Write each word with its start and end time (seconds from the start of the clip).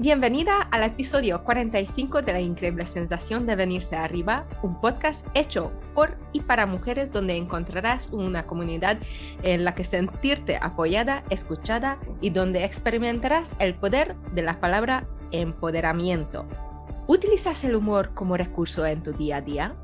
Bienvenida 0.00 0.62
al 0.62 0.82
episodio 0.84 1.44
45 1.44 2.22
de 2.22 2.32
La 2.32 2.40
Increíble 2.40 2.86
Sensación 2.86 3.44
de 3.44 3.54
Venirse 3.54 3.96
Arriba, 3.96 4.46
un 4.62 4.80
podcast 4.80 5.26
hecho 5.34 5.72
por 5.94 6.16
y 6.32 6.40
para 6.40 6.64
mujeres 6.64 7.12
donde 7.12 7.36
encontrarás 7.36 8.08
una 8.10 8.46
comunidad 8.46 8.96
en 9.42 9.62
la 9.62 9.74
que 9.74 9.84
sentirte 9.84 10.56
apoyada, 10.56 11.22
escuchada 11.28 11.98
y 12.22 12.30
donde 12.30 12.64
experimentarás 12.64 13.56
el 13.58 13.74
poder 13.74 14.16
de 14.32 14.40
la 14.40 14.58
palabra 14.58 15.06
empoderamiento. 15.32 16.48
¿Utilizas 17.06 17.62
el 17.64 17.74
humor 17.74 18.14
como 18.14 18.38
recurso 18.38 18.86
en 18.86 19.02
tu 19.02 19.12
día 19.12 19.36
a 19.36 19.40
día? 19.42 19.76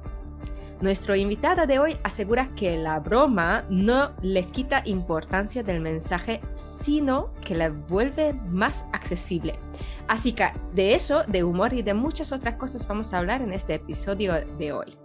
Nuestra 0.83 1.16
invitada 1.16 1.65
de 1.65 1.79
hoy 1.79 1.97
asegura 2.05 2.55
que 2.55 2.77
la 2.77 3.01
broma 3.01 3.65
no 3.71 4.15
le 4.21 4.45
quita 4.45 4.83
importancia 4.84 5.62
del 5.62 5.80
mensaje, 5.80 6.43
sino 6.55 7.33
que 7.41 7.55
la 7.55 7.71
vuelve 7.71 8.34
más 8.34 8.84
accesible. 8.93 9.59
Así 10.07 10.33
que 10.33 10.53
de 10.75 10.95
eso, 10.95 11.25
de 11.25 11.45
humor 11.45 11.73
y 11.73 11.81
de 11.81 11.95
muchas 11.95 12.31
otras 12.31 12.57
cosas 12.57 12.87
vamos 12.87 13.15
a 13.15 13.19
hablar 13.19 13.41
en 13.41 13.55
este 13.55 13.73
episodio 13.73 14.34
de 14.59 14.73
hoy. 14.73 14.98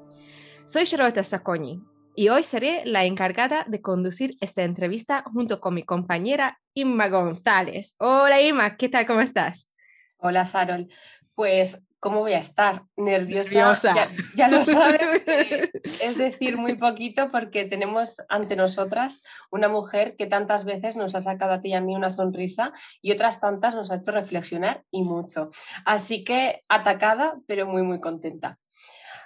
Soy 0.65 0.84
Charlotte 0.84 1.23
Sacconi 1.23 1.81
y 2.15 2.27
hoy 2.27 2.43
seré 2.43 2.84
la 2.84 3.05
encargada 3.05 3.63
de 3.65 3.81
conducir 3.81 4.35
esta 4.41 4.63
entrevista 4.63 5.23
junto 5.31 5.62
con 5.62 5.73
mi 5.73 5.84
compañera 5.84 6.59
Inma 6.73 7.07
González. 7.07 7.95
Hola 7.98 8.41
Inma, 8.41 8.76
¿qué 8.76 8.90
tal? 8.90 9.05
¿Cómo 9.05 9.21
estás? 9.21 9.71
Hola 10.17 10.45
Sarol. 10.45 10.90
Pues 11.34 11.88
¿cómo 12.01 12.19
voy 12.19 12.33
a 12.33 12.39
estar? 12.39 12.83
Nerviosa. 12.97 14.09
Ya, 14.35 14.47
lo 14.49 14.63
sabes. 14.63 15.21
es 16.01 16.17
decir, 16.17 16.57
muy 16.57 16.76
poquito 16.76 17.29
porque 17.31 17.63
tenemos 17.63 18.17
ante 18.27 18.55
nosotras 18.57 19.23
una 19.51 19.70
mujer 19.70 20.15
que 20.17 20.26
tantas 20.26 20.65
veces 20.65 20.98
nos 20.98 21.15
ha 21.15 21.21
sacado 21.21 21.53
a 21.53 21.61
ti 21.61 21.70
y 21.70 21.73
a 21.73 21.81
mí 21.81 21.95
una 21.95 22.09
sonrisa 22.09 22.73
y 23.01 23.11
otras 23.11 23.39
tantas 23.39 23.76
nos 23.76 23.91
ha 23.91 23.95
hecho 23.95 24.11
reflexionar 24.11 24.84
y 24.91 25.03
mucho. 25.03 25.51
Así 25.85 26.23
que 26.23 26.63
atacada, 26.67 27.37
pero 27.48 27.67
muy, 27.67 27.84
muy 27.84 28.01
contenta. 28.01 28.57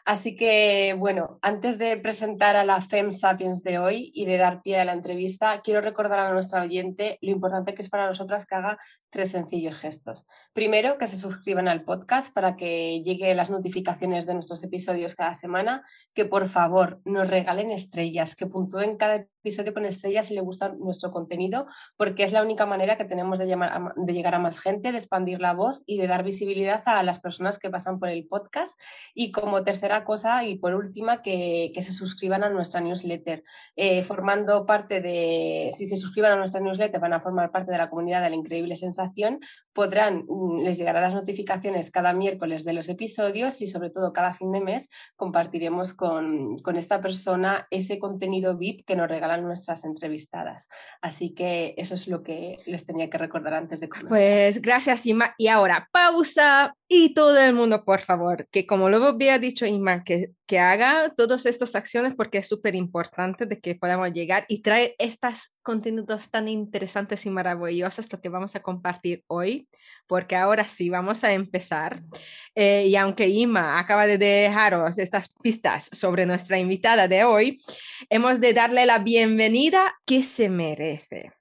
Así 0.05 0.35
que, 0.35 0.95
bueno, 0.99 1.39
antes 1.41 1.79
de 1.79 1.97
presentar 1.97 2.55
a 2.55 2.63
la 2.63 2.79
FEM 2.79 3.11
Sapiens 3.11 3.63
de 3.63 3.79
hoy 3.79 4.11
y 4.13 4.25
de 4.25 4.37
dar 4.37 4.61
pie 4.61 4.79
a 4.79 4.85
la 4.85 4.93
entrevista, 4.93 5.61
quiero 5.63 5.81
recordar 5.81 6.19
a 6.19 6.31
nuestra 6.31 6.61
oyente 6.61 7.17
lo 7.23 7.31
importante 7.31 7.73
que 7.73 7.81
es 7.81 7.89
para 7.89 8.05
nosotras 8.05 8.45
que 8.45 8.53
haga 8.53 8.77
tres 9.09 9.31
sencillos 9.31 9.73
gestos. 9.73 10.27
Primero, 10.53 10.99
que 10.99 11.07
se 11.07 11.17
suscriban 11.17 11.67
al 11.67 11.83
podcast 11.83 12.31
para 12.31 12.55
que 12.55 13.01
lleguen 13.03 13.35
las 13.35 13.49
notificaciones 13.49 14.27
de 14.27 14.35
nuestros 14.35 14.63
episodios 14.63 15.15
cada 15.15 15.33
semana, 15.33 15.83
que 16.13 16.25
por 16.25 16.49
favor 16.49 17.01
nos 17.03 17.27
regalen 17.27 17.71
estrellas, 17.71 18.35
que 18.35 18.45
puntúen 18.45 18.97
cada 18.97 19.25
episodio 19.45 19.75
con 19.75 19.85
estrellas 19.85 20.27
si 20.27 20.33
le 20.33 20.41
gusta 20.41 20.69
nuestro 20.69 21.11
contenido, 21.11 21.67
porque 21.97 22.23
es 22.23 22.31
la 22.31 22.41
única 22.41 22.65
manera 22.65 22.97
que 22.97 23.05
tenemos 23.05 23.37
de, 23.37 23.45
de 23.45 24.13
llegar 24.13 24.33
a 24.33 24.39
más 24.39 24.59
gente, 24.59 24.91
de 24.91 24.97
expandir 24.97 25.39
la 25.39 25.53
voz 25.53 25.83
y 25.85 25.97
de 25.99 26.07
dar 26.07 26.23
visibilidad 26.23 26.81
a 26.87 27.03
las 27.03 27.19
personas 27.19 27.59
que 27.59 27.69
pasan 27.69 27.99
por 27.99 28.09
el 28.09 28.25
podcast. 28.27 28.79
Y 29.13 29.31
como 29.31 29.63
tercera 29.63 30.03
cosa 30.03 30.43
y 30.43 30.57
por 30.57 30.73
última, 30.73 31.21
que, 31.21 31.71
se 31.75 31.91
suscriban 31.91 32.43
a 32.43 32.49
nuestra 32.49 32.81
newsletter, 32.81 33.43
eh, 33.75 34.01
formando 34.03 34.65
parte 34.65 35.01
de, 35.01 35.69
si 35.71 35.85
se 35.85 35.97
suscriban 35.97 36.31
a 36.31 36.37
nuestra 36.37 36.59
newsletter, 36.59 36.99
van 36.99 37.13
a 37.13 37.19
formar 37.19 37.51
parte 37.51 37.71
de 37.71 37.77
la 37.77 37.89
comunidad 37.89 38.23
de 38.23 38.31
la 38.31 38.35
increíble 38.35 38.75
sensación 38.75 39.39
podrán, 39.75 40.23
mm, 40.27 40.61
les 40.63 40.77
llegarán 40.77 41.03
las 41.03 41.13
notificaciones 41.13 41.91
cada 41.91 42.13
miércoles 42.13 42.63
de 42.63 42.73
los 42.73 42.87
episodios 42.87 43.61
y 43.61 43.67
sobre 43.67 43.89
todo 43.89 44.13
cada 44.13 44.33
fin 44.33 44.51
de 44.53 44.61
mes 44.61 44.89
compartiremos 45.17 45.93
con, 45.93 46.57
con 46.59 46.77
esta 46.77 47.01
persona 47.01 47.67
ese 47.69 47.99
contenido 47.99 48.57
VIP 48.57 48.85
que 48.85 48.95
nos 48.95 49.09
regalan 49.09 49.34
nuestras 49.37 49.85
entrevistadas. 49.85 50.67
Así 51.01 51.33
que 51.33 51.73
eso 51.77 51.95
es 51.95 52.07
lo 52.07 52.23
que 52.23 52.57
les 52.65 52.85
tenía 52.85 53.09
que 53.09 53.17
recordar 53.17 53.53
antes 53.53 53.79
de 53.79 53.89
comenzar. 53.89 54.09
Pues 54.09 54.61
gracias, 54.61 55.05
Ima. 55.05 55.33
Y 55.37 55.47
ahora, 55.47 55.89
pausa 55.91 56.75
y 56.87 57.13
todo 57.13 57.39
el 57.39 57.53
mundo, 57.53 57.83
por 57.83 58.01
favor, 58.01 58.47
que 58.51 58.65
como 58.65 58.89
lo 58.89 59.03
había 59.05 59.39
dicho 59.39 59.65
Ima, 59.65 60.03
que, 60.03 60.31
que 60.45 60.59
haga 60.59 61.13
todas 61.15 61.45
estas 61.45 61.75
acciones 61.75 62.13
porque 62.15 62.39
es 62.39 62.47
súper 62.47 62.75
importante 62.75 63.45
de 63.45 63.59
que 63.59 63.75
podamos 63.75 64.11
llegar 64.11 64.45
y 64.47 64.61
traer 64.61 64.95
estos 64.99 65.54
contenidos 65.65 66.29
tan 66.29 66.47
interesantes 66.47 67.25
y 67.25 67.31
maravillosos 67.31 68.09
lo 68.13 68.21
que 68.21 68.29
vamos 68.29 68.55
a 68.55 68.61
compartir 68.61 69.23
hoy, 69.27 69.67
porque 70.07 70.35
ahora 70.35 70.63
sí 70.63 70.89
vamos 70.89 71.23
a 71.23 71.33
empezar. 71.33 72.03
Eh, 72.53 72.85
y 72.87 72.95
aunque 72.95 73.27
Ima 73.27 73.79
acaba 73.79 74.05
de 74.05 74.19
dejaros 74.19 74.99
estas 74.99 75.35
pistas 75.41 75.89
sobre 75.91 76.27
nuestra 76.27 76.59
invitada 76.59 77.07
de 77.07 77.23
hoy, 77.23 77.59
hemos 78.09 78.39
de 78.39 78.53
darle 78.53 78.85
la 78.85 78.99
bienvenida 78.99 79.95
que 80.05 80.21
se 80.21 80.49
merece 80.49 81.33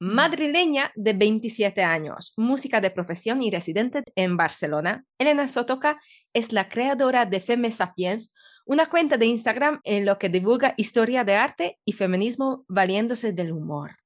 madrileña 0.00 0.92
de 0.96 1.12
27 1.14 1.82
años, 1.82 2.34
música 2.36 2.80
de 2.80 2.90
profesión 2.90 3.42
y 3.42 3.50
residente 3.50 4.02
en 4.16 4.36
Barcelona. 4.36 5.04
Elena 5.18 5.48
Sotoca 5.48 5.98
es 6.34 6.52
la 6.52 6.68
creadora 6.68 7.24
de 7.24 7.40
Femme 7.40 7.70
Sapiens, 7.70 8.34
una 8.64 8.88
cuenta 8.88 9.16
de 9.16 9.26
Instagram 9.26 9.80
en 9.84 10.06
lo 10.06 10.18
que 10.18 10.28
divulga 10.28 10.74
historia 10.76 11.24
de 11.24 11.36
arte 11.36 11.78
y 11.84 11.92
feminismo 11.92 12.64
valiéndose 12.68 13.32
del 13.32 13.52
humor. 13.52 13.96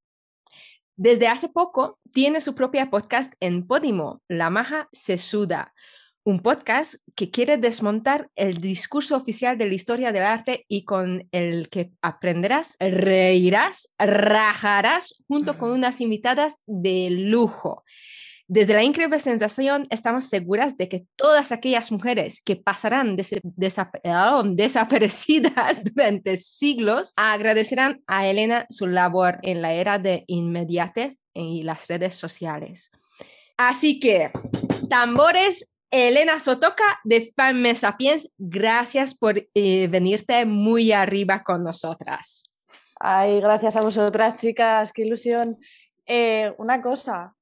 Desde 0.96 1.28
hace 1.28 1.48
poco 1.48 1.98
tiene 2.12 2.40
su 2.40 2.54
propia 2.54 2.90
podcast 2.90 3.32
en 3.40 3.66
Podimo, 3.66 4.20
La 4.28 4.50
Maja 4.50 4.88
se 4.92 5.16
suda, 5.16 5.72
un 6.24 6.40
podcast 6.40 6.96
que 7.14 7.30
quiere 7.30 7.56
desmontar 7.56 8.28
el 8.36 8.58
discurso 8.58 9.16
oficial 9.16 9.56
de 9.56 9.66
la 9.66 9.74
historia 9.74 10.12
del 10.12 10.24
arte 10.24 10.66
y 10.68 10.84
con 10.84 11.26
el 11.32 11.68
que 11.68 11.92
aprenderás, 12.02 12.76
reirás, 12.80 13.94
rajarás 13.98 15.24
junto 15.26 15.56
con 15.56 15.70
unas 15.78 16.00
invitadas 16.00 16.58
de 16.66 17.08
lujo. 17.10 17.84
Desde 18.50 18.72
la 18.72 18.82
increíble 18.82 19.18
sensación 19.18 19.86
estamos 19.90 20.24
seguras 20.24 20.78
de 20.78 20.88
que 20.88 21.04
todas 21.16 21.52
aquellas 21.52 21.92
mujeres 21.92 22.40
que 22.42 22.56
pasarán 22.56 23.14
desaparecidas 24.56 25.84
durante 25.94 26.38
siglos 26.38 27.12
agradecerán 27.14 28.02
a 28.06 28.26
Elena 28.26 28.66
su 28.70 28.86
labor 28.86 29.38
en 29.42 29.60
la 29.60 29.74
era 29.74 29.98
de 29.98 30.24
inmediatez 30.28 31.18
y 31.34 31.62
las 31.62 31.88
redes 31.88 32.14
sociales. 32.14 32.90
Así 33.58 34.00
que, 34.00 34.30
tambores 34.88 35.74
Elena 35.90 36.38
Sotoca 36.38 37.00
de 37.04 37.32
Fan 37.36 37.76
Sapiens, 37.76 38.32
gracias 38.38 39.14
por 39.14 39.46
eh, 39.52 39.88
venirte 39.88 40.46
muy 40.46 40.92
arriba 40.92 41.42
con 41.42 41.64
nosotras. 41.64 42.50
Ay, 42.98 43.40
gracias 43.40 43.76
a 43.76 43.82
vosotras, 43.82 44.38
chicas, 44.38 44.90
qué 44.92 45.02
ilusión. 45.02 45.58
Eh, 46.06 46.54
una 46.56 46.80
cosa, 46.80 47.34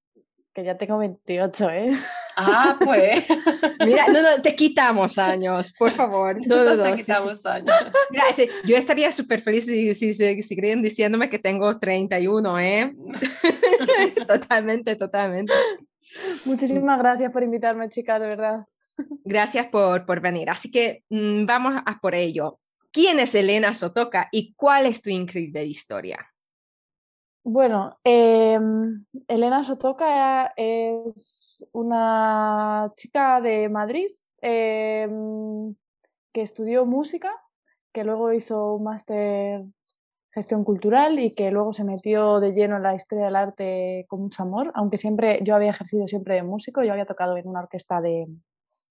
que 0.57 0.65
ya 0.65 0.79
tengo 0.79 0.97
28, 0.97 1.71
¿eh? 1.71 1.91
Ah, 2.35 2.79
pues. 2.83 3.27
Mira, 3.87 4.07
no, 4.07 4.23
no, 4.23 4.41
te 4.41 4.55
quitamos 4.55 5.19
años, 5.19 5.75
por 5.79 5.93
favor. 5.93 6.39
No, 6.47 6.65
no, 6.65 6.83
te 6.83 6.95
quitamos 6.95 7.45
años. 7.45 7.77
Mira, 8.11 8.25
yo 8.65 8.75
estaría 8.75 9.13
súper 9.13 9.43
feliz 9.43 9.67
si, 9.67 9.93
si, 9.93 10.15
si, 10.15 10.43
siguen 10.43 10.81
diciéndome 10.81 11.29
que 11.29 11.39
tengo 11.39 11.79
31, 11.79 12.59
¿eh? 12.61 12.95
totalmente, 14.27 14.97
totalmente. 14.97 15.53
Muchísimas 16.47 16.99
gracias 17.01 17.31
por 17.31 17.43
invitarme, 17.43 17.91
chicas, 17.91 18.19
de 18.19 18.29
verdad. 18.29 18.65
Gracias 19.25 19.67
por, 19.67 20.07
por 20.07 20.21
venir. 20.21 20.49
Así 20.49 20.71
que 20.71 21.03
mm, 21.11 21.45
vamos 21.45 21.75
a 21.85 21.99
por 22.01 22.15
ello. 22.15 22.61
¿Quién 22.91 23.21
es 23.21 23.35
Elena 23.35 23.75
Sotoca 23.75 24.29
y 24.33 24.55
cuál 24.55 24.87
es 24.87 25.03
tu 25.03 25.11
increíble 25.11 25.67
historia? 25.67 26.33
Bueno, 27.49 27.97
em, 28.03 29.05
Elena 29.29 29.63
Sotoca 29.63 30.53
es 30.57 31.65
una 31.71 32.93
chica 32.97 33.41
de 33.41 33.69
Madrid 33.69 34.09
em, 34.41 35.73
que 36.33 36.43
estudió 36.43 36.85
música, 36.87 37.33
que 37.93 38.03
luego 38.03 38.33
hizo 38.33 38.75
un 38.75 38.83
máster 38.83 39.63
gestión 40.33 40.65
cultural 40.65 41.21
y 41.21 41.31
que 41.31 41.53
luego 41.53 41.73
se 41.73 41.85
metió 41.85 42.41
de 42.41 42.53
lleno 42.53 42.79
en 42.79 42.83
la 42.83 42.97
historia 42.97 43.27
del 43.27 43.37
arte 43.37 44.07
con 44.09 44.23
mucho 44.23 44.43
amor, 44.43 44.73
aunque 44.75 44.97
siempre 44.97 45.39
yo 45.45 45.55
había 45.55 45.71
ejercido 45.71 46.09
siempre 46.09 46.35
de 46.35 46.43
músico, 46.43 46.83
yo 46.83 46.91
había 46.91 47.07
tocado 47.07 47.37
en 47.37 47.47
una 47.47 47.61
orquesta 47.61 48.01
de, 48.01 48.27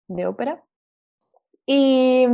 de 0.07 0.27
ópera. 0.27 0.63
Y, 1.65 2.25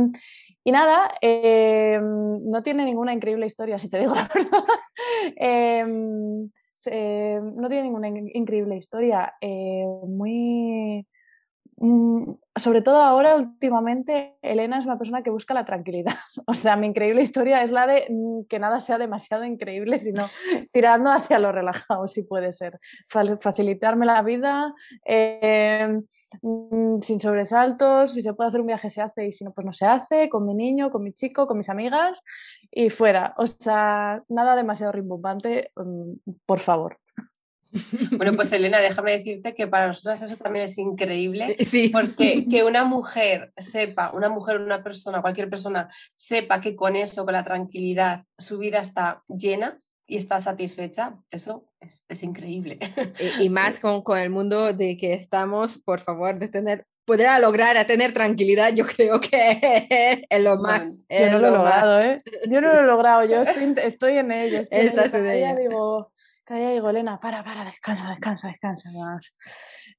y 0.62 0.70
nada, 0.70 1.10
eh, 1.20 1.98
no 2.00 2.62
tiene 2.62 2.84
ninguna 2.84 3.12
increíble 3.12 3.46
historia, 3.46 3.76
si 3.76 3.90
te 3.90 3.98
digo 3.98 4.14
la 4.14 4.28
verdad. 4.34 4.62
Eh, 6.84 7.40
no 7.40 7.68
tiene 7.68 7.84
ninguna 7.84 8.08
increíble 8.08 8.76
historia. 8.76 9.34
Eh, 9.40 9.84
muy, 10.08 11.06
sobre 12.54 12.80
todo 12.82 12.98
ahora, 12.98 13.34
últimamente, 13.34 14.36
Elena 14.40 14.78
es 14.78 14.86
una 14.86 14.98
persona 14.98 15.22
que 15.22 15.30
busca 15.30 15.52
la 15.52 15.64
tranquilidad. 15.64 16.14
O 16.46 16.54
sea, 16.54 16.76
mi 16.76 16.86
increíble 16.86 17.22
historia 17.22 17.62
es 17.62 17.72
la 17.72 17.86
de 17.86 18.06
mm, 18.08 18.46
que 18.48 18.58
nada 18.58 18.78
sea 18.78 18.98
demasiado 18.98 19.44
increíble, 19.44 19.98
sino 19.98 20.28
tirando 20.72 21.10
hacia 21.10 21.38
lo 21.38 21.50
relajado, 21.50 22.06
si 22.06 22.22
puede 22.22 22.52
ser. 22.52 22.78
Facilitarme 23.08 24.06
la 24.06 24.22
vida 24.22 24.74
em, 25.04 26.04
mm, 26.42 27.00
sin 27.02 27.20
sobresaltos, 27.20 28.14
si 28.14 28.22
se 28.22 28.34
puede 28.34 28.48
hacer 28.48 28.60
un 28.60 28.66
viaje 28.68 28.90
se 28.90 29.02
hace 29.02 29.26
y 29.26 29.32
si 29.32 29.44
no, 29.44 29.52
pues 29.52 29.64
no 29.64 29.72
se 29.72 29.86
hace, 29.86 30.28
con 30.28 30.46
mi 30.46 30.54
niño, 30.54 30.90
con 30.90 31.02
mi 31.02 31.12
chico, 31.12 31.46
con 31.46 31.58
mis 31.58 31.68
amigas 31.68 32.22
y 32.70 32.90
fuera. 32.90 33.34
O 33.38 33.46
sea, 33.46 34.22
nada 34.28 34.54
demasiado 34.54 34.92
rimbombante, 34.92 35.72
por 36.46 36.60
favor. 36.60 37.01
Bueno, 38.16 38.34
pues 38.34 38.52
Elena, 38.52 38.80
déjame 38.80 39.12
decirte 39.12 39.54
que 39.54 39.66
para 39.66 39.88
nosotras 39.88 40.22
eso 40.22 40.36
también 40.36 40.66
es 40.66 40.78
increíble, 40.78 41.56
sí. 41.64 41.88
porque 41.88 42.46
que 42.50 42.64
una 42.64 42.84
mujer 42.84 43.52
sepa, 43.56 44.10
una 44.12 44.28
mujer, 44.28 44.60
una 44.60 44.82
persona, 44.82 45.22
cualquier 45.22 45.48
persona 45.48 45.88
sepa 46.14 46.60
que 46.60 46.76
con 46.76 46.96
eso, 46.96 47.24
con 47.24 47.34
la 47.34 47.44
tranquilidad, 47.44 48.24
su 48.38 48.58
vida 48.58 48.80
está 48.80 49.22
llena, 49.28 49.80
y 50.06 50.16
está 50.16 50.40
satisfecha, 50.40 51.14
eso 51.30 51.64
es, 51.80 52.22
increíble. 52.22 52.78
Y, 53.40 53.48
más 53.48 53.80
con, 53.80 54.02
con, 54.02 54.18
el 54.18 54.28
mundo 54.28 54.72
de 54.74 54.96
que 54.96 55.14
estamos, 55.14 55.78
por 55.78 56.00
favor, 56.00 56.38
de 56.38 56.48
tener, 56.48 56.84
poder 57.06 57.40
lograr 57.40 57.78
a 57.78 57.86
tener 57.86 58.12
tranquilidad, 58.12 58.74
yo 58.74 58.84
creo 58.86 59.20
que 59.20 60.26
es 60.28 60.42
lo 60.42 60.56
más. 60.56 61.06
yo 61.08 61.30
no 61.30 61.38
lo, 61.38 61.48
he 61.48 61.50
logrado, 61.52 62.00
¿eh? 62.00 62.18
Yo 62.46 62.60
no 62.60 62.72
lo 62.72 62.80
he 62.80 62.86
logrado, 62.86 63.24
yo 63.24 63.40
estoy, 63.40 63.74
estoy 63.82 64.18
en 64.18 64.32
ello. 64.32 64.60
Estoy 64.60 64.80
Estás 64.80 65.14
en 65.14 65.26
ello. 65.26 65.56
Digo, 65.56 66.12
cada 66.44 66.60
día 66.60 66.70
digo, 66.70 66.90
Elena, 66.90 67.20
para, 67.20 67.44
para, 67.44 67.64
descansa, 67.64 68.08
descansa, 68.10 68.48
descansa. 68.48 68.90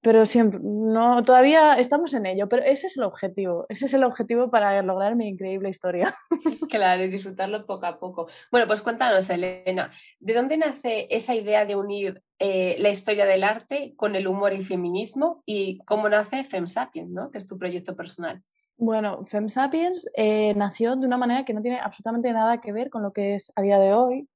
Pero 0.02 0.26
siempre, 0.26 0.60
no, 0.62 1.24
todavía 1.24 1.76
estamos 1.76 2.14
en 2.14 2.26
ello, 2.26 2.50
pero 2.50 2.64
ese 2.64 2.88
es 2.88 2.98
el 2.98 3.04
objetivo, 3.04 3.66
ese 3.70 3.86
es 3.86 3.94
el 3.94 4.04
objetivo 4.04 4.52
para 4.52 4.82
lograr 4.82 5.16
mi 5.16 5.28
increíble 5.28 5.70
historia. 5.70 6.14
Claro, 6.70 7.04
y 7.04 7.10
disfrutarlo 7.10 7.68
poco 7.68 7.86
a 7.86 8.00
poco. 8.00 8.28
Bueno, 8.52 8.66
pues 8.66 8.82
cuéntanos, 8.82 9.30
Elena, 9.30 9.92
¿de 10.20 10.34
dónde 10.34 10.58
nace 10.58 11.08
esa 11.12 11.36
idea 11.36 11.66
de 11.66 11.76
unir 11.76 12.24
eh, 12.40 12.76
la 12.80 12.90
historia 12.90 13.26
del 13.26 13.44
arte 13.44 13.94
con 13.96 14.16
el 14.16 14.28
humor 14.28 14.54
y 14.54 14.64
feminismo 14.64 15.44
y 15.46 15.78
cómo 15.86 16.10
nace 16.10 16.44
FemSapiens, 16.44 17.12
¿no? 17.12 17.30
que 17.30 17.38
es 17.38 17.48
tu 17.48 17.60
proyecto 17.60 17.96
personal? 17.96 18.42
Bueno, 18.78 19.24
FemSapiens 19.26 20.10
eh, 20.16 20.54
nació 20.56 20.96
de 20.96 21.06
una 21.06 21.18
manera 21.18 21.46
que 21.46 21.54
no 21.54 21.62
tiene 21.62 21.80
absolutamente 21.80 22.34
nada 22.34 22.60
que 22.60 22.74
ver 22.74 22.90
con 22.90 23.04
lo 23.04 23.14
que 23.14 23.36
es 23.36 23.52
a 23.56 23.62
día 23.62 23.78
de 23.78 23.94
hoy. 23.94 24.28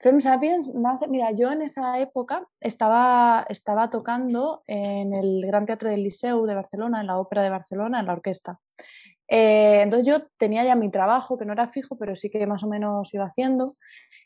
Fem 0.00 0.20
Sapiens 0.20 0.72
nace, 0.74 1.08
mira, 1.08 1.32
yo 1.32 1.50
en 1.50 1.62
esa 1.62 1.98
época 1.98 2.46
estaba, 2.60 3.44
estaba 3.48 3.90
tocando 3.90 4.62
en 4.68 5.12
el 5.12 5.44
Gran 5.44 5.66
Teatro 5.66 5.90
del 5.90 6.04
Liceu 6.04 6.46
de 6.46 6.54
Barcelona, 6.54 7.00
en 7.00 7.08
la 7.08 7.18
Ópera 7.18 7.42
de 7.42 7.50
Barcelona, 7.50 7.98
en 7.98 8.06
la 8.06 8.12
orquesta. 8.12 8.60
Eh, 9.26 9.80
entonces 9.82 10.06
yo 10.06 10.28
tenía 10.36 10.64
ya 10.64 10.76
mi 10.76 10.88
trabajo, 10.88 11.36
que 11.36 11.44
no 11.44 11.52
era 11.52 11.66
fijo, 11.66 11.98
pero 11.98 12.14
sí 12.14 12.30
que 12.30 12.46
más 12.46 12.62
o 12.62 12.68
menos 12.68 13.12
iba 13.12 13.24
haciendo. 13.24 13.72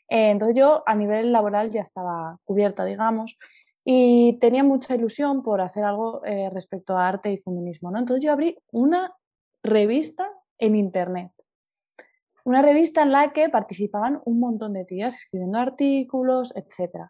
Eh, 0.09 0.29
entonces 0.29 0.55
yo 0.55 0.83
a 0.85 0.93
nivel 0.93 1.31
laboral 1.31 1.71
ya 1.71 1.81
estaba 1.81 2.37
cubierta, 2.43 2.85
digamos, 2.85 3.35
y 3.83 4.37
tenía 4.39 4.63
mucha 4.63 4.93
ilusión 4.93 5.41
por 5.41 5.59
hacer 5.59 5.83
algo 5.85 6.23
eh, 6.23 6.51
respecto 6.51 6.95
a 6.97 7.07
arte 7.07 7.31
y 7.31 7.37
feminismo. 7.39 7.89
Entonces 7.97 8.23
yo 8.23 8.31
abrí 8.31 8.59
una 8.71 9.11
revista 9.63 10.29
en 10.59 10.75
Internet 10.75 11.31
una 12.43 12.61
revista 12.61 13.01
en 13.01 13.11
la 13.11 13.31
que 13.31 13.49
participaban 13.49 14.21
un 14.25 14.39
montón 14.39 14.73
de 14.73 14.85
tías 14.85 15.15
escribiendo 15.15 15.59
artículos, 15.59 16.53
etc. 16.55 17.09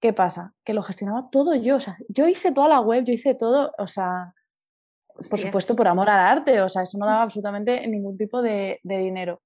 ¿Qué 0.00 0.12
pasa? 0.12 0.54
Que 0.64 0.74
lo 0.74 0.82
gestionaba 0.82 1.28
todo 1.30 1.54
yo, 1.54 1.76
o 1.76 1.80
sea, 1.80 1.96
yo 2.08 2.28
hice 2.28 2.52
toda 2.52 2.68
la 2.68 2.80
web, 2.80 3.04
yo 3.04 3.12
hice 3.12 3.34
todo, 3.34 3.72
o 3.78 3.86
sea, 3.86 4.34
por 5.30 5.38
supuesto 5.38 5.76
por 5.76 5.88
amor 5.88 6.10
al 6.10 6.18
arte, 6.18 6.60
o 6.60 6.68
sea, 6.68 6.82
eso 6.82 6.98
no 6.98 7.06
daba 7.06 7.22
absolutamente 7.22 7.86
ningún 7.86 8.18
tipo 8.18 8.42
de, 8.42 8.80
dinero. 8.82 9.40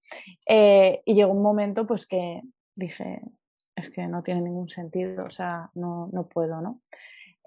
Eh, 0.46 1.02
y 1.04 1.14
llegó 1.14 1.32
un 1.32 1.42
momento 1.42 1.86
pues 1.86 2.06
que 2.06 2.40
dije, 2.74 3.22
es 3.76 3.90
que 3.90 4.06
no 4.06 4.22
tiene 4.22 4.40
ningún 4.40 4.68
sentido, 4.68 5.24
o 5.24 5.30
sea, 5.30 5.70
no, 5.74 6.08
no 6.12 6.26
puedo, 6.26 6.60
¿no? 6.60 6.80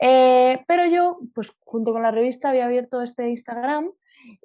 Eh, 0.03 0.63
pero 0.67 0.87
yo, 0.87 1.19
pues 1.35 1.51
junto 1.59 1.93
con 1.93 2.01
la 2.01 2.09
revista 2.09 2.49
había 2.49 2.65
abierto 2.65 3.01
este 3.03 3.29
Instagram 3.29 3.91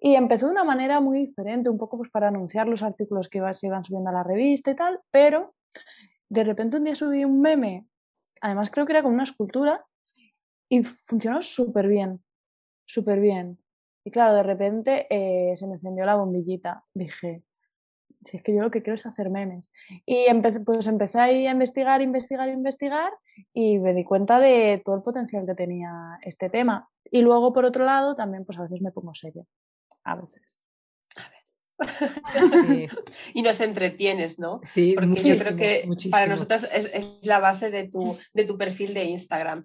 y 0.00 0.14
empezó 0.14 0.46
de 0.46 0.52
una 0.52 0.64
manera 0.64 1.00
muy 1.00 1.18
diferente, 1.18 1.70
un 1.70 1.78
poco 1.78 1.96
pues 1.96 2.10
para 2.10 2.28
anunciar 2.28 2.68
los 2.68 2.82
artículos 2.82 3.28
que 3.30 3.42
se 3.54 3.66
iban 3.66 3.82
subiendo 3.82 4.10
a 4.10 4.12
la 4.12 4.22
revista 4.22 4.70
y 4.70 4.76
tal, 4.76 5.00
pero 5.10 5.54
de 6.28 6.44
repente 6.44 6.76
un 6.76 6.84
día 6.84 6.94
subí 6.94 7.24
un 7.24 7.40
meme, 7.40 7.86
además 8.42 8.70
creo 8.70 8.84
que 8.84 8.92
era 8.92 9.02
con 9.02 9.14
una 9.14 9.22
escultura, 9.22 9.86
y 10.68 10.82
funcionó 10.82 11.42
súper 11.42 11.88
bien, 11.88 12.22
súper 12.84 13.20
bien. 13.20 13.58
Y 14.04 14.10
claro, 14.10 14.34
de 14.34 14.42
repente 14.42 15.06
eh, 15.10 15.56
se 15.56 15.66
me 15.66 15.74
encendió 15.74 16.04
la 16.04 16.16
bombillita. 16.16 16.84
Dije, 16.94 17.42
si 18.26 18.36
es 18.36 18.42
que 18.42 18.54
yo 18.54 18.60
lo 18.60 18.70
que 18.70 18.82
quiero 18.82 18.96
es 18.96 19.06
hacer 19.06 19.30
memes. 19.30 19.70
Y 20.04 20.26
empecé, 20.26 20.60
pues 20.60 20.86
empecé 20.86 21.20
a 21.20 21.32
investigar, 21.32 22.02
investigar, 22.02 22.48
investigar 22.48 23.12
y 23.54 23.78
me 23.78 23.94
di 23.94 24.04
cuenta 24.04 24.38
de 24.38 24.82
todo 24.84 24.96
el 24.96 25.02
potencial 25.02 25.46
que 25.46 25.54
tenía 25.54 26.18
este 26.22 26.50
tema. 26.50 26.88
Y 27.10 27.22
luego, 27.22 27.52
por 27.52 27.64
otro 27.64 27.84
lado, 27.84 28.16
también 28.16 28.44
pues 28.44 28.58
a 28.58 28.62
veces 28.62 28.82
me 28.82 28.90
pongo 28.90 29.14
serio. 29.14 29.46
A 30.04 30.16
veces. 30.16 30.60
y 33.34 33.42
nos 33.42 33.60
entretienes, 33.60 34.38
¿no? 34.38 34.60
Sí, 34.64 34.94
porque 34.94 35.22
yo 35.22 35.36
creo 35.36 35.56
que 35.56 35.88
para 36.10 36.26
nosotras 36.26 36.66
es, 36.72 37.20
la 37.22 37.38
base 37.38 37.70
de 37.70 37.86
tu, 37.86 38.16
de 38.32 38.44
tu 38.44 38.56
perfil 38.56 38.94
de 38.94 39.04
Instagram. 39.04 39.64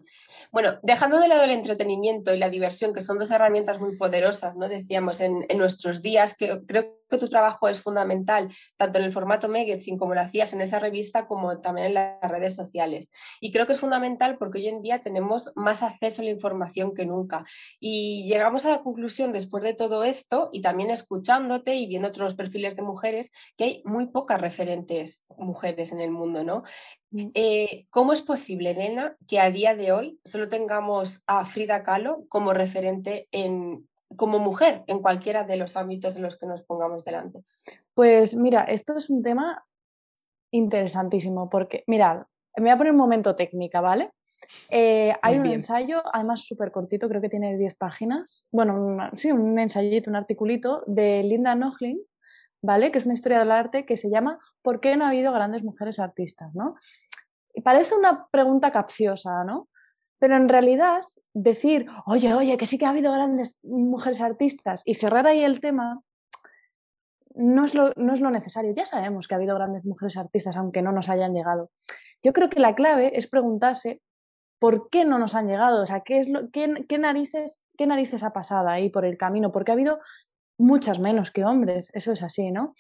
Bueno, 0.52 0.78
dejando 0.84 1.20
de 1.20 1.30
lado 1.30 1.44
el 1.44 1.52
entretenimiento 1.52 2.34
y 2.34 2.38
la 2.38 2.50
diversión, 2.50 2.94
que 2.94 3.02
son 3.02 3.18
dos 3.18 3.32
herramientas 3.32 3.80
muy 3.80 3.96
poderosas, 3.96 4.58
¿no? 4.58 4.68
Decíamos 4.68 5.22
en, 5.22 5.46
en 5.48 5.58
nuestros 5.58 6.02
días, 6.02 6.36
que 6.36 6.60
creo 6.68 7.01
que 7.12 7.18
tu 7.18 7.28
trabajo 7.28 7.68
es 7.68 7.82
fundamental, 7.82 8.50
tanto 8.78 8.98
en 8.98 9.06
el 9.06 9.12
formato 9.12 9.48
magazine 9.48 9.98
como 9.98 10.16
lo 10.16 10.22
hacías 10.22 10.54
en 10.54 10.62
esa 10.62 10.80
revista, 10.80 11.28
como 11.28 11.60
también 11.60 11.88
en 11.88 11.94
las 11.94 12.32
redes 12.32 12.56
sociales. 12.56 13.12
Y 13.40 13.52
creo 13.52 13.68
que 13.68 13.74
es 13.74 13.80
fundamental 13.80 14.38
porque 14.38 14.60
hoy 14.60 14.68
en 14.68 14.82
día 14.82 15.04
tenemos 15.04 15.52
más 15.56 15.84
acceso 15.84 16.22
a 16.22 16.26
la 16.26 16.32
información 16.32 16.94
que 16.94 17.06
nunca. 17.06 17.46
Y 17.80 18.28
llegamos 18.28 18.66
a 18.66 18.70
la 18.70 18.82
conclusión 18.82 19.32
después 19.32 19.64
de 19.64 19.74
todo 19.74 20.04
esto, 20.04 20.50
y 20.54 20.62
también 20.62 20.90
escuchándote 20.90 21.76
y 21.76 21.88
viendo 21.88 22.08
otros 22.08 22.34
perfiles 22.34 22.76
de 22.76 22.82
mujeres, 22.82 23.32
que 23.58 23.64
hay 23.64 23.82
muy 23.86 24.08
pocas 24.08 24.40
referentes 24.40 25.26
mujeres 25.38 25.92
en 25.92 26.00
el 26.00 26.12
mundo, 26.12 26.44
¿no? 26.44 26.64
Mm. 27.12 27.30
Eh, 27.34 27.86
¿Cómo 27.90 28.14
es 28.14 28.22
posible, 28.22 28.72
Elena, 28.72 29.18
que 29.28 29.40
a 29.40 29.52
día 29.52 29.76
de 29.76 29.92
hoy 29.92 30.20
solo 30.24 30.48
tengamos 30.48 31.24
a 31.28 31.46
Frida 31.46 31.84
Kahlo 31.84 32.26
como 32.30 32.54
referente 32.54 33.28
en, 33.32 33.88
como 34.16 34.40
mujer 34.40 34.84
en 34.88 35.00
cualquiera 35.00 35.44
de 35.44 35.58
los 35.58 35.78
ámbitos 35.78 36.16
en 36.16 36.24
los 36.24 36.38
que 36.38 36.48
nos 36.48 36.64
pongamos 36.64 37.04
delante? 37.04 37.44
Pues 37.94 38.36
mira, 38.36 38.64
esto 38.64 38.96
es 38.96 39.10
un 39.10 39.24
tema 39.24 39.66
interesantísimo 40.52 41.50
porque, 41.50 41.84
mirad, 41.88 42.24
me 42.58 42.64
voy 42.64 42.70
a 42.72 42.78
poner 42.78 42.92
un 42.92 43.00
momento 43.00 43.36
técnica, 43.36 43.82
¿vale? 43.82 44.12
Eh, 44.70 45.14
hay 45.22 45.38
un 45.38 45.46
ensayo, 45.46 46.02
además 46.14 46.42
súper 46.42 46.72
cortito, 46.72 47.08
creo 47.08 47.22
que 47.22 47.30
tiene 47.30 47.58
10 47.58 47.76
páginas. 47.76 48.48
Bueno, 48.52 48.98
sí, 49.14 49.32
un 49.32 49.58
ensayito, 49.60 50.10
un 50.10 50.16
articulito 50.16 50.84
de 50.88 51.24
Linda 51.24 51.56
Nochlin, 51.56 52.00
¿vale? 52.62 52.92
Que 52.92 52.98
es 52.98 53.06
una 53.06 53.14
historia 53.14 53.40
del 53.40 53.52
arte 53.52 53.86
que 53.86 53.98
se 53.98 54.10
llama 54.10 54.40
¿Por 54.62 54.80
qué 54.80 54.98
no 54.98 55.06
ha 55.06 55.10
habido 55.10 55.32
grandes 55.32 55.64
mujeres 55.64 56.00
artistas? 56.00 56.54
¿no? 56.54 56.76
Y 57.54 57.62
parece 57.62 57.96
una 57.96 58.28
pregunta 58.32 58.72
capciosa, 58.72 59.44
¿no? 59.44 59.70
Pero 60.20 60.36
en 60.36 60.50
realidad 60.50 61.02
decir, 61.34 61.88
oye, 62.06 62.34
oye, 62.34 62.58
que 62.58 62.66
sí 62.66 62.78
que 62.78 62.86
ha 62.86 62.90
habido 62.90 63.12
grandes 63.12 63.58
mujeres 63.64 64.22
artistas 64.22 64.82
y 64.86 64.96
cerrar 64.96 65.28
ahí 65.28 65.44
el 65.44 65.60
tema, 65.60 66.02
no 67.34 67.66
es, 67.66 67.76
lo, 67.76 67.94
no 67.96 68.14
es 68.14 68.20
lo 68.20 68.30
necesario. 68.30 68.74
Ya 68.76 68.86
sabemos 68.86 69.28
que 69.28 69.36
ha 69.36 69.38
habido 69.38 69.56
grandes 69.56 69.86
mujeres 69.86 70.18
artistas, 70.18 70.58
aunque 70.58 70.82
no 70.82 70.92
nos 70.92 71.10
hayan 71.10 71.34
llegado. 71.34 71.72
Yo 72.24 72.34
creo 72.34 72.50
que 72.50 72.60
la 72.60 72.76
clave 72.76 73.18
es 73.18 73.28
preguntarse 73.28 74.02
por 74.60 74.90
qué 74.90 75.06
no 75.06 75.18
nos 75.18 75.34
han 75.34 75.48
llegado, 75.48 75.82
o 75.82 75.86
sea, 75.88 76.02
qué, 76.02 76.20
es 76.20 76.30
lo, 76.30 76.52
qué, 76.52 76.86
qué 76.88 77.00
narices, 77.00 77.62
qué 77.78 77.88
narices 77.88 78.22
ha 78.22 78.32
pasado 78.32 78.70
ahí 78.70 78.90
por 78.90 79.06
el 79.06 79.18
camino, 79.18 79.52
porque 79.52 79.72
ha 79.72 79.74
habido 79.74 80.00
muchas 80.60 81.00
menos 81.00 81.32
que 81.32 81.44
hombres, 81.44 81.90
eso 81.94 82.12
es 82.12 82.22
así, 82.22 82.52
¿no? 82.52 82.74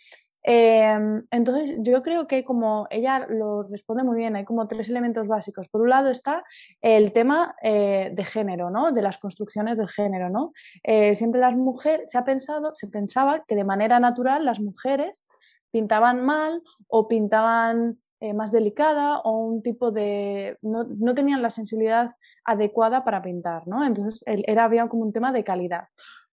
Em, 0.44 1.24
entonces, 1.32 1.78
yo 1.80 2.02
creo 2.02 2.28
que 2.28 2.44
como 2.44 2.88
ella 2.90 3.28
lo 3.30 3.64
responde 3.64 4.04
muy 4.04 4.18
bien, 4.18 4.36
hay 4.36 4.46
como 4.46 4.68
tres 4.68 4.90
elementos 4.90 5.28
básicos. 5.28 5.70
Por 5.70 5.82
un 5.82 5.90
lado 5.90 6.10
está 6.10 6.44
el 6.82 7.14
tema 7.14 7.56
eh, 7.62 8.12
de 8.14 8.24
género, 8.24 8.70
¿no? 8.70 8.92
De 8.92 9.02
las 9.02 9.18
construcciones 9.18 9.78
del 9.78 9.90
género, 9.90 10.30
¿no? 10.30 10.54
Eh, 10.84 11.16
siempre 11.16 11.42
las 11.42 11.56
mujeres, 11.56 12.10
se 12.12 12.18
ha 12.18 12.26
pensado, 12.26 12.74
se 12.74 12.88
pensaba 12.88 13.44
que 13.48 13.56
de 13.56 13.64
manera 13.64 14.00
natural 14.00 14.46
las 14.46 14.60
mujeres 14.60 15.26
pintaban 15.72 16.24
mal 16.26 16.62
o 16.88 17.08
pintaban 17.08 17.98
eh, 18.20 18.34
más 18.34 18.52
delicada 18.52 19.20
o 19.20 19.38
un 19.38 19.64
tipo 19.64 19.90
de... 19.90 20.58
No, 20.62 20.84
no, 20.84 21.16
tenían 21.16 21.42
la 21.42 21.50
sensibilidad 21.50 22.12
adecuada 22.44 23.04
para 23.04 23.22
pintar, 23.22 23.68
¿no? 23.68 23.84
Entonces 23.84 24.24
era, 24.28 24.66
había 24.66 24.88
como 24.88 25.04
un 25.04 25.14
tema 25.14 25.32
de 25.32 25.44
calidad. 25.44 25.88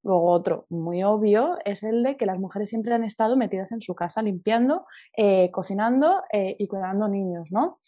Luego 0.07 0.31
otro 0.31 0.67
muy 0.69 1.03
obvio 1.03 1.59
es 1.65 1.83
el 1.83 2.05
de 2.05 2.17
que 2.17 2.27
las 2.27 2.39
mujeres 2.39 2.71
siempre 2.71 2.95
han 2.95 3.03
estado 3.03 3.37
metidas 3.37 3.73
en 3.73 3.81
su 3.81 3.97
casa 3.97 4.23
limpiando, 4.23 4.87
eh, 5.17 5.51
cocinando 5.51 6.23
eh, 6.33 6.55
y 6.61 6.69
cuidando 6.69 7.09
niños, 7.09 7.51
¿no? 7.51 7.81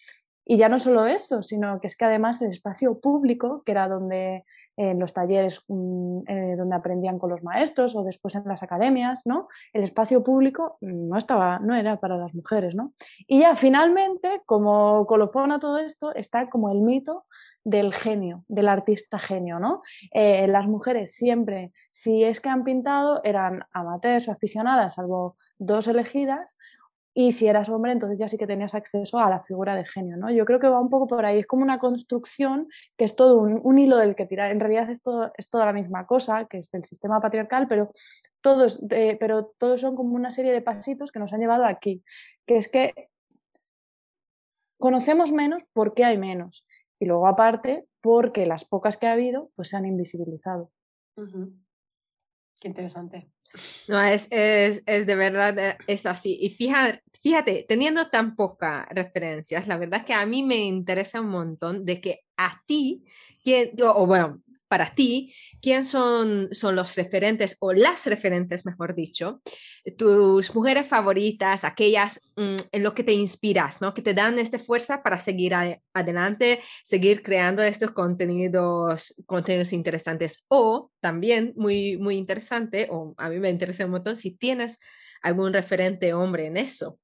Y 0.44 0.56
ya 0.56 0.68
no 0.68 0.80
solo 0.80 1.06
eso, 1.06 1.44
sino 1.44 1.78
que 1.78 1.86
es 1.86 1.96
que 1.96 2.06
además 2.06 2.42
el 2.42 2.48
espacio 2.48 2.98
público, 2.98 3.62
que 3.64 3.70
era 3.70 3.86
donde 3.86 4.44
en 4.76 4.98
los 4.98 5.12
talleres 5.12 5.62
mm, 5.68 6.18
eh, 6.26 6.54
donde 6.56 6.74
aprendían 6.74 7.18
con 7.18 7.30
los 7.30 7.44
maestros 7.44 7.94
o 7.94 8.02
después 8.02 8.34
en 8.34 8.44
las 8.46 8.64
academias, 8.64 9.22
¿no? 9.24 9.46
El 9.72 9.84
espacio 9.84 10.24
público 10.24 10.78
no 10.80 11.18
estaba, 11.18 11.60
no 11.60 11.76
era 11.76 12.00
para 12.00 12.16
las 12.16 12.34
mujeres, 12.34 12.74
¿no? 12.74 12.92
Y 13.28 13.40
ya 13.40 13.54
finalmente, 13.54 14.42
como 14.44 15.06
colofón 15.06 15.52
a 15.52 15.60
todo 15.60 15.78
esto, 15.78 16.12
está 16.14 16.50
como 16.50 16.70
el 16.70 16.80
mito 16.80 17.26
del 17.64 17.92
genio, 17.92 18.44
del 18.48 18.68
artista 18.68 19.18
genio, 19.18 19.58
¿no? 19.58 19.82
Eh, 20.12 20.46
las 20.48 20.66
mujeres 20.66 21.14
siempre, 21.14 21.72
si 21.90 22.24
es 22.24 22.40
que 22.40 22.48
han 22.48 22.64
pintado, 22.64 23.20
eran 23.24 23.64
amateurs 23.72 24.28
o 24.28 24.32
aficionadas, 24.32 24.94
salvo 24.94 25.36
dos 25.58 25.88
elegidas, 25.88 26.56
y 27.20 27.32
si 27.32 27.48
eras 27.48 27.68
hombre, 27.68 27.90
entonces 27.90 28.16
ya 28.18 28.28
sí 28.28 28.38
que 28.38 28.46
tenías 28.46 28.76
acceso 28.76 29.18
a 29.18 29.28
la 29.28 29.42
figura 29.42 29.74
de 29.74 29.84
genio, 29.84 30.16
¿no? 30.16 30.30
Yo 30.30 30.44
creo 30.44 30.60
que 30.60 30.68
va 30.68 30.80
un 30.80 30.88
poco 30.88 31.08
por 31.08 31.26
ahí, 31.26 31.40
es 31.40 31.48
como 31.48 31.64
una 31.64 31.80
construcción 31.80 32.68
que 32.96 33.04
es 33.04 33.16
todo 33.16 33.38
un, 33.38 33.76
hilo 33.76 33.96
del 33.96 34.14
que 34.14 34.24
tirar, 34.24 34.52
en 34.52 34.60
realidad 34.60 34.88
es, 34.88 35.02
todo, 35.02 35.32
es 35.36 35.50
toda 35.50 35.66
la 35.66 35.72
misma 35.72 36.06
cosa, 36.06 36.44
que 36.44 36.58
es 36.58 36.72
el 36.74 36.84
sistema 36.84 37.20
patriarcal, 37.20 37.66
pero 37.66 37.90
todos, 38.40 38.80
pero 38.88 39.46
todos 39.58 39.80
son 39.80 39.96
como 39.96 40.14
una 40.14 40.30
serie 40.30 40.52
de 40.52 40.62
pasitos 40.62 41.10
que 41.10 41.18
nos 41.18 41.32
han 41.32 41.40
llevado 41.40 41.64
aquí, 41.64 42.04
que 42.46 42.56
es 42.56 42.68
que 42.68 42.94
conocemos 44.78 45.32
menos 45.32 45.64
porque 45.72 46.04
hay 46.04 46.18
menos, 46.18 46.67
y 46.98 47.06
luego 47.06 47.26
aparte 47.26 47.86
porque 48.00 48.46
las 48.46 48.64
pocas 48.64 48.96
que 48.96 49.06
ha 49.06 49.12
habido 49.12 49.50
pues 49.54 49.68
se 49.68 49.76
han 49.76 49.86
invisibilizado. 49.86 50.70
Qué 52.60 52.68
interesante. 52.68 53.30
No, 53.88 54.00
es, 54.00 54.28
es, 54.30 54.82
es, 54.86 55.06
de 55.06 55.14
verdad, 55.14 55.58
eh, 55.58 55.78
es 55.86 56.06
así. 56.06 56.38
Y 56.40 56.50
fíjate, 56.50 57.02
fíjate, 57.22 57.64
teniendo 57.68 58.08
tan 58.08 58.36
pocas 58.36 58.86
referencias, 58.90 59.66
la 59.66 59.76
verdad 59.76 60.04
que 60.04 60.14
a 60.14 60.26
mí 60.26 60.42
me 60.42 60.56
interesa 60.56 61.20
un 61.20 61.30
montón 61.30 61.84
de 61.84 62.00
que 62.00 62.20
a 62.36 62.62
ti, 62.66 63.04
que, 63.42 63.74
o 63.82 64.06
bueno, 64.06 64.42
para 64.68 64.94
ti, 64.94 65.34
quién 65.60 65.84
son, 65.84 66.48
son 66.52 66.76
los 66.76 66.94
referentes 66.94 67.56
o 67.58 67.72
las 67.72 68.06
referentes, 68.06 68.64
mejor 68.66 68.94
dicho, 68.94 69.40
tus 69.96 70.54
mujeres 70.54 70.86
favoritas, 70.86 71.64
aquellas 71.64 72.32
mm, 72.36 72.56
en 72.72 72.82
lo 72.82 72.94
que 72.94 73.02
te 73.02 73.12
inspiras, 73.12 73.80
¿no? 73.80 73.94
Que 73.94 74.02
te 74.02 74.14
dan 74.14 74.38
esta 74.38 74.58
fuerza 74.58 75.02
para 75.02 75.18
seguir 75.18 75.54
adelante, 75.94 76.60
seguir 76.84 77.22
creando 77.22 77.62
estos 77.62 77.92
contenidos, 77.92 79.14
contenidos 79.26 79.72
interesantes. 79.72 80.44
O 80.48 80.90
también, 81.00 81.54
muy, 81.56 81.96
muy 81.96 82.16
interesante, 82.16 82.88
o 82.90 83.14
a 83.16 83.28
mí 83.28 83.40
me 83.40 83.50
interesa 83.50 83.86
un 83.86 83.92
montón, 83.92 84.16
si 84.16 84.32
tienes 84.32 84.78
algún 85.22 85.52
referente 85.52 86.12
hombre 86.14 86.46
en 86.46 86.56
eso. 86.58 86.98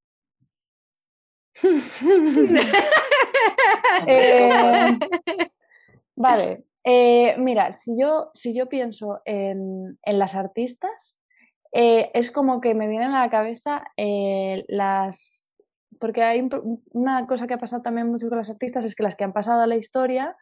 Eh, 4.07 4.99
vale, 6.17 6.65
eh, 6.85 7.35
mira, 7.39 7.73
si 7.73 7.99
yo, 7.99 8.31
si 8.35 8.55
yo 8.55 8.69
pienso 8.69 9.23
en, 9.25 9.99
las 10.05 10.35
artistas, 10.35 11.19
eh, 11.73 12.11
es 12.15 12.31
como 12.31 12.61
que 12.61 12.75
me 12.75 12.87
vienen 12.87 13.13
a 13.13 13.21
la 13.21 13.31
cabeza 13.31 13.85
eh, 13.97 14.65
las... 14.69 15.41
Porque 15.99 16.23
hay 16.23 16.47
una 16.91 17.27
cosa 17.27 17.47
que 17.47 17.55
ha 17.55 17.59
pasado 17.59 17.81
también 17.81 18.09
mucho 18.09 18.29
con 18.29 18.37
las 18.37 18.51
artistas, 18.51 18.85
es 18.85 18.95
que 18.95 19.03
las 19.03 19.17
que 19.17 19.25
han 19.25 19.33
pasado 19.33 19.63
a 19.63 19.67
la 19.67 19.77
historia 19.77 20.37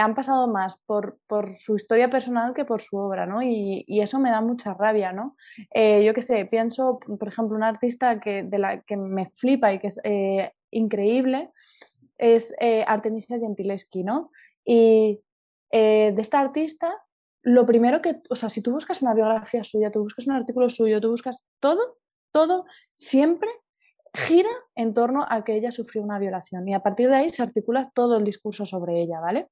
han 0.00 0.14
pasado 0.14 0.48
más 0.48 0.78
por, 0.86 1.18
su 1.54 1.74
historia 1.74 2.08
personal 2.08 2.54
que 2.54 2.64
por 2.64 2.80
su 2.80 2.96
obra, 2.96 3.26
¿no? 3.26 3.42
Y, 3.42 3.84
eso 3.88 4.20
me 4.20 4.30
da 4.30 4.40
mucha 4.40 4.72
rabia, 4.72 5.12
¿no? 5.12 5.36
yo 5.74 6.14
qué 6.14 6.22
sé, 6.22 6.46
pienso, 6.46 6.98
por 7.00 7.28
ejemplo, 7.28 7.56
una 7.56 7.68
artista 7.68 8.20
que, 8.20 8.44
de 8.44 8.58
la 8.58 8.80
que 8.82 8.96
me 8.96 9.30
flipa 9.34 9.72
y 9.74 9.80
que 9.80 9.88
es 9.88 10.00
increíble, 10.70 11.50
es 12.16 12.54
Artemisia 12.86 13.38
Gentileschi, 13.38 14.02
¿no? 14.02 14.30
Y 14.64 15.20
eh, 15.78 16.12
de 16.12 16.22
esta 16.22 16.40
artista, 16.40 16.94
lo 17.42 17.66
primero 17.66 18.00
que, 18.00 18.22
o 18.30 18.34
sea, 18.34 18.48
si 18.48 18.62
tú 18.62 18.72
buscas 18.72 19.02
una 19.02 19.12
biografía 19.12 19.62
suya, 19.62 19.90
tú 19.90 20.00
buscas 20.00 20.26
un 20.26 20.32
artículo 20.32 20.70
suyo, 20.70 21.02
tú 21.02 21.10
buscas 21.10 21.44
todo, 21.60 21.98
todo 22.32 22.64
siempre 22.94 23.50
gira 24.14 24.48
en 24.74 24.94
torno 24.94 25.26
a 25.28 25.44
que 25.44 25.54
ella 25.54 25.70
sufrió 25.70 26.02
una 26.02 26.18
violación 26.18 26.66
y 26.66 26.72
a 26.72 26.80
partir 26.80 27.10
de 27.10 27.16
ahí 27.16 27.28
se 27.28 27.42
articula 27.42 27.90
todo 27.94 28.16
el 28.16 28.24
discurso 28.24 28.64
sobre 28.64 29.02
ella, 29.02 29.20
¿vale? 29.20 29.48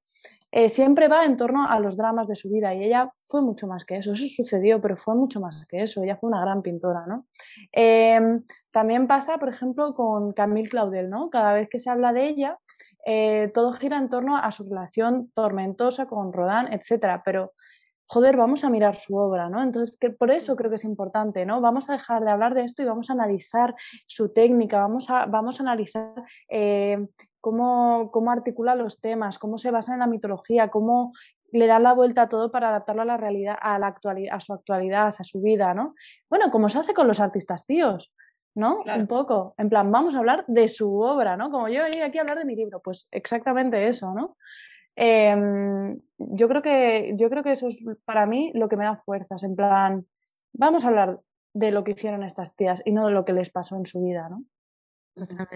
Eh, 0.50 0.71
siempre 0.71 1.09
va 1.09 1.26
en 1.26 1.37
torno 1.37 1.69
a 1.69 1.78
los 1.78 1.95
dramas 1.99 2.26
de 2.26 2.37
su 2.37 2.49
vida 2.49 2.73
y 2.75 2.85
ella 2.85 3.11
fue 3.28 3.43
mucho 3.43 3.66
más 3.66 3.85
que 3.85 3.99
eso, 3.99 4.12
eso 4.12 4.25
sucedió, 4.26 4.81
pero 4.81 4.97
fue 4.97 5.14
mucho 5.14 5.40
más 5.40 5.66
que 5.66 5.83
eso, 5.83 6.02
ella 6.02 6.16
fue 6.16 6.31
una 6.31 6.40
gran 6.40 6.62
pintora, 6.62 7.04
¿no? 7.07 7.26
Em, 7.71 8.43
también 8.71 9.07
pasa, 9.07 9.37
por 9.37 9.50
ejemplo, 9.50 9.95
con 9.95 10.33
Camille 10.33 10.71
Claudel, 10.71 11.11
¿no? 11.11 11.28
Cada 11.28 11.52
vez 11.52 11.69
que 11.69 11.78
se 11.78 11.90
habla 11.90 12.14
de 12.14 12.28
ella, 12.28 12.59
eh, 13.06 13.50
todo 13.54 13.73
gira 13.73 13.99
en 13.99 14.08
torno 14.08 14.37
a 14.37 14.50
su 14.52 14.64
relación 14.64 15.30
tormentosa 15.34 16.06
con 16.06 16.32
Rodin, 16.32 16.73
etcétera, 16.73 17.23
pero 17.25 17.52
joder, 18.06 18.37
vamos 18.37 18.64
a 18.64 18.70
mirar 18.70 18.96
su 18.96 19.16
obra, 19.16 19.49
¿no? 19.49 19.62
Entonces, 19.62 19.96
por 20.18 20.30
eso 20.30 20.56
creo 20.56 20.70
que 20.70 20.76
es 20.76 20.84
importante, 20.84 21.46
¿no? 21.46 21.61
Vamos 21.61 21.88
a 21.88 21.94
dejar 21.94 22.25
de 22.25 22.30
hablar 22.30 22.54
de 22.54 22.62
esto 22.62 22.82
y 22.82 22.87
vamos 22.87 23.11
a 23.11 23.14
analizar 23.14 23.75
su 24.06 24.32
técnica, 24.32 24.78
vamos 24.78 25.08
a, 25.11 25.26
vamos 25.26 25.61
a 25.61 25.62
analizar 25.62 26.12
eh, 26.49 27.06
cómo, 27.40 28.11
cómo 28.11 28.30
articula 28.30 28.75
los 28.75 29.00
temas, 29.00 29.38
cómo 29.38 29.58
se 29.58 29.70
basa 29.70 29.94
en 29.94 30.00
la 30.00 30.06
mitología, 30.06 30.68
cómo 30.68 31.12
le 31.54 31.66
da 31.66 31.78
la 31.78 31.92
vuelta 31.92 32.23
a 32.23 32.28
todo 32.28 32.50
para 32.50 32.68
adaptarlo 32.68 33.02
a 33.02 33.04
la 33.06 33.16
realidad, 33.16 33.56
a, 33.61 33.78
la 33.78 33.87
actualidad, 33.87 34.34
a 34.34 34.40
su 34.40 34.52
actualidad, 34.52 35.14
a 35.16 35.25
su 35.25 35.40
vida, 35.40 35.73
¿no? 35.73 35.94
Bueno, 36.28 36.50
como 36.50 36.68
se 36.68 36.80
hace 36.80 36.94
con 36.94 37.06
los 37.06 37.20
artistas 37.20 37.64
tíos. 37.64 38.12
¿No? 38.54 38.82
Un 38.82 39.06
poco, 39.06 39.54
en 39.58 39.68
plan, 39.68 39.90
vamos 39.90 40.14
a 40.14 40.18
hablar 40.18 40.44
de 40.46 40.68
su 40.68 41.00
obra, 41.00 41.37
¿no? 41.37 41.50
Como 41.50 41.68
yo 41.68 41.82
venía 41.82 42.06
aquí 42.06 42.18
a 42.18 42.23
hablar 42.23 42.38
de 42.38 42.44
mi 42.44 42.54
libro, 42.54 42.80
pues 42.80 43.08
exactamente 43.11 43.88
eso, 43.88 44.14
¿no? 44.14 44.37
Em, 44.96 45.99
yo, 46.18 46.49
creo 46.49 46.62
que, 46.62 47.14
yo 47.16 47.28
creo 47.28 47.42
que 47.42 47.52
eso 47.52 47.66
es 47.66 47.80
para 48.04 48.26
mí 48.26 48.52
lo 48.54 48.68
que 48.68 48.76
me 48.76 48.84
da 48.84 48.96
fuerzas, 48.96 49.42
en 49.42 49.56
plan, 49.56 50.06
vamos 50.52 50.84
a 50.84 50.88
hablar 50.88 51.20
de 51.52 51.70
lo 51.70 51.84
que 51.84 51.92
hicieron 51.92 52.23
estas 52.23 52.54
tías 52.54 52.82
y 52.84 52.92
no 52.92 53.06
de 53.06 53.12
lo 53.12 53.25
que 53.25 53.32
les 53.32 53.50
pasó 53.50 53.76
en 53.76 53.87
su 53.87 54.02
vida, 54.02 54.28
¿no? 54.28 54.44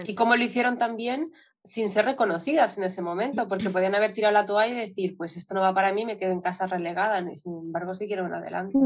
Y 0.05 0.15
cómo 0.15 0.35
lo 0.35 0.43
hicieron 0.43 0.77
también 0.77 1.33
sin 1.63 1.89
ser 1.89 2.05
reconocidas 2.05 2.77
en 2.77 2.85
ese 2.85 3.01
momento, 3.01 3.47
porque 3.47 3.69
podían 3.69 3.93
haber 3.93 4.13
tirado 4.13 4.33
la 4.33 4.45
toalla 4.45 4.73
y 4.73 4.87
decir, 4.87 5.17
pues 5.17 5.35
esto 5.35 5.53
no 5.53 5.59
va 5.59 5.73
para 5.73 5.91
mí, 5.91 6.05
me 6.05 6.17
quedo 6.17 6.31
en 6.31 6.39
casa 6.39 6.65
relegada, 6.67 7.19
y 7.29 7.35
sin 7.35 7.57
embargo 7.65 7.93
siguieron 7.93 8.33
adelante. 8.33 8.77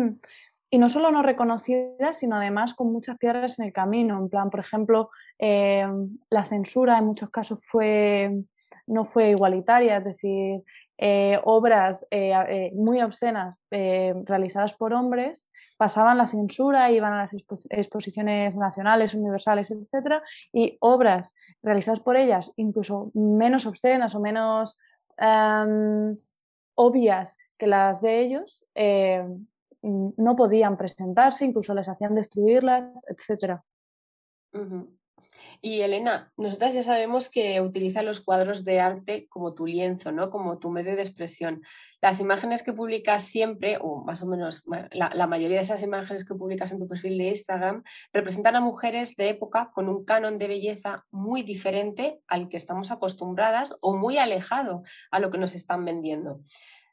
Y 0.74 0.80
no 0.80 0.90
solo 0.90 1.12
no 1.12 1.22
reconocidas, 1.22 2.18
sino 2.18 2.38
además 2.38 2.74
con 2.74 2.92
muchas 2.92 3.20
piedras 3.20 3.60
en 3.60 3.66
el 3.66 3.72
camino. 3.72 4.18
En 4.18 4.28
plan, 4.28 4.50
por 4.50 4.60
ejemplo, 4.60 5.12
eh, 5.38 5.86
la 6.32 6.46
censura 6.46 6.98
en 6.98 7.06
muchos 7.06 7.30
casos 7.30 7.64
fue, 7.64 8.42
no 8.88 9.06
fue 9.06 9.30
igualitaria, 9.30 9.98
es 9.98 10.04
decir, 10.04 10.64
eh, 10.98 11.40
obras 11.44 12.08
eh, 12.10 12.72
muy 12.74 13.04
obscenas 13.04 13.62
realizadas 13.70 14.74
por 14.74 14.96
hombres 14.96 15.48
pasaban 15.78 16.18
la 16.18 16.26
censura, 16.26 16.90
iban 16.90 17.14
a 17.14 17.22
las 17.22 17.36
exposiciones 17.70 18.56
nacionales, 18.56 19.14
universales, 19.14 19.70
etc. 19.70 20.24
Y 20.52 20.78
obras 20.80 21.36
realizadas 21.62 22.00
por 22.00 22.18
ellas, 22.18 22.52
incluso 22.56 23.12
menos 23.14 23.68
obscenas 23.68 24.16
o 24.16 24.20
menos 24.20 24.80
em, 25.18 26.18
obvias 26.74 27.38
que 27.60 27.68
las 27.68 28.02
de 28.02 28.22
ellos, 28.22 28.66
no 29.84 30.36
podían 30.36 30.78
presentarse, 30.78 31.46
incluso 31.46 31.74
les 31.74 31.90
hacían 31.90 32.16
destruirlas, 32.16 33.06
etc. 33.08 33.60
Y 35.62 35.82
Elena, 35.82 36.32
nosotras 36.38 36.74
ya 36.74 36.84
sabemos 36.84 37.30
que 37.30 37.60
utilizas 37.62 38.04
los 38.04 38.22
cuadros 38.22 38.66
de 38.66 38.80
arte 38.80 39.28
como 39.30 39.54
tu 39.54 39.66
lienzo, 39.66 40.12
¿no? 40.12 40.30
Como 40.30 40.60
tu 40.60 40.70
medio 40.70 40.96
de 40.96 41.02
expresión. 41.02 41.62
Las 42.02 42.20
imágenes 42.20 42.64
que 42.64 42.74
publicas 42.74 43.24
siempre, 43.24 43.78
o 43.80 44.04
más 44.04 44.22
o 44.22 44.28
menos 44.28 44.64
la, 44.92 45.28
mayoría 45.28 45.58
de 45.58 45.64
esas 45.64 45.82
imágenes 45.82 46.26
que 46.26 46.36
publicas 46.36 46.72
en 46.72 46.80
tu 46.80 46.88
perfil 46.88 47.18
de 47.18 47.30
Instagram, 47.30 47.84
representan 48.12 48.56
a 48.58 48.62
mujeres 48.62 49.16
de 49.16 49.30
época 49.30 49.72
con 49.74 49.88
un 49.88 50.04
canon 50.04 50.38
de 50.38 50.50
belleza 50.50 51.06
muy 51.12 51.44
diferente 51.44 52.20
al 52.28 52.50
que 52.50 52.58
estamos 52.58 52.92
acostumbradas 52.92 53.76
o 53.80 53.96
muy 53.96 54.18
alejado 54.18 54.84
a 55.12 55.20
lo 55.20 55.32
que 55.32 55.38
nos 55.38 55.56
están 55.56 55.86
vendiendo. 55.86 56.42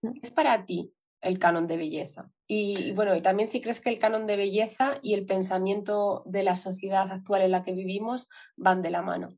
Mm. 0.03 0.13
¿Es 0.23 0.31
para 0.31 0.65
ti 0.65 0.93
el 1.21 1.39
canon 1.39 1.67
de 1.67 1.77
belleza. 1.77 2.31
Y 2.53 2.91
bueno, 2.95 3.15
y 3.15 3.21
también 3.21 3.49
si 3.49 3.61
crees 3.61 3.81
que 3.81 3.91
el 3.91 4.01
canon 4.01 4.27
de 4.27 4.37
belleza 4.37 4.99
y 5.03 5.15
el 5.15 5.25
pensamiento 5.25 6.25
de 6.27 6.43
la 6.43 6.57
sociedad 6.57 7.09
actual 7.13 7.43
en 7.43 7.53
la 7.53 7.63
que 7.63 7.73
vivimos 7.73 8.29
van 8.57 8.83
de 8.83 8.91
la 8.91 9.03
mano. 9.03 9.37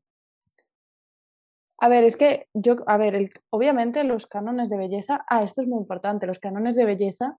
A 1.77 1.89
ver, 1.89 2.05
es 2.05 2.17
que 2.17 2.47
yo, 2.55 2.77
a 2.87 2.97
ver, 2.97 3.31
obviamente 3.51 4.03
los 4.03 4.25
cánones 4.25 4.67
de 4.71 4.77
belleza, 4.77 5.23
ah, 5.29 5.43
esto 5.43 5.61
es 5.61 5.67
muy 5.67 5.77
importante, 5.77 6.25
los 6.25 6.39
cánones 6.39 6.75
de 6.75 6.85
belleza 6.85 7.37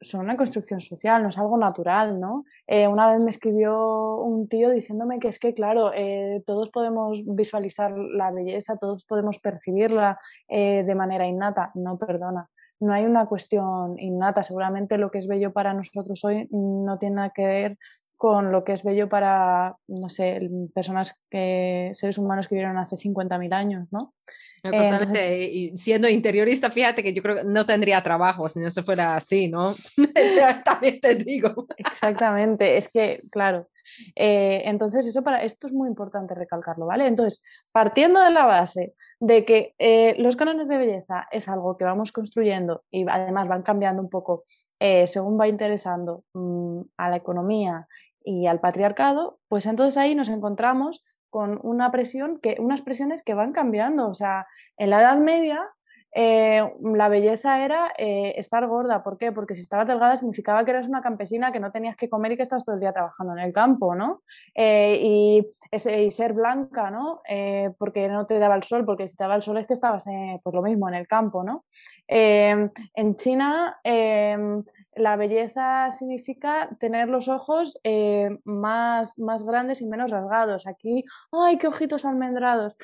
son 0.00 0.20
una 0.20 0.38
construcción 0.38 0.80
social, 0.80 1.22
no 1.22 1.28
es 1.28 1.36
algo 1.36 1.58
natural, 1.58 2.18
¿no? 2.18 2.46
Eh, 2.66 2.88
una 2.88 3.12
vez 3.12 3.22
me 3.22 3.28
escribió 3.28 4.16
un 4.16 4.48
tío 4.48 4.70
diciéndome 4.70 5.18
que 5.18 5.28
es 5.28 5.38
que, 5.38 5.52
claro, 5.52 5.92
eh, 5.94 6.42
todos 6.46 6.70
podemos 6.70 7.22
visualizar 7.26 7.92
la 7.98 8.30
belleza, 8.30 8.78
todos 8.78 9.04
podemos 9.04 9.40
percibirla 9.40 10.18
eh, 10.48 10.84
de 10.86 10.94
manera 10.94 11.26
innata. 11.26 11.70
No, 11.74 11.98
perdona 11.98 12.48
no 12.80 12.92
hay 12.92 13.04
una 13.04 13.26
cuestión 13.26 13.98
innata. 13.98 14.42
Seguramente 14.42 14.98
lo 14.98 15.10
que 15.10 15.18
es 15.18 15.26
bello 15.26 15.52
para 15.52 15.74
nosotros 15.74 16.24
hoy 16.24 16.48
no 16.50 16.98
tiene 16.98 17.16
nada 17.16 17.32
que 17.34 17.46
ver 17.46 17.78
con 18.16 18.50
lo 18.50 18.64
que 18.64 18.72
es 18.72 18.82
bello 18.82 19.08
para, 19.08 19.76
no 19.86 20.08
sé, 20.08 20.40
personas 20.74 21.14
que, 21.30 21.90
seres 21.92 22.18
humanos 22.18 22.48
que 22.48 22.56
vivieron 22.56 22.76
hace 22.76 22.96
50.000 22.96 23.54
años, 23.54 23.88
¿no? 23.92 24.12
totalmente. 24.60 25.44
y 25.44 25.78
siendo 25.78 26.08
interiorista, 26.08 26.68
fíjate 26.68 27.00
que 27.02 27.14
yo 27.14 27.22
creo 27.22 27.36
que 27.36 27.44
no 27.44 27.64
tendría 27.64 28.02
trabajo 28.02 28.48
si 28.48 28.58
no 28.58 28.70
se 28.70 28.82
fuera 28.82 29.14
así, 29.14 29.48
¿no? 29.48 29.76
También 30.64 31.00
te 31.00 31.14
digo. 31.14 31.66
Exactamente, 31.76 32.76
es 32.76 32.88
que, 32.88 33.22
claro. 33.30 33.68
Eh, 34.16 34.62
entonces, 34.64 35.06
eso 35.06 35.22
para 35.22 35.44
esto 35.44 35.68
es 35.68 35.72
muy 35.72 35.88
importante 35.88 36.34
recalcarlo, 36.34 36.86
¿vale? 36.86 37.06
Entonces, 37.06 37.42
partiendo 37.70 38.20
de 38.20 38.30
la 38.30 38.46
base 38.46 38.94
de 39.20 39.44
que 39.44 39.74
eh, 39.78 40.14
los 40.18 40.36
cánones 40.36 40.68
de 40.68 40.78
belleza 40.78 41.26
es 41.30 41.48
algo 41.48 41.76
que 41.76 41.84
vamos 41.84 42.12
construyendo 42.12 42.84
y 42.90 43.04
además 43.08 43.48
van 43.48 43.62
cambiando 43.62 44.00
un 44.00 44.08
poco 44.08 44.44
eh, 44.80 45.06
según 45.06 45.38
va 45.38 45.48
interesando 45.48 46.24
mm, 46.34 46.82
a 46.96 47.10
la 47.10 47.16
economía 47.16 47.88
y 48.22 48.46
al 48.46 48.60
patriarcado, 48.60 49.38
pues 49.48 49.66
entonces 49.66 49.96
ahí 49.96 50.14
nos 50.14 50.28
encontramos 50.28 51.02
con 51.30 51.58
una 51.62 51.90
presión 51.90 52.38
que, 52.38 52.56
unas 52.58 52.82
presiones 52.82 53.22
que 53.22 53.34
van 53.34 53.52
cambiando. 53.52 54.08
O 54.08 54.14
sea, 54.14 54.46
en 54.76 54.90
la 54.90 55.00
Edad 55.00 55.18
Media 55.18 55.60
eh, 56.12 56.62
la 56.82 57.08
belleza 57.08 57.64
era 57.64 57.92
eh, 57.98 58.34
estar 58.36 58.66
gorda. 58.66 59.02
¿Por 59.02 59.18
qué? 59.18 59.32
Porque 59.32 59.54
si 59.54 59.60
estabas 59.60 59.86
delgada 59.86 60.16
significaba 60.16 60.64
que 60.64 60.70
eras 60.70 60.88
una 60.88 61.02
campesina, 61.02 61.52
que 61.52 61.60
no 61.60 61.70
tenías 61.70 61.96
que 61.96 62.08
comer 62.08 62.32
y 62.32 62.36
que 62.36 62.42
estabas 62.42 62.64
todo 62.64 62.74
el 62.74 62.80
día 62.80 62.92
trabajando 62.92 63.34
en 63.34 63.40
el 63.40 63.52
campo, 63.52 63.94
¿no? 63.94 64.22
Eh, 64.54 64.98
y, 65.02 65.46
ser 66.10 66.32
blanca, 66.32 66.90
¿no? 66.90 67.20
porque 67.78 68.08
no 68.08 68.26
te 68.26 68.38
daba 68.38 68.56
el 68.56 68.62
sol, 68.62 68.84
porque 68.84 69.06
si 69.06 69.16
te 69.16 69.24
daba 69.24 69.36
el 69.36 69.42
sol 69.42 69.58
es 69.58 69.66
que 69.66 69.74
estabas, 69.74 70.04
pues 70.42 70.54
lo 70.54 70.62
mismo, 70.62 70.88
en 70.88 70.94
el 70.94 71.06
campo, 71.06 71.44
¿no? 71.44 71.64
en 72.06 73.16
China 73.16 73.78
la 73.84 75.16
belleza 75.16 75.90
significa 75.90 76.70
tener 76.80 77.08
los 77.08 77.28
ojos 77.28 77.78
más, 78.44 79.18
más 79.18 79.44
grandes 79.44 79.80
y 79.80 79.86
menos 79.86 80.10
rasgados. 80.10 80.66
Aquí, 80.66 81.04
¡ay, 81.30 81.58
qué 81.58 81.68
ojitos 81.68 82.04
almendrados! 82.04 82.76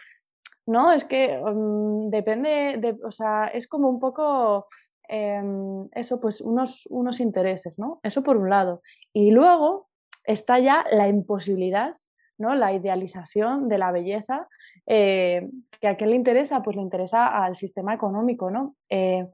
No, 0.67 0.93
es 0.93 1.05
que 1.05 1.39
mm, 1.39 2.11
depende, 2.11 2.77
de, 2.79 2.99
o 3.05 3.11
sea, 3.11 3.47
es 3.49 3.69
como 3.69 3.89
un 3.89 4.01
poco 4.01 4.67
em, 5.09 5.89
eso, 5.93 6.21
pues 6.21 6.41
unos, 6.41 6.87
unos 6.91 7.21
intereses, 7.21 7.79
¿no? 7.79 8.01
Eso 8.03 8.23
por 8.23 8.37
un 8.37 8.49
lado. 8.49 8.83
Y 9.13 9.31
luego 9.31 9.87
está 10.25 10.59
ya 10.59 10.85
la 10.91 11.09
imposibilidad, 11.09 11.97
¿no? 12.39 12.55
La 12.55 12.73
idealización 12.73 13.69
de 13.69 13.79
la 13.79 13.93
belleza, 13.93 14.49
eh, 14.87 15.49
que 15.81 15.89
a 15.89 15.97
quién 15.97 16.11
le 16.11 16.17
interesa, 16.17 16.63
pues 16.63 16.77
le 16.77 16.83
interesa 16.83 17.27
al 17.27 17.57
sistema 17.57 17.95
económico, 17.95 18.51
¿no? 18.51 18.77
Eh, 18.89 19.27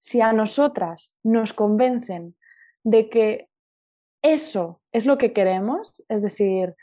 si 0.00 0.20
a 0.20 0.32
nosotras 0.32 1.14
nos 1.22 1.52
convencen 1.52 2.34
de 2.82 3.08
que 3.08 3.48
eso 4.22 4.80
es 4.92 5.06
lo 5.06 5.18
que 5.18 5.32
queremos, 5.32 6.02
es 6.08 6.22
decir, 6.22 6.74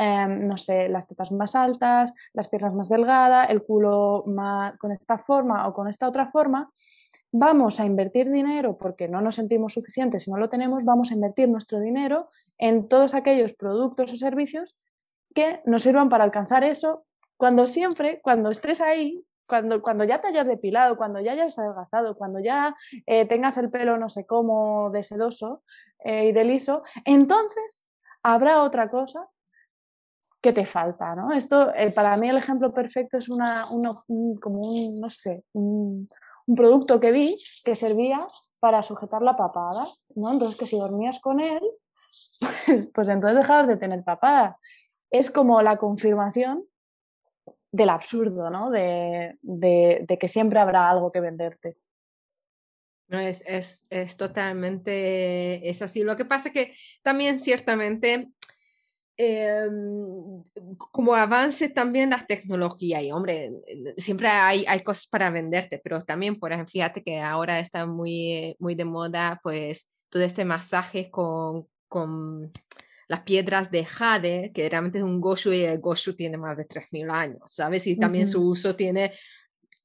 Em, 0.00 0.44
no 0.44 0.56
sé, 0.56 0.88
las 0.88 1.08
tetas 1.08 1.32
más 1.32 1.56
altas, 1.56 2.14
las 2.32 2.46
piernas 2.46 2.72
más 2.72 2.88
delgadas, 2.88 3.50
el 3.50 3.64
culo 3.64 4.22
más, 4.28 4.78
con 4.78 4.92
esta 4.92 5.18
forma 5.18 5.66
o 5.66 5.74
con 5.74 5.88
esta 5.88 6.08
otra 6.08 6.30
forma, 6.30 6.70
vamos 7.32 7.80
a 7.80 7.84
invertir 7.84 8.30
dinero 8.30 8.78
porque 8.78 9.08
no 9.08 9.20
nos 9.20 9.34
sentimos 9.34 9.72
suficientes, 9.72 10.22
si 10.22 10.30
no 10.30 10.36
lo 10.36 10.48
tenemos, 10.48 10.84
vamos 10.84 11.10
a 11.10 11.14
invertir 11.14 11.48
nuestro 11.48 11.80
dinero 11.80 12.28
en 12.58 12.86
todos 12.86 13.12
aquellos 13.14 13.54
productos 13.54 14.12
o 14.12 14.16
servicios 14.16 14.76
que 15.34 15.62
nos 15.64 15.82
sirvan 15.82 16.08
para 16.08 16.22
alcanzar 16.22 16.62
eso, 16.62 17.04
cuando 17.36 17.66
siempre, 17.66 18.20
cuando 18.22 18.52
estés 18.52 18.80
ahí, 18.80 19.24
cuando, 19.48 19.82
cuando 19.82 20.04
ya 20.04 20.20
te 20.20 20.28
hayas 20.28 20.46
depilado, 20.46 20.96
cuando 20.96 21.18
ya 21.18 21.32
hayas 21.32 21.58
adelgazado, 21.58 22.16
cuando 22.16 22.38
ya 22.38 22.76
eh, 23.06 23.24
tengas 23.26 23.56
el 23.58 23.68
pelo 23.68 23.98
no 23.98 24.08
sé 24.08 24.26
cómo 24.26 24.90
de 24.90 25.02
sedoso 25.02 25.64
eh, 26.04 26.26
y 26.26 26.32
de 26.32 26.44
liso, 26.44 26.84
entonces 27.04 27.88
habrá 28.22 28.62
otra 28.62 28.90
cosa 28.90 29.28
¿qué 30.48 30.62
te 30.62 30.66
falta? 30.66 31.14
¿no? 31.14 31.32
Esto, 31.32 31.74
eh, 31.74 31.90
para 31.90 32.16
mí 32.16 32.28
el 32.28 32.38
ejemplo 32.38 32.72
perfecto 32.72 33.18
es 33.18 33.28
una, 33.28 33.64
como 34.40 34.62
un, 34.62 34.98
no 34.98 35.10
sé, 35.10 35.44
un, 35.52 36.08
producto 36.56 36.98
que 36.98 37.12
vi 37.12 37.36
que 37.62 37.76
servía 37.76 38.26
para 38.58 38.82
sujetar 38.82 39.20
la 39.20 39.36
papada, 39.36 39.84
¿no? 40.14 40.32
Entonces 40.32 40.58
que 40.58 40.66
si 40.66 40.78
dormías 40.78 41.20
con 41.20 41.40
él, 41.40 41.60
pues, 42.40 42.88
pues 42.94 43.08
entonces 43.10 43.36
dejabas 43.36 43.68
de 43.68 43.76
tener 43.76 44.02
papada. 44.02 44.58
Es 45.10 45.30
como 45.30 45.60
la 45.60 45.76
confirmación 45.76 46.64
del 47.70 47.90
absurdo, 47.90 48.48
¿no? 48.48 48.70
De, 48.70 49.36
que 50.18 50.28
siempre 50.28 50.58
habrá 50.58 50.88
algo 50.88 51.12
que 51.12 51.20
venderte. 51.20 51.76
No, 53.08 53.18
es, 53.18 53.44
es, 53.46 53.86
es, 53.90 54.16
totalmente, 54.16 55.68
es 55.68 55.82
así. 55.82 56.02
Lo 56.02 56.16
que 56.16 56.24
pasa 56.24 56.48
es 56.48 56.54
que 56.54 56.74
también 57.02 57.38
ciertamente 57.38 58.30
Em, 59.20 60.44
como 60.76 61.12
avance 61.12 61.68
también 61.68 62.10
la 62.10 62.24
tecnología 62.24 63.02
y 63.02 63.10
hombre, 63.10 63.50
siempre 63.96 64.28
hay, 64.28 64.64
hay 64.64 64.84
cosas 64.84 65.08
para 65.08 65.28
venderte, 65.28 65.80
pero 65.82 66.00
también, 66.02 66.38
por 66.38 66.52
ejemplo, 66.52 66.70
fíjate 66.70 67.02
que 67.02 67.18
ahora 67.18 67.58
está 67.58 67.84
muy, 67.84 68.54
muy 68.60 68.76
de 68.76 68.84
moda 68.84 69.40
pues 69.42 69.90
todo 70.08 70.22
este 70.22 70.44
masaje 70.44 71.10
con, 71.10 71.66
con 71.88 72.52
las 73.08 73.22
piedras 73.22 73.72
de 73.72 73.84
jade, 73.84 74.52
que 74.54 74.68
realmente 74.68 74.98
es 74.98 75.04
un 75.04 75.20
goshu 75.20 75.52
y 75.52 75.64
el 75.64 75.80
goshu 75.80 76.14
tiene 76.14 76.36
más 76.36 76.56
de 76.56 76.68
3.000 76.68 77.10
años, 77.10 77.42
¿sabes? 77.46 77.88
Y 77.88 77.96
también 77.96 78.28
su 78.28 78.46
uso 78.46 78.76
tiene 78.76 79.14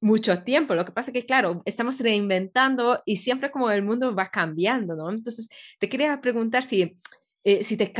mucho 0.00 0.44
tiempo. 0.44 0.76
Lo 0.76 0.84
que 0.84 0.92
pasa 0.92 1.10
es 1.10 1.14
que, 1.14 1.26
claro, 1.26 1.60
estamos 1.64 1.98
reinventando 1.98 3.02
y 3.04 3.16
siempre 3.16 3.50
como 3.50 3.68
el 3.68 3.82
mundo 3.82 4.14
va 4.14 4.28
cambiando, 4.28 4.94
¿no? 4.94 5.10
Entonces, 5.10 5.48
te 5.80 5.88
quería 5.88 6.20
preguntar 6.20 6.62
si 6.62 6.94
eh, 7.44 7.62
si 7.62 7.76
te, 7.76 7.92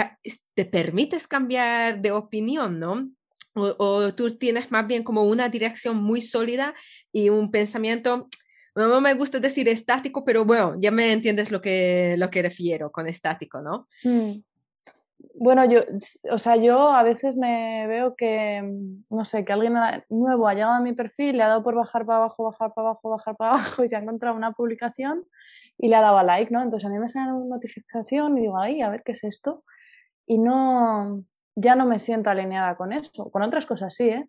te, 0.55 0.65
permites 0.65 1.27
cambiar 1.27 2.01
de 2.01 2.11
opinión, 2.13 2.81
¿no? 2.81 3.11
O, 3.55 4.13
tú 4.15 4.37
tienes 4.37 4.73
más 4.73 4.87
bien 4.87 5.05
como 5.05 5.23
una 5.23 5.49
dirección 5.49 5.97
muy 5.99 6.23
sólida 6.23 6.75
y 7.13 7.29
un 7.29 7.53
pensamiento, 7.53 8.29
no 8.75 9.01
me 9.01 9.15
gusta 9.15 9.39
decir 9.39 9.69
estático, 9.69 10.25
pero 10.25 10.45
bueno, 10.45 10.77
ya 10.81 10.91
me 10.91 11.13
entiendes 11.13 11.53
lo 11.53 11.61
que, 11.61 12.17
lo 12.19 12.31
que 12.31 12.43
refiero 12.43 12.91
con 12.91 13.07
estático, 13.07 13.63
¿no? 13.63 13.87
Mm. 14.03 14.41
Bueno, 15.45 15.63
yo, 15.67 15.81
o 16.31 16.39
sea, 16.39 16.57
yo 16.57 16.89
a 16.89 17.03
veces 17.03 17.37
me 17.37 17.87
veo 17.87 18.17
que, 18.17 18.63
no 19.11 19.27
sé, 19.27 19.45
que 19.45 19.53
alguien 19.53 19.75
nuevo 20.09 20.49
ha 20.49 20.55
llegado 20.55 20.73
a 20.73 20.81
mi 20.81 20.95
perfil, 20.95 21.37
le 21.37 21.43
ha 21.43 21.49
dado 21.49 21.63
por 21.63 21.75
bajar 21.75 22.07
para 22.07 22.17
abajo, 22.17 22.45
bajar 22.45 22.73
para 22.73 22.89
abajo, 22.89 23.11
bajar 23.11 23.37
para 23.37 23.51
abajo 23.57 23.85
y 23.85 23.91
se 23.91 23.97
ha 23.97 23.99
encontrado 23.99 24.37
una 24.37 24.53
publicación 24.53 25.27
y 25.77 25.89
le 25.89 25.97
ha 25.97 26.01
dado 26.01 26.17
a 26.17 26.23
like, 26.23 26.51
¿no? 26.51 26.63
Entonces 26.63 26.89
a 26.89 26.91
mí 26.91 26.99
me 26.99 27.09
sale 27.09 27.31
una 27.35 27.57
notificación 27.57 28.39
y 28.39 28.41
digo, 28.41 28.57
ay, 28.57 28.81
a 28.81 28.89
ver 28.89 29.03
qué 29.03 29.13
es 29.13 29.23
esto. 29.23 29.65
Y 30.27 30.39
no, 30.39 31.23
ya 31.55 31.77
no 31.77 31.85
me 31.85 31.99
siento 31.99 32.31
alineada 32.31 32.75
con 32.75 32.95
eso. 32.95 33.31
Con 33.31 33.43
otras 33.43 33.67
cosas 33.67 33.95
sí, 33.95 34.09
¿eh? 34.09 34.27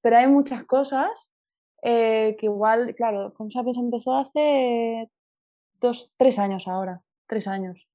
Pero 0.00 0.16
hay 0.16 0.26
muchas 0.26 0.64
cosas 0.64 1.30
eh, 1.80 2.36
que 2.40 2.46
igual, 2.46 2.92
claro, 2.96 3.30
Fons 3.36 3.54
empezó 3.54 4.16
hace 4.16 5.08
dos, 5.80 6.12
tres 6.16 6.40
años 6.40 6.66
ahora, 6.66 7.02
tres 7.28 7.46
años. 7.46 7.88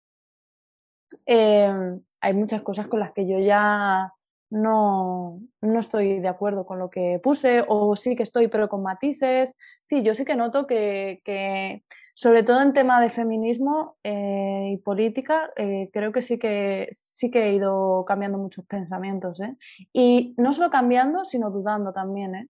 Em, 1.25 2.01
hay 2.21 2.34
muchas 2.34 2.62
cosas 2.62 2.88
con 2.88 2.99
las 2.99 3.12
que 3.12 3.27
yo 3.27 3.39
ya 3.39 4.13
no, 4.51 5.41
no, 5.62 5.79
estoy 5.79 6.19
de 6.19 6.27
acuerdo 6.27 6.65
con 6.65 6.77
lo 6.77 6.89
que 6.89 7.19
puse 7.23 7.63
o 7.67 7.95
sí 7.95 8.15
que 8.15 8.23
estoy 8.23 8.47
pero 8.49 8.69
con 8.69 8.84
matices. 8.84 9.55
Sí, 9.84 10.03
yo 10.03 10.13
sí 10.13 10.25
que 10.25 10.36
noto 10.36 10.67
que, 10.67 11.21
que 11.23 11.84
sobre 12.13 12.43
todo 12.43 12.62
en 12.62 12.73
tema 12.73 12.99
de 13.01 13.10
feminismo 13.10 13.97
eh, 14.03 14.71
y 14.73 14.77
política, 14.77 15.51
eh, 15.55 15.89
creo 15.93 16.12
que 16.12 16.21
sí, 16.21 16.38
que 16.38 16.89
sí 16.91 17.31
que 17.31 17.43
he 17.43 17.53
ido 17.53 18.03
cambiando 18.05 18.38
muchos 18.38 18.65
pensamientos. 18.65 19.39
¿eh? 19.39 19.55
Y 19.93 20.36
no 20.38 20.51
solo 20.51 20.69
cambiando, 20.69 21.23
sino 21.23 21.49
dudando 21.49 21.93
también. 21.93 22.49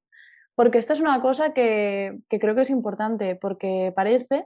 Porque 0.62 0.78
esta 0.78 0.94
es 0.94 1.00
una 1.00 1.20
cosa 1.22 1.54
que, 1.54 2.20
que, 2.30 2.40
creo 2.40 2.54
que 2.54 2.62
es 2.62 2.70
importante, 2.70 3.36
porque 3.36 3.92
parece 3.96 4.46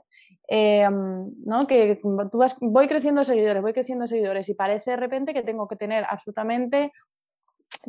¿no? 0.90 1.66
que 1.66 2.00
tú 2.00 2.38
vas, 2.38 2.56
voy 2.58 2.88
creciendo 2.88 3.22
seguidores, 3.22 3.60
voy 3.60 3.74
creciendo 3.74 4.06
seguidores 4.06 4.48
y 4.48 4.54
parece 4.54 4.92
de 4.92 4.96
repente 4.96 5.34
que 5.34 5.42
tengo 5.42 5.68
que 5.68 5.76
tener 5.76 6.06
absolutamente 6.08 6.90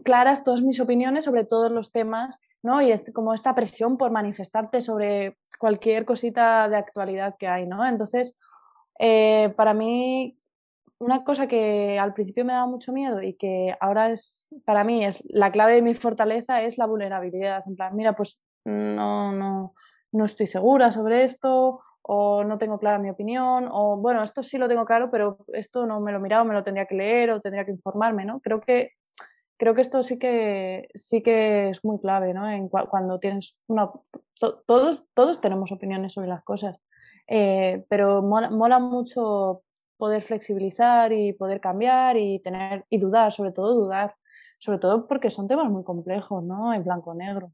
claras 0.04 0.44
todas 0.44 0.62
mis 0.62 0.82
opiniones 0.82 1.24
sobre 1.24 1.46
todos 1.46 1.72
los 1.72 1.94
temas, 1.94 2.42
¿no? 2.62 2.82
Y 2.82 2.92
es 2.92 3.10
como 3.13 3.34
esta 3.34 3.56
presión 3.56 3.98
por 3.98 4.12
manifestarte 4.12 4.82
sobre 4.82 5.38
cualquier 5.58 6.04
cosita 6.04 6.68
de 6.68 6.76
actualidad 6.76 7.36
que 7.40 7.48
hay, 7.48 7.66
¿no? 7.66 7.86
Entonces, 7.86 8.36
eh, 9.00 9.54
para 9.56 9.74
mí, 9.74 10.38
una 11.00 11.24
cosa 11.24 11.48
que 11.48 12.00
al 12.00 12.14
principio 12.14 12.46
me 12.46 12.54
daba 12.54 12.68
mucho 12.68 12.92
miedo 12.92 13.22
y 13.22 13.36
que 13.36 13.76
ahora 13.80 14.12
es, 14.12 14.48
para 14.66 14.84
mí, 14.84 15.06
es 15.06 15.24
la 15.28 15.52
clave 15.52 15.76
de 15.76 15.82
mi 15.82 15.94
fortaleza 15.94 16.62
es 16.62 16.78
la 16.78 16.88
vulnerabilidad. 16.88 17.64
En 17.68 17.76
plan, 17.76 17.96
mira, 17.96 18.16
pues 18.16 18.44
no, 18.66 19.32
no, 19.32 19.74
no 20.12 20.26
estoy 20.26 20.48
segura 20.48 20.92
sobre 20.92 21.24
esto 21.24 21.80
o 22.02 22.44
no 22.44 22.58
tengo 22.58 22.80
clara 22.80 23.00
mi 23.00 23.10
opinión, 23.10 23.68
o 23.70 23.98
bueno, 23.98 24.24
esto 24.24 24.42
sí 24.42 24.58
lo 24.58 24.70
tengo 24.70 24.86
claro, 24.86 25.12
pero 25.12 25.40
esto 25.54 25.86
no 25.86 26.00
me 26.00 26.12
lo 26.12 26.20
he 26.20 26.22
mirado, 26.22 26.46
me 26.46 26.54
lo 26.54 26.64
tendría 26.64 26.86
que 26.86 26.96
leer 26.96 27.32
o 27.32 27.42
tendría 27.42 27.66
que 27.66 27.72
informarme, 27.72 28.24
¿no? 28.24 28.40
Creo 28.40 28.62
que 28.62 28.94
creo 29.58 29.74
que 29.74 29.82
esto 29.82 30.04
sí 30.04 30.20
que, 30.20 30.88
sí 30.94 31.22
que 31.22 31.70
es 31.70 31.84
muy 31.84 32.00
clave, 32.00 32.34
¿no? 32.34 32.46
Cuando 32.70 33.20
tienes 33.20 33.58
todos, 34.66 35.06
todos 35.14 35.42
tenemos 35.42 35.72
opiniones 35.72 36.14
sobre 36.14 36.28
las 36.28 36.44
cosas, 36.44 36.80
eh, 37.28 37.84
pero 37.90 38.22
mola, 38.22 38.80
mucho 38.80 39.64
poder 39.98 40.22
flexibilizar 40.22 41.12
y 41.12 41.34
poder 41.34 41.60
cambiar 41.60 42.18
y 42.18 42.40
tener 42.40 42.86
y 42.90 42.98
dudar, 42.98 43.34
sobre 43.34 43.52
todo 43.52 43.74
dudar, 43.74 44.16
sobre 44.60 44.80
todo 44.80 45.08
porque 45.08 45.30
son 45.30 45.48
temas 45.48 45.70
muy 45.70 45.84
complejos, 45.84 46.44
¿no? 46.44 46.74
En 46.74 46.84
blanco-negro. 46.84 47.52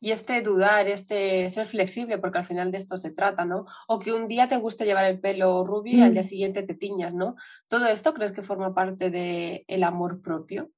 Y 0.00 0.12
este 0.12 0.42
dudar, 0.42 0.86
este 0.86 1.48
ser 1.48 1.66
flexible, 1.66 2.18
porque 2.18 2.38
al 2.38 2.44
final 2.44 2.70
de 2.70 2.78
esto 2.78 2.96
se 2.96 3.10
trata, 3.10 3.44
¿no? 3.44 3.64
O 3.88 3.98
que 3.98 4.12
un 4.12 4.28
día 4.28 4.48
te 4.48 4.56
guste 4.56 4.84
llevar 4.84 5.06
el 5.06 5.20
pelo 5.20 5.64
rubio 5.64 5.98
y 5.98 6.02
al 6.02 6.12
día 6.12 6.20
mm. 6.20 6.24
siguiente 6.24 6.62
te 6.62 6.74
tiñas, 6.74 7.14
¿no? 7.14 7.34
¿Todo 7.66 7.86
esto 7.86 8.14
crees 8.14 8.32
que 8.32 8.42
forma 8.42 8.74
parte 8.74 9.10
del 9.10 9.64
el 9.66 9.82
amor 9.82 10.20
propio? 10.20 10.70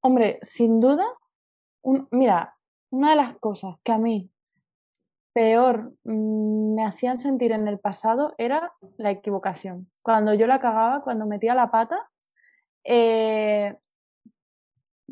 Hombre, 0.00 0.38
sin 0.42 0.80
duda, 0.80 1.06
mira, 2.10 2.56
una 2.90 3.10
de 3.10 3.16
las 3.16 3.34
cosas 3.38 3.76
que 3.82 3.92
a 3.92 3.98
mí 3.98 4.30
peor 5.40 5.94
mm, 6.04 6.74
me 6.74 6.84
hacían 6.84 7.18
sentir 7.18 7.52
en 7.52 7.66
el 7.66 7.78
pasado 7.78 8.34
era 8.36 8.74
la 8.98 9.10
equivocación. 9.10 9.90
Cuando 10.02 10.34
yo 10.34 10.46
la 10.46 10.60
cagaba, 10.60 11.00
cuando 11.00 11.24
metía 11.24 11.54
la 11.54 11.70
pata, 11.70 12.10
eh, 12.84 13.74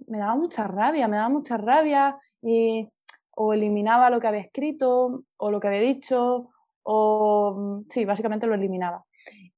me 0.07 0.19
daba 0.19 0.35
mucha 0.35 0.64
rabia, 0.64 1.09
me 1.09 1.17
daba 1.17 1.31
mucha 1.31 1.57
rabia 1.57 2.19
y 2.43 2.91
o 3.37 3.55
eliminaba 3.55 4.11
lo 4.11 4.21
que 4.21 4.27
había 4.27 4.43
escrito 4.43 5.25
o 5.38 5.51
lo 5.51 5.61
que 5.61 5.69
había 5.69 5.81
dicho 5.81 6.51
o 6.83 7.55
mm, 7.57 7.87
sí, 7.88 8.05
básicamente 8.05 8.47
lo 8.47 8.55
eliminaba. 8.55 9.07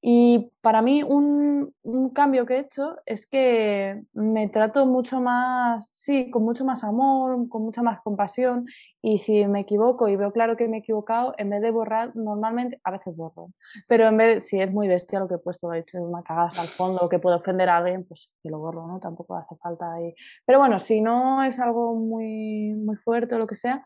Y 0.02 0.50
para 0.62 0.80
mí 0.80 1.02
un, 1.02 1.74
cambio 2.14 2.46
que 2.46 2.54
he 2.54 2.60
hecho 2.60 2.96
es 3.04 3.26
que 3.26 4.02
me 4.14 4.48
trato 4.48 4.86
mucho 4.86 5.20
más, 5.20 5.90
sí, 5.92 6.30
con 6.30 6.42
mucho 6.42 6.64
más 6.64 6.84
amor, 6.84 7.48
con 7.48 7.62
mucha 7.62 7.82
más 7.82 8.00
compasión 8.00 8.66
y 9.02 9.18
si 9.18 9.46
me 9.46 9.60
equivoco 9.60 10.08
y 10.08 10.16
veo 10.16 10.32
claro 10.32 10.56
que 10.56 10.68
me 10.68 10.78
he 10.78 10.80
equivocado, 10.80 11.34
en 11.36 11.50
vez 11.50 11.60
de 11.60 11.70
borrar, 11.70 12.16
normalmente, 12.16 12.80
a 12.82 12.90
veces 12.90 13.14
borro, 13.14 13.50
pero 13.88 14.06
en 14.06 14.16
vez, 14.16 14.46
si 14.46 14.60
es 14.60 14.72
muy 14.72 14.88
bestia 14.88 15.20
lo 15.20 15.28
que 15.28 15.34
he 15.34 15.38
puesto, 15.38 15.72
he 15.72 15.80
hecho 15.80 15.98
una 15.98 16.22
cagada 16.22 16.48
hasta 16.48 16.62
el 16.62 16.68
fondo, 16.68 17.08
que 17.08 17.18
puedo 17.18 17.36
ofender 17.36 17.68
a 17.68 17.78
alguien, 17.78 18.04
pues 18.04 18.32
que 18.42 18.50
lo 18.50 18.58
borro, 18.58 18.86
¿no? 18.86 19.00
Tampoco 19.00 19.36
hace 19.36 19.54
falta 19.56 19.92
ahí. 19.92 20.14
Pero 20.46 20.58
bueno, 20.58 20.78
si 20.78 21.00
no 21.00 21.42
es 21.44 21.58
algo 21.60 21.94
muy, 21.94 22.74
muy 22.74 22.96
fuerte 22.96 23.34
o 23.34 23.38
lo 23.38 23.46
que 23.46 23.56
sea, 23.56 23.84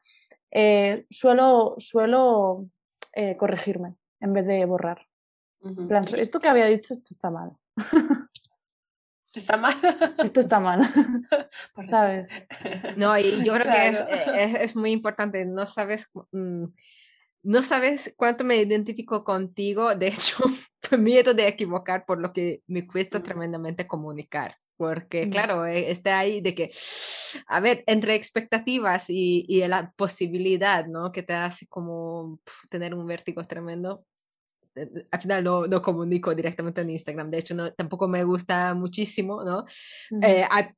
eh, 0.52 1.06
suelo, 1.10 1.74
suelo 1.78 2.66
eh, 3.14 3.36
corregirme 3.36 3.94
en 4.20 4.32
vez 4.32 4.46
de 4.46 4.64
borrar 4.64 5.06
esto 6.16 6.40
que 6.40 6.48
había 6.48 6.66
dicho, 6.66 6.94
esto 6.94 7.08
está 7.12 7.30
mal. 7.30 7.52
Está 9.34 9.56
mal. 9.56 9.74
Esto 10.18 10.40
está 10.40 10.60
mal. 10.60 10.80
¿Sabes? 11.88 12.28
No, 12.96 13.18
y 13.18 13.44
yo 13.44 13.54
creo 13.54 13.64
que 13.64 13.88
eh, 13.88 14.58
es, 14.60 14.76
muy 14.76 14.92
importante. 14.92 15.44
No 15.44 15.66
sabes, 15.66 16.08
mm, 16.30 16.66
no 17.42 17.62
sabes 17.62 18.14
cuánto 18.16 18.44
me 18.44 18.58
identifico 18.58 19.24
contigo. 19.24 19.94
De 19.96 20.08
hecho, 20.08 20.36
miedo 20.98 21.34
de 21.34 21.48
equivocar, 21.48 22.06
por 22.06 22.20
lo 22.20 22.32
que 22.32 22.62
me 22.68 22.86
cuesta 22.86 23.22
tremendamente 23.22 23.88
comunicar. 23.88 24.56
Porque, 24.76 25.28
claro, 25.30 25.66
eh, 25.66 25.90
está 25.90 26.18
ahí 26.18 26.40
de 26.40 26.54
que, 26.54 26.70
a 27.46 27.60
ver, 27.60 27.82
entre 27.86 28.14
expectativas 28.14 29.08
y, 29.08 29.44
y 29.48 29.66
la 29.66 29.92
posibilidad, 29.96 30.86
¿no? 30.86 31.10
Que 31.10 31.24
te 31.24 31.32
hace 31.32 31.66
como 31.68 32.40
tener 32.70 32.94
un 32.94 33.06
vértigo 33.06 33.44
tremendo 33.46 34.04
eh, 34.04 34.13
al 35.10 35.20
final 35.20 35.44
no, 35.44 35.66
no, 35.66 35.82
comunico 35.82 36.34
directamente 36.34 36.80
en 36.80 36.90
Instagram, 36.90 37.30
de 37.30 37.38
hecho 37.38 37.54
no, 37.54 37.72
tampoco 37.72 38.08
me 38.08 38.24
gusta 38.24 38.74
muchísimo, 38.74 39.44
¿no? 39.44 39.64
Eh, 40.22 40.44
a 40.50 40.72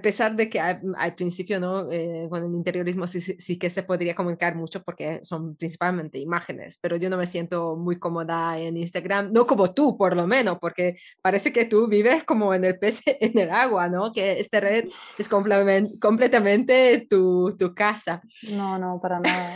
pesar 0.00 0.34
de 0.34 0.48
que 0.48 0.60
al, 0.60 1.14
principio, 1.14 1.60
¿no? 1.60 1.90
Eh, 1.92 2.26
con 2.30 2.42
el 2.42 2.54
interiorismo 2.54 3.06
sí, 3.06 3.20
sí, 3.20 3.58
que 3.58 3.68
se 3.68 3.82
podría 3.82 4.14
comunicar 4.14 4.54
mucho 4.54 4.82
porque 4.82 5.22
son 5.22 5.56
principalmente 5.56 6.18
imágenes, 6.18 6.78
pero 6.80 6.96
yo 6.96 7.10
no 7.10 7.18
me 7.18 7.26
siento 7.26 7.76
muy 7.76 7.98
cómoda 7.98 8.58
en 8.58 8.78
Instagram, 8.78 9.30
no 9.32 9.46
como 9.46 9.74
tú, 9.74 9.98
por 9.98 10.16
lo 10.16 10.26
menos, 10.26 10.58
porque 10.58 10.96
parece 11.20 11.52
que 11.52 11.66
tú 11.66 11.86
vives 11.86 12.24
como 12.24 12.54
en 12.54 12.64
el 12.64 12.78
pez 12.78 13.02
en 13.20 13.38
el 13.38 13.50
agua, 13.50 13.88
¿no? 13.88 14.12
Que 14.12 14.40
esta 14.40 14.60
red 14.60 14.86
es 15.18 15.28
completamente 15.28 17.06
tu, 17.08 17.54
tu, 17.58 17.74
casa. 17.74 18.22
No, 18.52 18.78
no, 18.78 18.98
para 19.02 19.20
nada. 19.20 19.54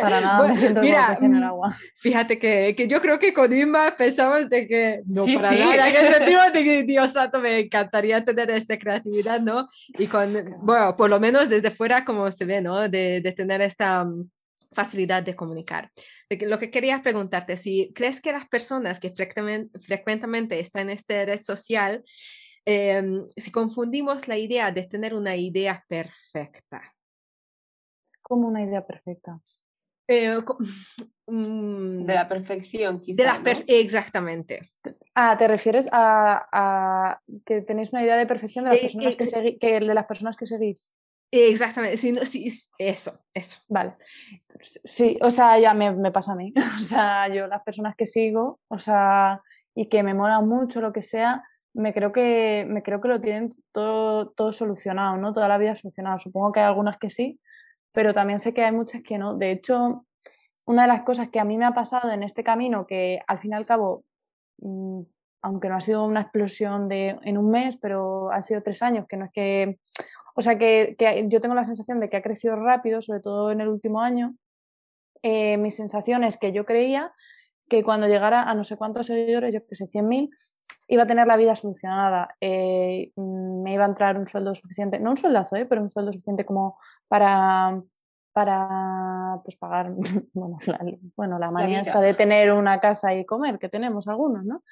Para 0.00 0.20
nada 0.20 0.48
me 0.48 0.56
siento 0.56 0.82
mira, 0.82 1.08
pez 1.08 1.22
en 1.22 1.34
el 1.34 1.42
agua. 1.42 1.76
Fíjate 1.96 2.38
que, 2.38 2.74
que 2.76 2.86
yo 2.86 3.00
creo 3.00 3.18
que 3.18 3.34
con 3.34 3.52
Inma 3.52 3.96
pensamos 3.96 4.48
de 4.48 4.68
que 4.68 5.00
no, 5.06 5.24
sí, 5.24 5.34
para 5.36 5.50
sí. 5.50 5.58
nada, 5.58 5.90
que 5.90 6.12
sentimos 6.12 6.52
de 6.52 6.62
que, 6.62 6.82
Dios 6.84 7.12
santo, 7.12 7.40
me 7.40 7.58
encantaría 7.58 8.24
tener 8.24 8.50
esta 8.50 8.78
creatividad, 8.78 9.40
¿no? 9.40 9.63
Y 9.98 10.06
con, 10.06 10.32
bueno, 10.62 10.96
por 10.96 11.10
lo 11.10 11.20
menos 11.20 11.48
desde 11.48 11.70
fuera 11.70 12.04
como 12.04 12.30
se 12.30 12.44
ve, 12.44 12.60
¿no? 12.60 12.88
De, 12.88 13.20
de 13.20 13.32
tener 13.32 13.60
esta 13.60 14.04
mm, 14.04 14.28
facilidad 14.74 15.22
de 15.22 15.36
comunicar. 15.36 15.90
Lo 16.28 16.58
que 16.58 16.70
quería 16.70 17.02
preguntarte, 17.02 17.56
si 17.56 17.92
crees 17.94 18.20
que 18.20 18.32
las 18.32 18.46
personas 18.48 19.00
que 19.00 19.14
frecuentemente, 19.14 20.60
están 20.60 20.90
en 20.90 20.96
esta 20.96 21.24
red 21.24 21.40
social, 21.40 22.02
em, 22.66 23.26
si 23.36 23.50
confundimos 23.50 24.28
la 24.28 24.36
idea 24.36 24.70
de 24.72 24.86
tener 24.86 25.14
una 25.14 25.36
idea 25.36 25.84
perfecta. 25.88 26.94
Como 28.22 28.48
una 28.48 28.62
idea 28.62 28.86
perfecta. 28.86 29.40
Eh, 30.08 30.38
mm, 31.26 32.04
de 32.04 32.14
la 32.14 32.28
perfección, 32.28 33.00
quizá, 33.00 33.16
de 33.16 33.24
la 33.24 33.64
Exactamente. 33.66 34.60
Ah, 35.14 35.36
¿te 35.38 35.48
refieres 35.48 35.88
a, 35.92 37.20
que 37.44 37.62
tenéis 37.62 37.92
una 37.92 38.02
idea 38.02 38.16
de 38.16 38.26
perfección 38.26 38.64
de 38.64 38.70
las, 38.70 38.78
eh, 38.78 38.82
personas, 38.82 39.16
que, 39.16 39.58
que, 39.58 39.80
de 39.80 39.94
las 39.94 40.06
personas 40.06 40.36
que 40.36 40.46
seguís? 40.46 40.92
Exactamente, 41.30 41.96
sí, 41.96 42.14
sí, 42.24 42.46
eso, 42.78 43.18
eso. 43.32 43.58
Vale. 43.68 43.96
Sí, 44.62 45.16
o 45.20 45.30
sea, 45.30 45.58
ya 45.58 45.74
me, 45.74 45.90
me, 45.92 46.12
pasa 46.12 46.32
a 46.32 46.36
mí. 46.36 46.52
O 46.80 46.84
sea, 46.84 47.28
yo 47.28 47.48
las 47.48 47.62
personas 47.62 47.96
que 47.96 48.06
sigo, 48.06 48.60
o 48.68 48.78
sea, 48.78 49.42
y 49.74 49.88
que 49.88 50.02
me 50.02 50.14
mola 50.14 50.40
mucho 50.40 50.80
lo 50.80 50.92
que 50.92 51.02
sea, 51.02 51.42
me 51.74 51.92
creo 51.92 52.12
que, 52.12 52.64
me 52.68 52.82
creo 52.82 53.00
que 53.00 53.08
lo 53.08 53.20
tienen 53.20 53.48
todo, 53.72 54.30
todo 54.30 54.52
solucionado, 54.52 55.16
¿no? 55.16 55.32
Toda 55.32 55.48
la 55.48 55.58
vida 55.58 55.74
solucionado. 55.74 56.18
Supongo 56.18 56.52
que 56.52 56.60
hay 56.60 56.66
algunas 56.66 56.98
que 56.98 57.10
sí, 57.10 57.40
pero 57.92 58.14
también 58.14 58.38
sé 58.38 58.54
que 58.54 58.64
hay 58.64 58.72
muchas 58.72 59.02
que 59.02 59.18
no. 59.18 59.34
De 59.36 59.50
hecho, 59.50 60.06
una 60.66 60.82
de 60.82 60.88
las 60.88 61.02
cosas 61.02 61.28
que 61.28 61.40
a 61.40 61.44
mí 61.44 61.56
me 61.56 61.64
ha 61.64 61.72
pasado 61.72 62.10
en 62.10 62.22
este 62.22 62.42
camino, 62.42 62.86
que 62.86 63.20
al 63.26 63.38
fin 63.38 63.52
y 63.52 63.54
al 63.54 63.66
cabo, 63.66 64.04
mm, 64.58 65.02
aunque 65.42 65.68
no 65.68 65.76
ha 65.76 65.80
sido 65.80 66.04
una 66.06 66.22
explosión 66.22 66.88
de, 66.88 67.18
en 67.22 67.38
un 67.38 67.50
mes, 67.50 67.76
pero 67.76 68.30
han 68.30 68.44
sido 68.44 68.62
tres 68.62 68.82
años, 68.82 69.06
que 69.08 69.16
no 69.16 69.26
es 69.26 69.32
que... 69.32 69.78
O 70.36 70.42
sea, 70.42 70.58
que, 70.58 70.96
yo 71.28 71.40
tengo 71.40 71.54
la 71.54 71.62
sensación 71.62 72.00
de 72.00 72.08
que 72.10 72.16
ha 72.16 72.22
crecido 72.22 72.56
rápido, 72.56 73.00
sobre 73.00 73.20
todo 73.20 73.52
en 73.52 73.60
el 73.60 73.68
último 73.68 74.00
año. 74.00 74.34
Eh, 75.22 75.58
mi 75.58 75.70
sensación 75.70 76.24
es 76.24 76.38
que 76.38 76.50
yo 76.50 76.64
creía 76.64 77.12
que 77.68 77.84
cuando 77.84 78.08
llegara 78.08 78.42
a 78.42 78.54
no 78.54 78.64
sé 78.64 78.76
cuántos 78.76 79.06
seguidores, 79.06 79.54
yo 79.54 79.64
que 79.64 79.76
sé, 79.76 79.84
100.000, 79.84 80.30
iba 80.88 81.04
a 81.04 81.06
tener 81.06 81.26
la 81.26 81.36
vida 81.36 81.54
solucionada, 81.54 82.34
eh, 82.40 83.12
me 83.16 83.74
iba 83.74 83.84
a 83.84 83.88
entrar 83.88 84.18
un 84.18 84.26
sueldo 84.26 84.54
suficiente, 84.54 84.98
no 84.98 85.10
un 85.10 85.16
sueldazo, 85.16 85.56
eh, 85.56 85.66
pero 85.66 85.80
un 85.80 85.88
sueldo 85.88 86.12
suficiente 86.12 86.44
como 86.44 86.76
para, 87.08 87.80
para 88.34 89.38
pues, 89.44 89.56
pagar, 89.56 89.92
bueno, 90.34 90.58
la, 90.66 90.80
bueno, 91.16 91.38
la 91.38 91.50
manía 91.50 91.82
de 91.82 92.14
tener 92.14 92.52
una 92.52 92.80
casa 92.80 93.14
y 93.14 93.24
comer, 93.24 93.58
que 93.58 93.68
tenemos 93.68 94.08
algunos, 94.08 94.44
¿no? 94.44 94.62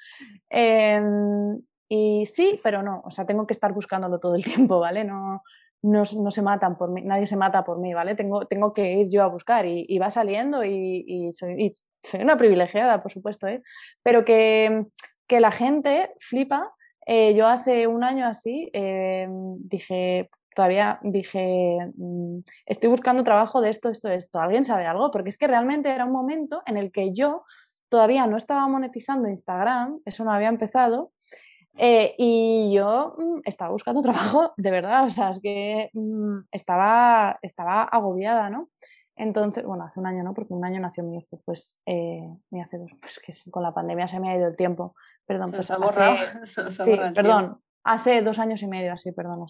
Em, 0.49 1.59
y 1.87 2.25
sí, 2.25 2.59
pero 2.61 2.83
no, 2.83 3.01
o 3.05 3.09
sea, 3.09 3.25
tengo 3.25 3.47
que 3.47 3.53
estar 3.53 3.73
buscándolo 3.73 4.19
todo 4.19 4.35
el 4.35 4.43
tiempo, 4.43 4.79
¿vale? 4.79 5.05
No, 5.05 5.41
no, 5.81 6.03
no, 6.19 6.31
se 6.31 6.41
matan 6.41 6.77
por 6.77 6.91
mí, 6.91 7.01
nadie 7.03 7.25
se 7.25 7.37
mata 7.37 7.63
por 7.63 7.79
mí, 7.79 7.93
¿vale? 7.93 8.15
Tengo, 8.15 8.45
tengo 8.47 8.73
que 8.73 8.93
ir 8.93 9.09
yo 9.09 9.23
a 9.23 9.27
buscar 9.27 9.65
y, 9.65 9.97
va 9.97 10.11
saliendo 10.11 10.65
y, 10.65 11.05
y, 11.07 11.31
soy, 11.31 11.53
y, 11.57 11.73
soy, 12.03 12.21
una 12.21 12.37
privilegiada, 12.37 13.01
por 13.01 13.13
supuesto, 13.13 13.47
¿eh? 13.47 13.63
Pero 14.03 14.25
que, 14.25 14.85
que 15.25 15.39
la 15.39 15.51
gente 15.51 16.11
flipa. 16.19 16.73
Eh, 17.05 17.33
yo 17.33 17.47
hace 17.47 17.85
un 17.85 18.03
año 18.05 18.25
así 18.25 18.69
eh, 18.71 19.27
dije, 19.29 20.29
todavía 20.55 20.99
dije, 21.03 21.91
mm, 21.95 22.39
estoy 22.65 22.89
buscando 22.89 23.23
trabajo 23.23 23.61
de 23.61 23.69
esto, 23.69 23.89
esto, 23.89 24.09
esto. 24.09 24.39
¿Alguien 24.39 24.65
sabe 24.65 24.85
algo? 24.85 25.11
Porque 25.11 25.29
es 25.29 25.37
que 25.37 25.47
realmente 25.47 25.89
era 25.89 26.05
un 26.05 26.11
momento 26.11 26.61
en 26.65 26.77
el 26.77 26.91
que 26.91 27.13
yo 27.13 27.43
todavía 27.89 28.25
no 28.27 28.37
estaba 28.37 28.67
monetizando 28.67 29.29
Instagram, 29.29 29.99
eso 30.05 30.23
no 30.25 30.31
había 30.31 30.49
empezado, 30.49 31.11
eh, 31.77 32.13
y 32.17 32.71
yo 32.73 33.15
mm, 33.17 33.41
estaba 33.45 33.71
buscando 33.71 34.01
trabajo 34.01 34.53
de 34.57 34.71
verdad, 34.71 35.05
o 35.05 35.09
sea, 35.09 35.29
es 35.29 35.39
que 35.39 35.89
mm, 35.93 36.39
estaba, 36.51 37.39
estaba 37.41 37.83
agobiada, 37.83 38.49
¿no? 38.49 38.69
Entonces, 39.15 39.63
bueno, 39.63 39.83
hace 39.83 39.99
un 39.99 40.07
año 40.07 40.23
no, 40.23 40.33
porque 40.33 40.53
un 40.53 40.65
año 40.65 40.79
nació 40.79 41.03
mi 41.03 41.17
hijo, 41.17 41.39
pues 41.45 41.79
eh, 41.85 42.27
hace 42.59 42.79
dos, 42.79 42.91
pues 42.99 43.19
que 43.19 43.51
con 43.51 43.61
la 43.61 43.73
pandemia 43.73 44.07
se 44.07 44.19
me 44.19 44.31
ha 44.31 44.37
ido 44.37 44.47
el 44.47 44.55
tiempo. 44.55 44.95
Perdón, 45.25 45.51
pues 45.51 45.69
hace, 45.69 46.69
sí, 46.69 46.99
perdón, 47.13 47.61
hace 47.83 48.21
dos 48.21 48.39
años 48.39 48.61
y 48.63 48.67
medio, 48.67 48.93
así, 48.93 49.11
perdón, 49.11 49.45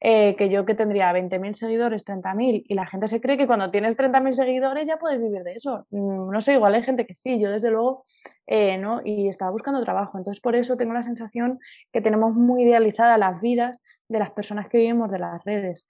eh, 0.00 0.36
que 0.36 0.48
yo 0.48 0.64
que 0.64 0.74
tendría 0.74 1.12
20.000 1.12 1.54
seguidores, 1.54 2.04
30.000, 2.04 2.64
y 2.66 2.74
la 2.74 2.86
gente 2.86 3.08
se 3.08 3.20
cree 3.20 3.36
que 3.36 3.46
cuando 3.46 3.70
tienes 3.70 3.96
30.000 3.96 4.30
seguidores 4.32 4.86
ya 4.86 4.98
puedes 4.98 5.20
vivir 5.20 5.42
de 5.42 5.54
eso. 5.54 5.86
Mm, 5.90 6.30
no 6.30 6.40
sé, 6.40 6.54
igual 6.54 6.74
hay 6.74 6.82
gente 6.82 7.06
que 7.06 7.14
sí, 7.14 7.40
yo 7.40 7.50
desde 7.50 7.70
luego 7.70 8.04
eh, 8.46 8.78
no, 8.78 9.00
y 9.04 9.28
estaba 9.28 9.50
buscando 9.50 9.82
trabajo. 9.82 10.18
Entonces, 10.18 10.40
por 10.40 10.54
eso 10.54 10.76
tengo 10.76 10.92
la 10.92 11.02
sensación 11.02 11.58
que 11.92 12.00
tenemos 12.00 12.34
muy 12.34 12.62
idealizadas 12.62 13.18
las 13.18 13.40
vidas 13.40 13.82
de 14.08 14.18
las 14.18 14.30
personas 14.30 14.68
que 14.68 14.78
vivimos 14.78 15.10
de 15.10 15.18
las 15.18 15.44
redes 15.44 15.86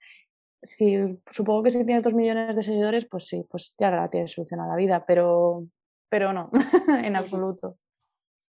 si, 0.63 0.97
supongo 1.31 1.63
que 1.63 1.71
si 1.71 1.85
tienes 1.85 2.03
dos 2.03 2.13
millones 2.13 2.55
de 2.55 2.63
seguidores, 2.63 3.05
pues 3.05 3.27
sí, 3.27 3.45
pues 3.49 3.75
ya 3.79 3.91
la 3.91 4.09
tienes 4.09 4.31
solucionada 4.31 4.69
la 4.69 4.75
vida, 4.75 5.05
pero, 5.05 5.65
pero 6.09 6.33
no, 6.33 6.49
en 7.03 7.15
absoluto. 7.15 7.77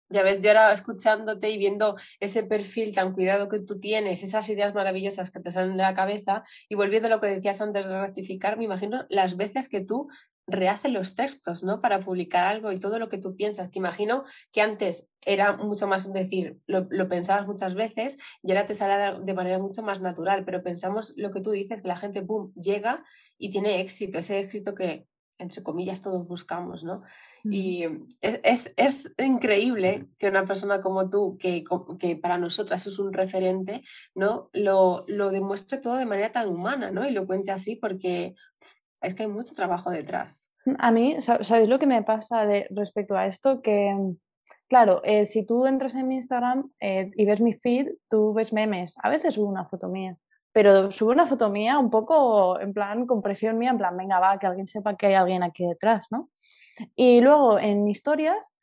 Ya 0.09 0.23
ves, 0.23 0.41
yo 0.41 0.51
ahora 0.51 0.73
escuchándote 0.73 1.51
y 1.51 1.59
viendo 1.59 1.97
ese 2.21 2.45
perfil 2.45 2.95
tan 2.95 3.13
cuidado 3.13 3.49
que 3.49 3.61
tú 3.61 3.81
tienes, 3.81 4.23
esas 4.23 4.49
ideas 4.49 4.73
maravillosas 4.73 5.33
que 5.33 5.41
te 5.41 5.51
salen 5.51 5.77
de 5.77 5.83
la 5.83 5.95
cabeza 5.95 6.45
y 6.69 6.77
volviendo 6.77 7.09
a 7.09 7.11
lo 7.11 7.21
que 7.21 7.27
decías 7.27 7.61
antes 7.61 7.87
de 7.87 8.01
rectificar, 8.01 8.57
me 8.57 8.65
imagino 8.65 9.05
las 9.09 9.37
veces 9.37 9.69
que 9.69 9.81
tú 9.81 10.09
rehaces 10.47 10.93
los 10.93 11.15
textos, 11.17 11.65
¿no? 11.65 11.81
Para 11.81 12.01
publicar 12.01 12.47
algo 12.47 12.71
y 12.71 12.79
todo 12.79 12.99
lo 12.99 13.09
que 13.09 13.19
tú 13.19 13.35
piensas, 13.35 13.69
que 13.69 13.81
imagino 13.81 14.25
que 14.53 14.61
antes 14.61 15.09
era 15.23 15.57
mucho 15.57 15.89
más 15.89 16.13
decir, 16.13 16.59
lo, 16.67 16.89
pensabas 17.09 17.47
muchas 17.47 17.75
veces 17.75 18.17
y 18.43 18.53
ahora 18.53 18.67
te 18.67 18.75
sale 18.75 19.19
de 19.25 19.35
manera 19.35 19.59
mucho 19.59 19.83
más 19.83 20.01
natural, 20.01 20.45
pero 20.45 20.63
pensamos 20.63 21.15
lo 21.17 21.33
que 21.33 21.41
tú 21.41 21.51
dices, 21.51 21.83
que 21.83 21.89
la 21.89 21.97
gente, 21.97 22.23
¡pum!, 22.23 22.53
llega 22.55 23.05
y 23.39 23.51
tiene 23.51 23.81
éxito, 23.81 24.19
ese 24.19 24.39
éxito 24.39 24.75
que, 24.75 25.07
entre 25.39 25.63
comillas, 25.63 26.03
todos 26.03 26.27
buscamos, 26.27 26.85
¿no? 26.85 27.03
Y 27.45 27.85
es, 28.21 28.73
es, 28.77 29.15
increíble 29.19 30.09
que 30.19 30.29
una 30.29 30.45
persona 30.45 30.81
como 30.81 31.09
tú, 31.09 31.37
que, 31.39 31.65
que, 31.99 32.17
para 32.17 32.39
nosotras 32.39 32.87
es 32.87 32.99
un 32.99 33.13
referente, 33.13 33.83
¿no? 34.15 34.51
Lo, 34.53 35.05
lo, 35.07 35.31
demuestre 35.31 35.79
todo 35.79 35.97
de 35.97 36.07
manera 36.07 36.33
tan 36.33 36.49
humana, 36.49 36.91
¿no? 36.91 37.07
Y 37.07 37.13
lo 37.13 37.27
cuente 37.27 37.53
así 37.53 37.77
porque 37.77 38.35
es 39.01 39.15
que 39.15 39.25
hay 39.25 39.29
mucho 39.29 39.55
trabajo 39.55 39.91
detrás. 39.91 40.51
A 40.79 40.91
mí, 40.91 41.17
¿sabéis 41.21 41.69
lo 41.69 41.79
que 41.79 41.87
me 41.87 42.03
pasa 42.03 42.47
de, 42.47 42.67
respecto 42.71 43.17
a 43.17 43.27
esto? 43.27 43.63
Que, 43.63 43.95
claro, 44.69 45.03
eh, 45.05 45.27
si 45.27 45.47
tú 45.47 45.67
entras 45.67 45.95
en 45.95 46.09
mi 46.09 46.17
Instagram 46.17 46.71
eh, 46.81 47.13
y 47.15 47.25
ves 47.27 47.41
mi 47.41 47.55
feed, 47.55 47.89
tú 48.09 48.35
ves 48.35 48.53
memes. 48.53 48.97
A 49.03 49.09
veces 49.09 49.35
subo 49.35 49.49
una 49.49 49.67
foto 49.67 49.89
mía 49.89 50.17
pero 50.57 50.91
subo 50.91 51.11
una 51.11 51.27
foto 51.27 51.51
mía 51.51 51.79
un 51.79 51.91
poco 51.91 52.59
en 52.59 52.73
plan 52.73 53.05
con 53.05 53.21
presión 53.21 53.59
mía, 53.59 53.69
en 53.69 53.77
plan, 53.77 53.95
venga, 53.95 54.19
va, 54.19 54.39
que 54.39 54.47
alguien 54.47 54.67
sepa 54.67 54.97
que 54.97 55.09
hay 55.09 55.13
alguien 55.13 55.43
aquí 55.43 55.67
detrás, 55.67 56.07
¿no? 56.11 56.31
Y 56.95 57.21
luego 57.21 57.59
en 57.59 57.87
historias 57.87 58.57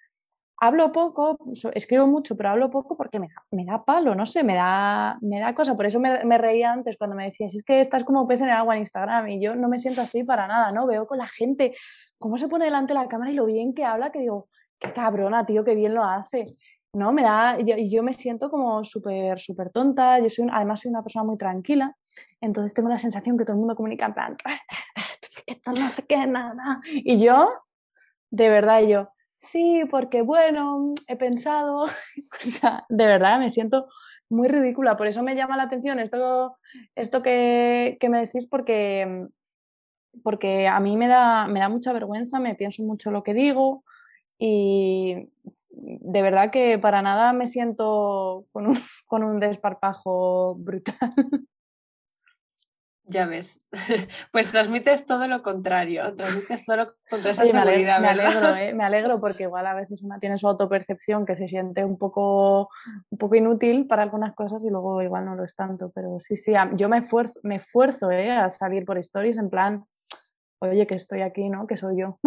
hablo 0.60 0.92
poco, 0.92 1.38
escribo 1.76 2.08
mucho, 2.08 2.36
pero 2.36 2.50
hablo 2.50 2.72
poco 2.72 2.98
porque 2.98 3.20
me, 3.20 3.28
me 3.52 3.64
da 3.64 3.86
palo, 3.86 4.16
no 4.16 4.26
sé, 4.26 4.44
me 4.44 4.56
da, 4.56 5.20
me 5.22 5.40
da 5.40 5.54
cosa. 5.54 5.76
Por 5.76 5.86
eso 5.86 6.00
me, 6.00 6.26
me, 6.26 6.40
reía 6.40 6.72
antes 6.72 6.98
cuando 6.98 7.16
me 7.16 7.26
decías, 7.26 7.54
es 7.54 7.64
que 7.64 7.80
estás 7.80 8.04
como 8.04 8.28
pez 8.28 8.42
en 8.42 8.48
el 8.48 8.56
agua 8.56 8.74
en 8.74 8.80
Instagram 8.80 9.28
y 9.28 9.40
yo 9.40 9.56
no 9.56 9.70
me 9.70 9.78
siento 9.78 10.02
así 10.02 10.24
para 10.24 10.48
nada, 10.48 10.72
¿no? 10.72 10.88
Veo 10.88 11.06
con 11.06 11.20
la 11.20 11.28
gente 11.28 11.76
cómo 12.18 12.40
se 12.40 12.48
pone 12.48 12.66
delante 12.66 12.96
de 12.96 13.02
la 13.02 13.08
cámara 13.08 13.30
y 13.30 13.36
lo 13.36 13.46
bien 13.46 13.76
que 13.76 13.86
habla, 13.86 14.12
que 14.12 14.18
digo, 14.18 14.48
qué 14.80 14.92
cabrona, 14.94 15.46
tío, 15.46 15.64
qué 15.64 15.76
bien 15.76 15.94
lo 15.94 16.04
hace. 16.04 16.46
¿No? 16.94 17.12
Me 17.12 17.24
da, 17.24 17.60
yo, 17.60 17.76
yo 17.78 18.04
me 18.04 18.14
siento 18.14 18.50
como 18.50 18.84
súper, 18.84 19.40
súper 19.40 19.72
tonta, 19.72 20.20
yo 20.20 20.30
soy, 20.30 20.48
además 20.52 20.82
soy 20.82 20.90
una 20.90 21.02
persona 21.02 21.24
muy 21.24 21.38
tranquila, 21.38 21.96
entonces 22.40 22.74
tengo 22.74 22.90
la 22.90 22.98
sensación 22.98 23.38
que 23.38 23.46
todo 23.46 23.56
el 23.56 23.60
mundo 23.60 23.76
comunica 23.76 24.06
en 24.06 24.14
plan, 24.14 24.38
esto 25.48 25.72
no 25.72 25.90
sé 25.90 26.06
qué, 26.08 26.28
nada, 26.28 26.80
y 26.84 27.18
yo, 27.18 27.50
de 28.30 28.50
verdad, 28.50 28.82
yo, 28.82 29.10
sí, 29.40 29.82
porque 29.90 30.22
bueno, 30.22 30.94
he 31.08 31.16
pensado, 31.16 31.84
o 31.86 31.90
sea, 32.38 32.86
de 32.90 33.08
verdad 33.08 33.40
me 33.40 33.50
siento 33.50 33.88
muy 34.30 34.48
ridícula, 34.48 34.96
por 34.96 35.08
eso 35.08 35.24
me 35.24 35.36
llama 35.36 35.58
la 35.58 35.64
atención 35.64 36.00
esto, 36.00 36.58
esto 36.96 37.22
que, 37.24 37.98
que 38.00 38.10
me 38.10 38.20
decís, 38.20 38.48
porque, 38.48 39.28
porque 40.24 40.68
a 40.68 40.80
mí 40.80 40.96
me 40.96 41.08
da, 41.08 41.48
me 41.48 41.60
da 41.60 41.70
mucha 41.70 41.92
vergüenza, 41.92 42.40
me 42.40 42.56
pienso 42.56 42.84
mucho 42.84 43.10
lo 43.12 43.24
que 43.24 43.34
digo, 43.34 43.84
y 44.38 45.30
de 45.70 46.22
verdad 46.22 46.52
que 46.52 46.78
para 46.80 47.02
nada 47.02 47.34
me 47.34 47.48
siento 47.48 48.46
con 48.52 48.68
un, 48.68 48.78
con 49.06 49.24
un 49.24 49.40
desparpajo 49.40 50.56
brutal. 50.56 51.14
Ya 53.06 53.26
ves, 53.26 53.60
pues 54.32 54.50
transmites 54.50 55.06
todo 55.06 55.28
lo 55.28 55.44
contrario, 55.44 56.16
transmites 56.16 56.66
todo 56.66 56.78
lo 56.78 56.86
contrario 57.10 57.32
esa 57.32 57.44
seguridad. 57.44 58.00
Me 58.00 58.08
alegro, 58.08 58.56
¿eh? 58.56 58.74
me 58.74 58.86
alegro 58.86 59.20
porque 59.20 59.44
igual 59.44 59.68
a 59.68 59.74
veces 59.74 60.02
una 60.04 60.20
tiene 60.20 60.38
su 60.38 60.48
autopercepción 60.48 61.26
que 61.26 61.36
se 61.36 61.50
siente 61.50 61.84
un 61.84 61.98
poco, 61.98 62.70
un 63.10 63.18
poco 63.18 63.36
inútil 63.36 63.88
para 63.88 64.04
algunas 64.04 64.34
cosas 64.34 64.64
y 64.64 64.70
luego 64.70 65.02
igual 65.02 65.26
no 65.26 65.36
lo 65.36 65.44
es 65.44 65.54
tanto, 65.54 65.92
pero 65.94 66.18
sí, 66.22 66.38
sí, 66.38 66.54
yo 66.76 66.88
me 66.88 67.00
esfuerzo, 67.00 67.42
me 67.44 67.56
esfuerzo 67.56 68.10
¿eh? 68.10 68.32
a 68.32 68.50
salir 68.50 68.86
por 68.86 68.98
stories 68.98 69.38
en 69.38 69.50
plan, 69.50 69.84
oye, 70.70 70.88
que 70.88 70.96
estoy 70.96 71.22
aquí, 71.22 71.50
¿no? 71.50 71.68
Que 71.68 71.78
soy 71.78 72.00
yo. 72.00 72.20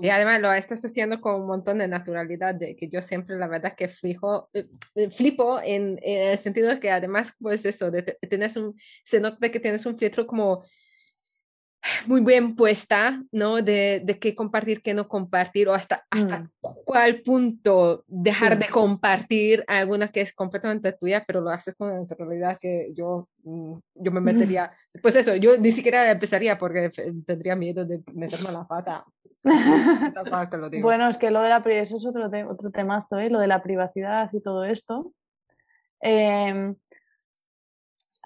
Y 0.00 0.08
además 0.08 0.40
lo 0.40 0.52
estás 0.52 0.84
haciendo 0.84 1.20
con 1.20 1.42
un 1.42 1.46
montón 1.46 1.78
de 1.78 1.88
naturalidad, 1.88 2.54
de 2.54 2.76
que 2.76 2.88
yo 2.88 3.02
siempre 3.02 3.36
la 3.36 3.46
verdad 3.46 3.74
que 3.76 3.88
fijo, 3.88 4.48
eh, 4.52 4.66
eh, 4.94 5.10
flipo 5.10 5.60
en, 5.60 5.98
en, 6.02 6.28
el 6.28 6.38
sentido 6.38 6.68
de 6.68 6.80
que 6.80 6.90
además, 6.90 7.34
pues 7.38 7.64
eso, 7.64 7.90
de, 7.90 8.02
tienes 8.28 8.56
un, 8.56 8.74
se 9.04 9.20
nota 9.20 9.50
que 9.50 9.60
tienes 9.60 9.86
un 9.86 9.96
filtro 9.98 10.26
como 10.26 10.64
muy 12.06 12.20
bien 12.20 12.56
puesta, 12.56 13.22
¿no? 13.32 13.62
De, 13.62 14.00
de 14.04 14.18
qué 14.18 14.34
compartir, 14.34 14.82
qué 14.82 14.94
no 14.94 15.08
compartir, 15.08 15.68
o 15.68 15.74
hasta, 15.74 16.06
hasta 16.10 16.40
mm. 16.40 16.50
cuál 16.84 17.22
punto 17.22 18.04
dejar 18.06 18.58
de 18.58 18.68
compartir 18.68 19.64
alguna 19.66 20.08
que 20.08 20.20
es 20.20 20.34
completamente 20.34 20.92
tuya, 20.92 21.24
pero 21.26 21.40
lo 21.40 21.50
haces 21.50 21.74
con 21.74 21.94
naturalidad 21.94 22.58
que 22.60 22.92
yo, 22.94 23.28
mm, 23.44 23.74
yo 23.94 24.12
me 24.12 24.20
metería, 24.52 24.72
pues 25.02 25.16
eso, 25.16 25.36
yo 25.36 25.56
ni 25.58 25.72
siquiera 25.72 26.10
empezaría 26.10 26.58
porque 26.58 26.90
tendría 27.26 27.56
miedo 27.56 27.84
de 27.84 28.02
meterme 28.12 28.52
la 28.52 28.66
pata. 28.66 29.04
bueno, 30.82 31.08
es 31.08 31.16
que 31.16 31.30
lo 31.30 31.40
de 31.40 31.48
la 31.48 31.58
eso 31.58 31.96
es 31.96 32.06
otro, 32.06 32.28
otro 32.50 32.70
temazo, 32.70 33.18
¿eh? 33.18 33.30
lo 33.30 33.38
de 33.38 33.46
la 33.46 33.62
privacidad 33.62 34.28
y 34.32 34.40
todo 34.40 34.64
esto. 34.64 35.12
Eh, 36.02 36.74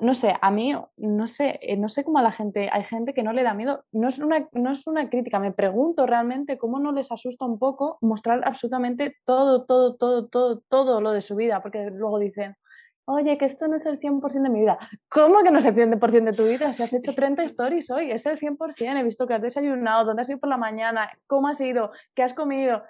no 0.03 0.15
sé, 0.15 0.35
a 0.41 0.51
mí, 0.51 0.75
no 0.97 1.27
sé, 1.29 1.61
eh, 1.63 1.77
no 1.77 1.89
sé 1.89 2.03
cómo 2.03 2.19
a 2.19 2.23
la 2.23 2.33
gente, 2.33 2.69
hay 2.73 2.83
gente 2.83 3.15
que 3.15 3.23
no 3.23 3.33
le 3.33 3.45
da 3.45 3.55
miedo, 3.55 3.85
no 3.93 4.09
es, 4.09 4.19
una, 4.19 4.49
no 4.51 4.73
es 4.73 4.89
una 4.89 5.09
crítica, 5.09 5.39
me 5.39 5.53
pregunto 5.53 6.07
realmente 6.07 6.59
cómo 6.59 6.81
no 6.81 6.91
les 6.91 7.13
asusta 7.13 7.45
un 7.45 7.57
poco 7.61 7.99
mostrar 8.01 8.41
absolutamente 8.45 9.17
todo, 9.25 9.65
todo, 9.65 9.95
todo, 9.95 10.27
todo, 10.27 10.61
todo 10.69 11.01
lo 11.01 11.13
de 11.13 11.21
su 11.21 11.37
vida, 11.37 11.63
porque 11.63 11.89
luego 11.93 12.19
dicen, 12.19 12.57
oye, 13.05 13.39
que 13.39 13.45
esto 13.45 13.69
no 13.69 13.77
es 13.77 13.87
el 13.87 14.01
100% 14.01 14.43
de 14.43 14.51
mi 14.51 14.61
vida. 14.61 14.77
¿Cómo 15.09 15.41
que 15.45 15.53
no 15.53 15.61
es 15.61 15.67
el 15.67 15.75
100% 15.77 16.25
de 16.25 16.33
tu 16.33 16.45
vida? 16.47 16.73
Si 16.73 16.83
has 16.83 16.93
hecho 16.93 17.15
30 17.15 17.45
stories 17.45 17.89
hoy, 17.93 18.11
es 18.11 18.27
el 18.27 18.37
100%, 18.37 18.99
he 18.99 19.03
visto 19.05 19.29
que 19.29 19.35
has 19.35 19.43
desayunado, 19.43 20.05
dónde 20.05 20.23
has 20.23 20.29
ido 20.29 20.41
por 20.41 20.49
la 20.49 20.57
mañana, 20.57 21.13
cómo 21.29 21.47
has 21.47 21.61
ido, 21.61 21.93
qué 22.13 22.25
has 22.25 22.35
comido 22.35 22.83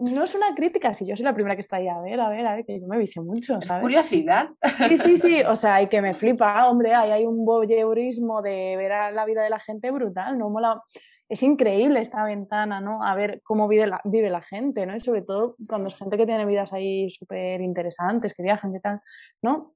no 0.00 0.24
es 0.24 0.34
una 0.34 0.54
crítica, 0.54 0.94
si 0.94 1.06
yo 1.06 1.16
soy 1.16 1.24
la 1.24 1.34
primera 1.34 1.54
que 1.54 1.60
está 1.60 1.76
ahí, 1.76 1.88
a 1.88 2.00
ver, 2.00 2.18
a 2.20 2.28
ver, 2.28 2.46
a 2.46 2.56
ver, 2.56 2.64
que 2.64 2.80
yo 2.80 2.86
me 2.86 2.98
vicio 2.98 3.22
mucho, 3.22 3.60
¿sabes? 3.60 3.82
curiosidad. 3.82 4.48
Sí, 4.88 4.96
sí, 4.96 5.18
sí, 5.18 5.42
o 5.46 5.54
sea, 5.54 5.82
y 5.82 5.88
que 5.88 6.00
me 6.00 6.14
flipa, 6.14 6.68
hombre, 6.68 6.94
ahí 6.94 7.10
hay 7.10 7.26
un 7.26 7.44
voyeurismo 7.44 8.42
de 8.42 8.76
ver 8.76 8.92
a 8.92 9.10
la 9.10 9.24
vida 9.24 9.42
de 9.42 9.50
la 9.50 9.58
gente 9.58 9.90
brutal, 9.90 10.38
¿no? 10.38 10.50
Mola... 10.50 10.82
Es 11.28 11.44
increíble 11.44 12.00
esta 12.00 12.24
ventana, 12.24 12.80
¿no? 12.80 13.04
A 13.04 13.14
ver 13.14 13.40
cómo 13.44 13.68
vive 13.68 13.86
la, 13.86 14.00
vive 14.02 14.30
la 14.30 14.42
gente, 14.42 14.84
¿no? 14.84 14.96
Y 14.96 15.00
sobre 15.00 15.22
todo 15.22 15.54
cuando 15.68 15.86
es 15.86 15.94
gente 15.94 16.16
que 16.16 16.26
tiene 16.26 16.44
vidas 16.44 16.72
ahí 16.72 17.08
súper 17.08 17.60
interesantes, 17.60 18.34
que 18.34 18.42
viajan 18.42 18.74
y 18.74 18.80
tal, 18.80 19.00
¿no? 19.40 19.72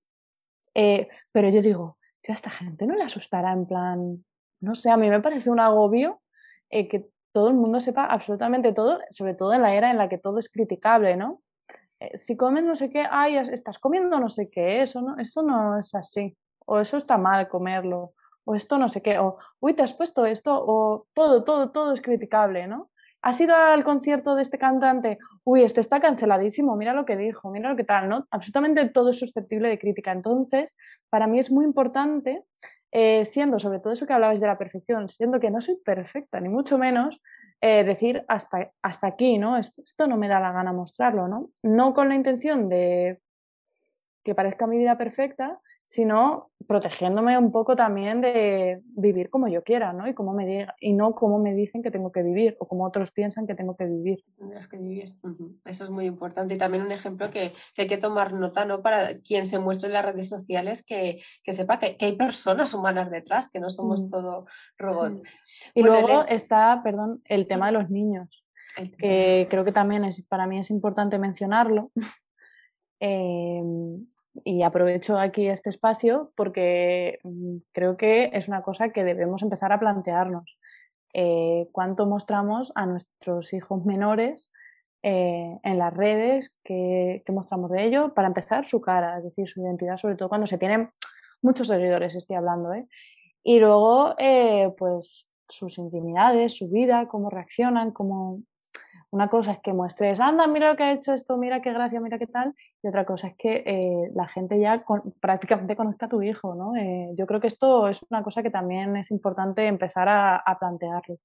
Eh, 0.74 1.06
pero 1.30 1.48
yo 1.50 1.62
digo, 1.62 1.96
a 2.28 2.32
esta 2.32 2.50
gente 2.50 2.86
no 2.86 2.96
le 2.96 3.04
asustará 3.04 3.52
en 3.52 3.66
plan, 3.66 4.24
no 4.60 4.74
sé, 4.74 4.90
a 4.90 4.96
mí 4.96 5.08
me 5.08 5.20
parece 5.20 5.48
un 5.48 5.60
agobio 5.60 6.22
eh, 6.70 6.88
que 6.88 7.06
todo 7.34 7.48
el 7.48 7.54
mundo 7.54 7.80
sepa 7.80 8.06
absolutamente 8.06 8.72
todo, 8.72 9.00
sobre 9.10 9.34
todo 9.34 9.52
en 9.52 9.62
la 9.62 9.74
era 9.74 9.90
en 9.90 9.98
la 9.98 10.08
que 10.08 10.18
todo 10.18 10.38
es 10.38 10.48
criticable, 10.48 11.16
¿no? 11.16 11.42
Eh, 11.98 12.16
si 12.16 12.36
comes 12.36 12.62
no 12.62 12.76
sé 12.76 12.90
qué, 12.90 13.04
ay, 13.10 13.36
estás 13.36 13.80
comiendo 13.80 14.20
no 14.20 14.28
sé 14.28 14.48
qué, 14.48 14.82
eso 14.82 15.02
no, 15.02 15.18
eso 15.18 15.42
no 15.42 15.76
es 15.76 15.92
así, 15.96 16.36
o 16.64 16.78
eso 16.78 16.96
está 16.96 17.18
mal 17.18 17.48
comerlo, 17.48 18.12
o 18.44 18.54
esto 18.54 18.78
no 18.78 18.88
sé 18.88 19.02
qué, 19.02 19.18
o 19.18 19.36
uy, 19.58 19.74
te 19.74 19.82
has 19.82 19.94
puesto 19.94 20.24
esto, 20.24 20.52
o 20.64 21.08
todo, 21.12 21.42
todo, 21.42 21.72
todo 21.72 21.92
es 21.92 22.00
criticable, 22.00 22.68
¿no? 22.68 22.92
¿Has 23.20 23.40
ido 23.40 23.56
al 23.56 23.82
concierto 23.82 24.36
de 24.36 24.42
este 24.42 24.58
cantante? 24.58 25.18
Uy, 25.42 25.64
este 25.64 25.80
está 25.80 25.98
canceladísimo, 25.98 26.76
mira 26.76 26.92
lo 26.92 27.04
que 27.04 27.16
dijo, 27.16 27.50
mira 27.50 27.70
lo 27.70 27.76
que 27.76 27.82
tal, 27.82 28.08
¿no? 28.08 28.28
Absolutamente 28.30 28.88
todo 28.90 29.10
es 29.10 29.18
susceptible 29.18 29.68
de 29.68 29.78
crítica. 29.78 30.12
Entonces, 30.12 30.76
para 31.08 31.26
mí 31.26 31.40
es 31.40 31.50
muy 31.50 31.64
importante 31.64 32.44
eh, 32.96 33.24
siendo 33.24 33.58
sobre 33.58 33.80
todo 33.80 33.92
eso 33.92 34.06
que 34.06 34.12
hablabais 34.12 34.38
de 34.38 34.46
la 34.46 34.56
perfección, 34.56 35.08
siendo 35.08 35.40
que 35.40 35.50
no 35.50 35.60
soy 35.60 35.76
perfecta, 35.84 36.38
ni 36.40 36.48
mucho 36.48 36.78
menos, 36.78 37.20
eh, 37.60 37.82
decir 37.82 38.24
hasta, 38.28 38.70
hasta 38.82 39.08
aquí, 39.08 39.36
¿no? 39.36 39.56
Esto, 39.56 39.82
esto, 39.82 40.06
no 40.06 40.16
me 40.16 40.28
da 40.28 40.38
la 40.38 40.52
gana 40.52 40.72
mostrarlo, 40.72 41.26
¿no? 41.26 41.50
No 41.60 41.92
con 41.92 42.08
la 42.08 42.14
intención 42.14 42.68
de 42.68 43.20
que 44.22 44.36
parezca 44.36 44.68
mi 44.68 44.78
vida 44.78 44.96
perfecta, 44.96 45.60
sino 45.86 46.50
protegiéndome 46.66 47.36
un 47.36 47.52
poco 47.52 47.76
también 47.76 48.20
de 48.20 48.80
vivir 48.84 49.28
como 49.28 49.48
yo 49.48 49.62
quiera, 49.62 49.92
¿no? 49.92 50.08
Y, 50.08 50.14
como 50.14 50.32
me 50.32 50.46
diga, 50.46 50.74
y 50.80 50.94
no 50.94 51.14
como 51.14 51.38
me 51.38 51.54
dicen 51.54 51.82
que 51.82 51.90
tengo 51.90 52.10
que 52.10 52.22
vivir 52.22 52.56
o 52.58 52.66
como 52.66 52.86
otros 52.86 53.12
piensan 53.12 53.46
que 53.46 53.54
tengo 53.54 53.76
que 53.76 53.84
vivir. 53.84 54.24
Tendrás 54.38 54.66
que 54.66 54.78
vivir. 54.78 55.14
Eso 55.64 55.84
es 55.84 55.90
muy 55.90 56.06
importante. 56.06 56.54
Y 56.54 56.58
también 56.58 56.84
un 56.84 56.92
ejemplo 56.92 57.30
que, 57.30 57.52
que, 57.74 57.82
hay 57.82 57.88
que 57.88 57.98
tomar 57.98 58.32
nota, 58.32 58.64
¿no? 58.64 58.82
Para 58.82 59.18
quien 59.18 59.44
se 59.46 59.58
muestre 59.58 59.88
en 59.88 59.94
las 59.94 60.04
redes 60.04 60.28
sociales, 60.28 60.84
que, 60.84 61.22
que 61.42 61.52
sepa 61.52 61.78
que, 61.78 61.96
que, 61.96 62.06
hay 62.06 62.16
personas 62.16 62.72
humanas 62.72 63.10
detrás, 63.10 63.48
que 63.50 63.60
no 63.60 63.70
somos 63.70 64.04
mm. 64.04 64.08
todo 64.08 64.46
robot. 64.78 65.22
Y 65.74 65.82
luego 65.82 66.24
está, 66.28 66.80
perdón, 66.82 67.22
el 67.26 67.46
tema 67.46 67.66
de 67.66 67.72
los 67.72 67.90
niños, 67.90 68.44
que 68.98 69.46
creo 69.50 69.64
que 69.64 69.72
también 69.72 70.04
es, 70.04 70.22
para 70.22 70.46
mí 70.46 70.58
es 70.58 70.70
importante 70.70 71.18
mencionarlo. 71.18 71.90
eh, 73.00 73.62
y 74.42 74.62
aprovecho 74.62 75.18
aquí 75.18 75.48
este 75.48 75.70
espacio 75.70 76.32
porque 76.34 77.18
mm, 77.22 77.58
creo 77.72 77.96
que 77.96 78.30
es 78.32 78.48
una 78.48 78.62
cosa 78.62 78.90
que 78.90 79.04
debemos 79.04 79.42
empezar 79.42 79.72
a 79.72 79.78
plantearnos. 79.78 80.58
Eh, 81.12 81.68
¿Cuánto 81.70 82.06
mostramos 82.06 82.72
a 82.74 82.86
nuestros 82.86 83.52
hijos 83.52 83.84
menores 83.84 84.50
eh, 85.02 85.58
en 85.62 85.78
las 85.78 85.94
redes? 85.94 86.52
¿qué, 86.64 87.22
mostramos 87.28 87.70
de 87.70 87.84
ello? 87.84 88.14
Para 88.14 88.28
empezar, 88.28 88.66
su 88.66 88.80
cara, 88.80 89.18
es 89.18 89.24
decir, 89.24 89.48
su 89.48 89.60
identidad, 89.60 89.96
sobre 89.96 90.16
todo 90.16 90.28
cuando 90.28 90.48
se 90.48 90.58
tienen 90.58 90.90
muchos 91.40 91.68
seguidores, 91.68 92.16
estoy 92.16 92.36
hablando. 92.36 92.72
¿eh? 92.72 92.88
Y 93.44 93.60
luego, 93.60 94.16
pues 94.76 95.28
sus 95.48 95.78
intimidades, 95.78 96.56
su 96.56 96.68
vida, 96.70 97.06
cómo 97.06 97.30
reaccionan, 97.30 97.92
cómo, 97.92 98.40
una 99.14 99.28
cosa 99.28 99.52
es 99.52 99.58
que 99.60 99.72
muestres, 99.72 100.18
anda, 100.18 100.48
mira 100.48 100.70
lo 100.70 100.76
que 100.76 100.82
ha 100.82 100.92
hecho 100.92 101.14
esto, 101.14 101.36
mira 101.36 101.62
qué 101.62 101.72
gracia, 101.72 102.00
mira 102.00 102.18
qué 102.18 102.26
tal, 102.26 102.52
y 102.82 102.88
otra 102.88 103.04
cosa 103.04 103.28
es 103.28 103.34
que 103.38 103.62
eh, 103.64 104.10
la 104.12 104.26
gente 104.26 104.58
ya 104.58 104.84
prácticamente 105.20 105.76
conozca 105.76 106.06
a 106.06 106.08
tu 106.08 106.20
hijo, 106.20 106.56
¿no? 106.56 106.74
Eh, 106.74 107.10
yo 107.16 107.24
creo 107.24 107.40
que 107.40 107.46
esto 107.46 107.86
es 107.86 108.04
una 108.10 108.24
cosa 108.24 108.42
que 108.42 108.50
también 108.50 108.96
es 108.96 109.12
importante 109.12 109.68
empezar 109.68 110.08
a, 110.08 110.42
plantearlo. 110.58 111.18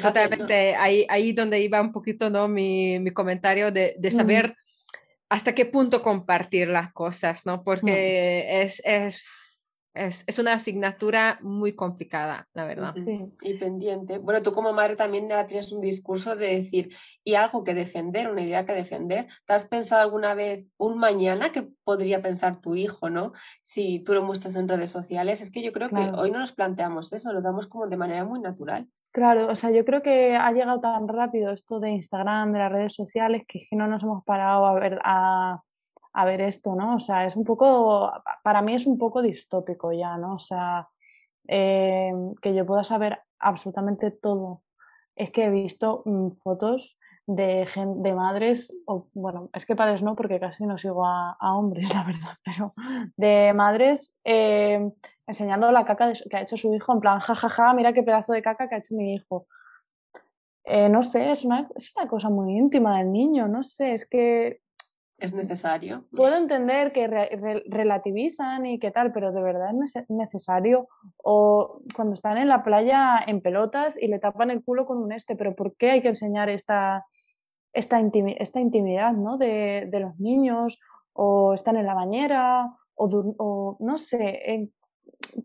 totalmente, 0.00 0.76
ahí, 0.76 1.04
ahí 1.08 1.32
donde 1.32 1.60
iba 1.60 1.80
un 1.80 1.90
poquito 1.90 2.30
¿no? 2.30 2.46
mi, 2.46 3.00
mi 3.00 3.10
comentario 3.10 3.72
de, 3.72 3.96
de 3.98 4.10
saber 4.12 4.54
hasta 5.28 5.54
qué 5.54 5.66
punto 5.66 6.02
compartir 6.02 6.68
las 6.68 6.92
cosas, 6.92 7.46
¿no? 7.46 7.64
Porque 7.64 8.62
es, 8.62 8.80
es 8.84 9.49
es, 9.94 10.24
es, 10.26 10.38
una 10.38 10.54
asignatura 10.54 11.38
muy 11.42 11.74
complicada, 11.74 12.48
la 12.54 12.64
verdad. 12.64 12.94
Sí. 12.94 13.26
Y 13.42 13.54
pendiente. 13.54 14.18
Bueno, 14.18 14.40
tú 14.42 14.52
como 14.52 14.72
madre 14.72 14.96
también 14.96 15.28
tienes 15.48 15.72
un 15.72 15.80
discurso 15.80 16.36
de 16.36 16.56
decir, 16.56 16.94
y 17.24 17.34
algo 17.34 17.64
que 17.64 17.74
defender, 17.74 18.30
una 18.30 18.42
idea 18.42 18.64
que 18.64 18.72
defender. 18.72 19.26
¿Te 19.46 19.52
has 19.52 19.66
pensado 19.66 20.02
alguna 20.02 20.34
vez 20.34 20.70
un 20.76 20.98
mañana 20.98 21.50
que 21.50 21.68
podría 21.84 22.22
pensar 22.22 22.60
tu 22.60 22.76
hijo, 22.76 23.10
no? 23.10 23.32
Si 23.62 24.00
tú 24.00 24.14
lo 24.14 24.22
muestras 24.22 24.56
en 24.56 24.68
redes 24.68 24.90
sociales. 24.90 25.40
Es 25.40 25.50
que 25.50 25.62
yo 25.62 25.72
creo 25.72 25.88
que 25.88 26.10
hoy 26.16 26.30
no 26.30 26.38
nos 26.38 26.52
planteamos 26.52 27.12
eso, 27.12 27.32
lo 27.32 27.42
damos 27.42 27.66
como 27.66 27.88
de 27.88 27.96
manera 27.96 28.24
muy 28.24 28.40
natural. 28.40 28.88
Claro, 29.12 29.48
o 29.48 29.56
sea, 29.56 29.72
yo 29.72 29.84
creo 29.84 30.02
que 30.02 30.36
ha 30.36 30.52
llegado 30.52 30.80
tan 30.80 31.08
rápido 31.08 31.50
esto 31.50 31.80
de 31.80 31.90
Instagram, 31.90 32.52
de 32.52 32.58
las 32.60 32.70
redes 32.70 32.94
sociales, 32.94 33.42
que 33.46 33.60
no 33.72 33.88
nos 33.88 34.04
hemos 34.04 34.22
parado 34.24 34.66
a 34.66 34.74
ver, 34.74 35.00
a, 35.02 35.60
a 36.12 36.24
ver 36.24 36.40
esto, 36.40 36.74
¿no? 36.74 36.96
O 36.96 36.98
sea, 36.98 37.26
es 37.26 37.36
un 37.36 37.44
poco, 37.44 38.12
para 38.42 38.62
mí 38.62 38.74
es 38.74 38.86
un 38.86 38.98
poco 38.98 39.22
distópico 39.22 39.92
ya, 39.92 40.16
¿no? 40.16 40.34
O 40.34 40.38
sea, 40.38 40.88
eh, 41.48 42.12
que 42.42 42.54
yo 42.54 42.66
pueda 42.66 42.84
saber 42.84 43.20
absolutamente 43.38 44.10
todo. 44.10 44.62
Es 45.16 45.32
que 45.32 45.44
he 45.44 45.50
visto 45.50 46.02
mm, 46.04 46.30
fotos 46.42 46.98
de, 47.26 47.68
de 47.96 48.14
madres, 48.14 48.74
o 48.86 49.08
bueno, 49.14 49.50
es 49.52 49.66
que 49.66 49.76
padres 49.76 50.02
no, 50.02 50.16
porque 50.16 50.40
casi 50.40 50.64
no 50.66 50.78
sigo 50.78 51.06
a, 51.06 51.36
hombres, 51.40 51.88
la 51.94 52.04
verdad, 52.04 52.36
pero 52.44 52.74
de 53.16 53.52
madres 53.54 54.18
eh, 54.24 54.90
enseñando 55.26 55.70
la 55.70 55.84
caca 55.84 56.12
que 56.12 56.36
ha 56.36 56.42
hecho 56.42 56.56
su 56.56 56.74
hijo, 56.74 56.92
en 56.92 57.00
plan, 57.00 57.20
jajaja, 57.20 57.48
ja, 57.48 57.66
ja, 57.66 57.74
mira 57.74 57.92
qué 57.92 58.02
pedazo 58.02 58.32
de 58.32 58.42
caca 58.42 58.68
que 58.68 58.74
ha 58.74 58.78
hecho 58.78 58.96
mi 58.96 59.14
hijo. 59.14 59.46
Eh, 60.64 60.88
no 60.88 61.02
sé, 61.02 61.30
es 61.30 61.44
una, 61.44 61.68
es 61.74 61.92
una 61.96 62.08
cosa 62.08 62.30
muy 62.30 62.56
íntima 62.56 62.98
del 62.98 63.12
niño, 63.12 63.48
no 63.48 63.62
sé, 63.62 63.94
es 63.94 64.06
que 64.06 64.60
es 65.20 65.34
necesario. 65.34 66.04
Puedo 66.10 66.36
entender 66.38 66.92
que 66.92 67.06
relativizan 67.06 68.66
y 68.66 68.78
qué 68.78 68.90
tal, 68.90 69.12
pero 69.12 69.32
de 69.32 69.42
verdad 69.42 69.70
es 69.82 70.08
necesario. 70.08 70.88
O 71.18 71.82
cuando 71.94 72.14
están 72.14 72.38
en 72.38 72.48
la 72.48 72.62
playa 72.62 73.22
en 73.26 73.40
pelotas 73.40 74.00
y 74.00 74.08
le 74.08 74.18
tapan 74.18 74.50
el 74.50 74.64
culo 74.64 74.86
con 74.86 74.98
un 74.98 75.12
este, 75.12 75.36
pero 75.36 75.54
¿por 75.54 75.76
qué 75.76 75.92
hay 75.92 76.02
que 76.02 76.08
enseñar 76.08 76.48
esta, 76.48 77.04
esta, 77.72 78.00
esta 78.38 78.60
intimidad 78.60 79.12
¿no? 79.12 79.36
de, 79.36 79.86
de, 79.90 80.00
los 80.00 80.18
niños? 80.18 80.78
O 81.12 81.54
están 81.54 81.76
en 81.76 81.86
la 81.86 81.94
bañera, 81.94 82.72
o, 82.94 83.34
o 83.38 83.76
no 83.80 83.98
sé. 83.98 84.70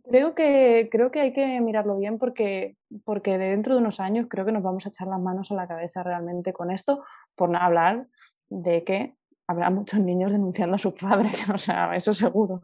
creo, 0.04 0.36
que, 0.36 0.90
creo 0.92 1.12
que 1.12 1.20
hay 1.20 1.34
que 1.34 1.60
mirarlo 1.60 1.98
bien 1.98 2.18
porque, 2.18 2.78
porque 3.04 3.38
dentro 3.38 3.74
de 3.74 3.82
unos 3.82 4.00
años 4.00 4.28
creo 4.30 4.46
que 4.46 4.52
nos 4.52 4.64
vamos 4.64 4.86
a 4.86 4.90
echar 4.90 5.08
las 5.08 5.20
manos 5.20 5.52
a 5.52 5.56
la 5.56 5.68
cabeza 5.68 6.04
realmente 6.04 6.54
con 6.54 6.72
esto, 6.72 7.04
por 7.36 7.50
no 7.50 7.58
hablar 7.58 8.08
de 8.50 8.84
que 8.84 9.16
habrá 9.48 9.70
muchos 9.70 10.00
niños 10.00 10.32
denunciando 10.32 10.76
a 10.76 10.80
sus 10.80 10.94
padres, 10.94 11.50
o 11.50 11.58
sea, 11.58 11.96
eso 11.96 12.14
seguro. 12.14 12.64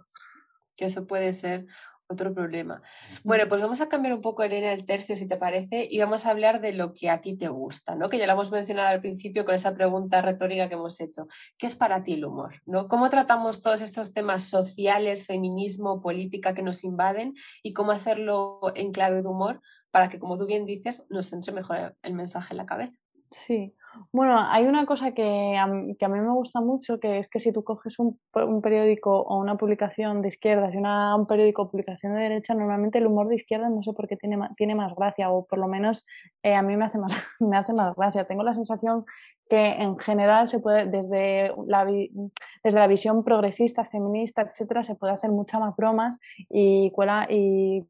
Que 0.76 0.86
eso 0.86 1.06
puede 1.06 1.34
ser 1.34 1.68
otro 2.12 2.34
problema. 2.34 2.82
Bueno, 3.24 3.48
pues 3.48 3.62
vamos 3.62 3.82
a 3.82 3.88
cambiar 3.88 4.14
un 4.14 4.22
poco, 4.22 4.44
Elena, 4.44 4.72
el 4.74 4.86
tercio, 4.86 5.16
si 5.16 5.28
te 5.28 5.38
parece, 5.38 5.88
y 5.90 6.00
vamos 6.00 6.26
a 6.26 6.32
hablar 6.32 6.62
de 6.62 6.74
lo 6.74 6.94
que 6.94 7.10
a 7.10 7.22
ti 7.22 7.38
te 7.38 7.48
gusta, 7.48 7.96
¿no? 7.96 8.10
Que 8.10 8.18
ya 8.18 8.28
lo 8.28 8.34
hemos 8.34 8.52
mencionado 8.52 8.90
al 8.90 9.02
principio 9.02 9.46
con 9.46 9.56
esa 9.56 9.74
pregunta 9.74 10.22
retórica 10.22 10.68
que 10.68 10.76
hemos 10.76 11.00
hecho. 11.00 11.28
¿Qué 11.58 11.68
es 11.68 11.76
para 11.76 12.04
ti 12.04 12.14
el 12.14 12.26
humor? 12.26 12.62
¿no? 12.66 12.88
¿Cómo 12.88 13.10
tratamos 13.10 13.62
todos 13.62 13.82
estos 13.82 14.14
temas 14.14 14.44
sociales, 14.44 15.26
feminismo, 15.26 16.02
política 16.02 16.54
que 16.54 16.64
nos 16.64 16.84
invaden 16.84 17.34
y 17.64 17.74
cómo 17.74 17.92
hacerlo 17.92 18.60
en 18.76 18.92
clave 18.92 19.22
de 19.22 19.28
humor 19.28 19.62
para 19.90 20.10
que, 20.10 20.20
como 20.20 20.38
tú 20.38 20.46
bien 20.46 20.66
dices, 20.66 21.08
nos 21.10 21.32
entre 21.34 21.54
mejor 21.54 21.96
el 22.02 22.14
mensaje 22.14 22.54
en 22.54 22.58
la 22.58 22.66
cabeza? 22.66 22.98
Sí, 23.32 23.74
bueno, 24.14 24.38
hay 24.40 24.66
una 24.68 24.86
cosa 24.86 25.12
que 25.14 25.58
a, 25.58 25.70
que 26.00 26.06
a, 26.06 26.08
mí 26.08 26.20
me 26.20 26.32
gusta 26.32 26.62
mucho, 26.62 27.00
que 27.00 27.20
es 27.20 27.28
que 27.28 27.40
si 27.42 27.52
tú 27.52 27.64
coges 27.64 28.00
un, 28.00 28.20
un 28.34 28.62
periódico 28.62 29.22
o 29.22 29.38
una 29.38 29.58
publicación 29.58 30.22
de 30.22 30.30
izquierdas 30.30 30.74
y 30.74 30.78
una, 30.78 31.16
un 31.16 31.28
periódico 31.28 31.64
o 31.64 31.72
publicación 31.72 32.14
de 32.16 32.22
derecha, 32.22 32.54
normalmente 32.54 33.00
el 33.00 33.08
humor 33.08 33.28
de 33.28 33.36
izquierda 33.36 33.70
no 33.70 33.84
sé 33.84 33.92
por 33.94 34.08
qué 34.08 34.16
tiene, 34.16 34.38
tiene 34.56 34.76
más 34.76 34.96
gracia, 34.96 35.30
o 35.30 35.46
por 35.46 35.60
lo 35.60 35.68
menos 35.68 36.06
eh, 36.44 36.56
a 36.56 36.62
mí 36.62 36.78
me 36.78 36.86
hace, 36.86 37.00
más, 37.00 37.14
me 37.40 37.58
hace 37.58 37.74
más 37.74 37.96
gracia. 37.96 38.26
Tengo 38.26 38.44
la 38.44 38.54
sensación 38.54 39.06
que 39.50 39.66
en 39.66 39.98
general 40.00 40.48
se 40.48 40.60
puede, 40.60 40.86
desde 40.86 41.52
la, 41.68 41.86
desde 41.86 42.80
la 42.80 42.88
visión 42.88 43.24
progresista, 43.24 43.84
feminista, 43.86 44.42
etcétera, 44.44 44.84
se 44.84 44.96
puede 44.96 45.14
hacer 45.14 45.32
muchas 45.32 45.60
más 45.60 45.76
bromas 45.76 46.18
y, 46.50 46.92
cuela, 46.92 47.28
y 47.30 47.84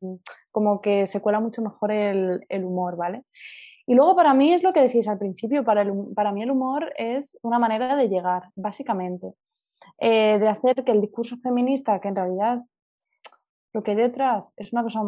como 0.52 0.82
que 0.82 1.06
se 1.06 1.22
cuela 1.22 1.40
mucho 1.40 1.62
mejor 1.62 1.92
el, 1.92 2.46
el 2.50 2.66
humor, 2.66 2.98
¿vale? 2.98 3.24
Y 3.92 3.94
luego 3.94 4.16
para 4.16 4.34
mí 4.34 4.54
es 4.54 4.64
lo 4.64 4.72
que 4.72 4.80
decís 4.80 5.06
al 5.10 5.18
principio, 5.18 5.66
para, 5.66 5.86
para 6.16 6.32
mí 6.32 6.42
el 6.42 6.52
humor 6.52 6.94
es 6.96 7.38
una 7.42 7.60
manera 7.60 7.98
de 7.98 8.08
llegar, 8.08 8.44
básicamente, 8.56 9.34
eh, 9.98 10.40
de 10.40 10.48
hacer 10.48 10.86
que 10.86 10.94
el 10.94 11.02
discurso 11.02 11.36
feminista, 11.36 12.00
que 12.00 12.08
en 12.08 12.16
realidad 12.16 12.62
lo 13.74 13.84
que 13.84 13.92
hay 13.92 13.98
detrás 13.98 14.54
es 14.56 14.72
una 14.72 14.84
cosa 14.84 15.02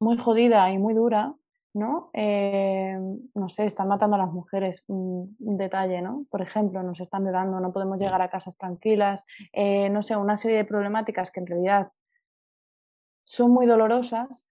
muy 0.00 0.18
jodida 0.18 0.70
y 0.70 0.76
muy 0.76 0.92
dura, 0.92 1.34
¿no? 1.72 2.10
Eh, 2.12 2.94
no 3.34 3.48
sé, 3.48 3.64
están 3.64 3.88
matando 3.88 4.16
a 4.16 4.18
las 4.18 4.32
mujeres, 4.32 4.84
un, 4.88 5.34
detalle, 5.38 6.02
¿no? 6.02 6.26
Por 6.28 6.42
ejemplo, 6.42 6.82
nos 6.82 7.00
están 7.00 7.22
violando, 7.22 7.58
no 7.58 7.72
podemos 7.72 7.98
llegar 7.98 8.20
a 8.20 8.28
casas 8.28 8.58
tranquilas, 8.58 9.24
eh, 9.54 9.88
no 9.88 10.02
sé, 10.02 10.14
una 10.14 10.36
serie 10.36 10.58
de 10.58 10.66
problemáticas 10.66 11.30
que 11.30 11.40
en 11.40 11.46
realidad 11.46 11.90
son 13.24 13.50
muy 13.50 13.64
dolorosas 13.64 14.46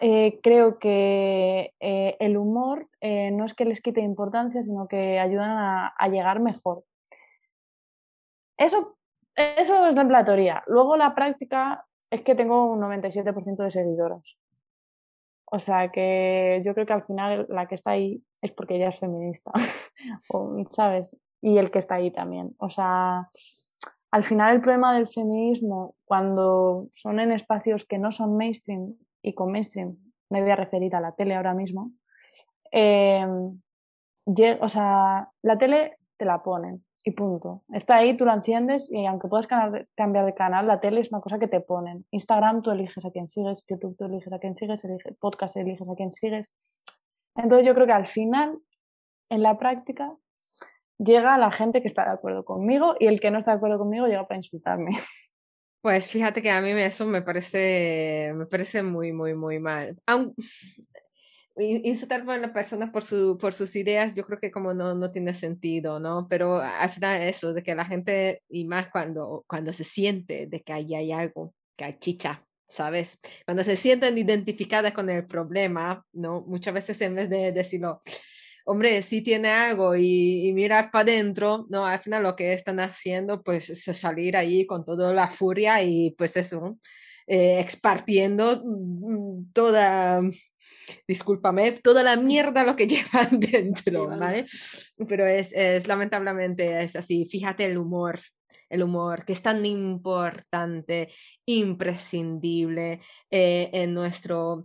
eh, 0.00 0.40
creo 0.42 0.78
que 0.78 1.74
eh, 1.80 2.16
el 2.20 2.36
humor 2.36 2.88
eh, 3.00 3.30
no 3.32 3.44
es 3.44 3.54
que 3.54 3.64
les 3.64 3.82
quite 3.82 4.00
importancia, 4.00 4.62
sino 4.62 4.88
que 4.88 5.18
ayudan 5.18 5.50
a, 5.50 6.08
llegar 6.08 6.40
mejor. 6.40 6.84
Eso, 8.56 8.96
eso 9.36 9.86
es 9.86 9.94
la 9.94 10.24
teoría. 10.24 10.62
Luego 10.66 10.96
la 10.96 11.14
práctica 11.14 11.86
es 12.10 12.22
que 12.22 12.34
tengo 12.34 12.72
un 12.72 12.80
97% 12.80 13.56
de 13.56 13.70
seguidoras. 13.70 14.38
O 15.52 15.58
sea 15.58 15.90
que 15.90 16.62
yo 16.64 16.74
creo 16.74 16.86
que 16.86 16.92
al 16.92 17.04
final 17.04 17.46
la 17.48 17.66
que 17.66 17.74
está 17.74 17.92
ahí 17.92 18.22
es 18.40 18.52
porque 18.52 18.76
ella 18.76 18.88
es 18.88 18.98
feminista, 18.98 19.50
¿sabes? 20.70 21.16
Y 21.42 21.58
el 21.58 21.70
que 21.70 21.78
está 21.78 21.96
ahí 21.96 22.10
también. 22.10 22.54
O 22.58 22.70
sea, 22.70 23.28
al 24.12 24.24
final 24.24 24.54
el 24.54 24.60
problema 24.60 24.94
del 24.94 25.08
feminismo, 25.08 25.94
cuando 26.04 26.88
son 26.92 27.20
en 27.20 27.32
espacios 27.32 27.84
que 27.84 27.98
no 27.98 28.12
son 28.12 28.36
mainstream, 28.36 28.94
y 29.22 29.34
con 29.34 29.52
mainstream 29.52 29.96
me 30.30 30.40
voy 30.42 30.50
a 30.50 30.56
referir 30.56 30.94
a 30.94 31.00
la 31.00 31.12
tele 31.12 31.34
ahora 31.34 31.54
mismo, 31.54 31.90
eh, 32.72 33.26
o 34.60 34.68
sea, 34.68 35.28
la 35.42 35.58
tele 35.58 35.98
te 36.16 36.24
la 36.24 36.42
ponen 36.42 36.84
y 37.02 37.12
punto. 37.12 37.62
Está 37.72 37.96
ahí, 37.96 38.16
tú 38.16 38.24
la 38.24 38.34
enciendes 38.34 38.90
y 38.90 39.06
aunque 39.06 39.28
puedas 39.28 39.46
cambiar 39.46 40.26
de 40.26 40.34
canal, 40.34 40.66
la 40.66 40.80
tele 40.80 41.00
es 41.00 41.10
una 41.10 41.20
cosa 41.20 41.38
que 41.38 41.48
te 41.48 41.60
ponen. 41.60 42.06
Instagram 42.10 42.62
tú 42.62 42.70
eliges 42.70 43.04
a 43.04 43.10
quién 43.10 43.26
sigues, 43.26 43.64
YouTube 43.66 43.96
tú 43.96 44.04
eliges 44.04 44.32
a 44.32 44.38
quién 44.38 44.54
sigues, 44.54 44.82
podcast 45.18 45.56
eliges 45.56 45.88
a 45.88 45.94
quién 45.94 46.12
sigues. 46.12 46.52
Entonces 47.34 47.66
yo 47.66 47.74
creo 47.74 47.86
que 47.86 47.92
al 47.92 48.06
final, 48.06 48.58
en 49.30 49.42
la 49.42 49.56
práctica, 49.56 50.14
llega 50.98 51.38
la 51.38 51.50
gente 51.50 51.80
que 51.80 51.86
está 51.86 52.04
de 52.04 52.10
acuerdo 52.10 52.44
conmigo 52.44 52.94
y 52.98 53.06
el 53.06 53.20
que 53.20 53.30
no 53.30 53.38
está 53.38 53.52
de 53.52 53.56
acuerdo 53.56 53.78
conmigo 53.78 54.06
llega 54.06 54.26
para 54.26 54.38
insultarme. 54.38 54.90
Pues 55.80 56.10
fíjate 56.10 56.42
que 56.42 56.50
a 56.50 56.60
mí 56.60 56.70
eso 56.70 57.06
me 57.06 57.22
parece, 57.22 58.32
me 58.34 58.46
parece 58.46 58.82
muy, 58.82 59.12
muy, 59.12 59.34
muy 59.34 59.58
mal. 59.58 59.96
Aun, 60.06 60.34
insultar 61.56 62.20
a 62.20 62.34
una 62.34 62.52
persona 62.52 62.92
por, 62.92 63.02
su, 63.02 63.38
por 63.38 63.54
sus 63.54 63.74
ideas, 63.76 64.14
yo 64.14 64.24
creo 64.24 64.38
que 64.38 64.50
como 64.50 64.74
no, 64.74 64.94
no 64.94 65.10
tiene 65.10 65.34
sentido, 65.34 65.98
¿no? 65.98 66.26
Pero 66.28 66.60
al 66.60 66.90
final 66.90 67.22
eso, 67.22 67.54
de 67.54 67.62
que 67.62 67.74
la 67.74 67.84
gente, 67.84 68.42
y 68.48 68.66
más 68.66 68.88
cuando, 68.90 69.44
cuando 69.46 69.72
se 69.72 69.84
siente 69.84 70.46
de 70.46 70.60
que 70.60 70.72
ahí 70.72 70.94
hay 70.94 71.12
algo, 71.12 71.54
que 71.76 71.84
hay 71.84 71.94
chicha, 71.94 72.44
¿sabes? 72.68 73.18
Cuando 73.44 73.64
se 73.64 73.76
sienten 73.76 74.16
identificadas 74.18 74.92
con 74.92 75.08
el 75.08 75.26
problema, 75.26 76.04
¿no? 76.12 76.42
Muchas 76.42 76.74
veces 76.74 77.00
en 77.00 77.14
vez 77.14 77.30
de 77.30 77.52
decirlo, 77.52 78.00
hombre, 78.70 79.02
si 79.02 79.20
tiene 79.20 79.48
algo 79.48 79.96
y, 79.96 80.46
y 80.46 80.52
mirar 80.52 80.92
para 80.92 81.02
adentro, 81.02 81.66
no, 81.70 81.86
al 81.86 81.98
final 81.98 82.22
lo 82.22 82.36
que 82.36 82.52
están 82.52 82.78
haciendo, 82.78 83.42
pues 83.42 83.68
es 83.68 83.98
salir 83.98 84.36
ahí 84.36 84.64
con 84.64 84.84
toda 84.84 85.12
la 85.12 85.26
furia 85.26 85.82
y 85.82 86.12
pues 86.12 86.36
eso, 86.36 86.78
eh, 87.26 87.58
expartiendo 87.58 88.62
mm, 88.64 89.52
toda, 89.52 90.22
discúlpame, 91.08 91.72
toda 91.72 92.04
la 92.04 92.16
mierda 92.16 92.62
lo 92.62 92.76
que 92.76 92.86
llevan 92.86 93.40
dentro, 93.40 94.06
¿vale? 94.06 94.46
Pero 95.08 95.26
es, 95.26 95.52
es 95.52 95.88
lamentablemente 95.88 96.80
es 96.80 96.94
así, 96.94 97.24
fíjate 97.24 97.64
el 97.64 97.76
humor, 97.76 98.20
el 98.68 98.84
humor, 98.84 99.24
que 99.24 99.32
es 99.32 99.42
tan 99.42 99.66
importante, 99.66 101.08
imprescindible 101.44 103.00
eh, 103.32 103.68
en 103.72 103.94
nuestro, 103.94 104.64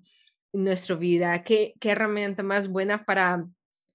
nuestra 0.54 0.96
vida, 0.96 1.42
qué, 1.44 1.74
qué 1.80 1.90
herramienta 1.90 2.44
más 2.44 2.68
buena 2.68 3.04
para 3.04 3.48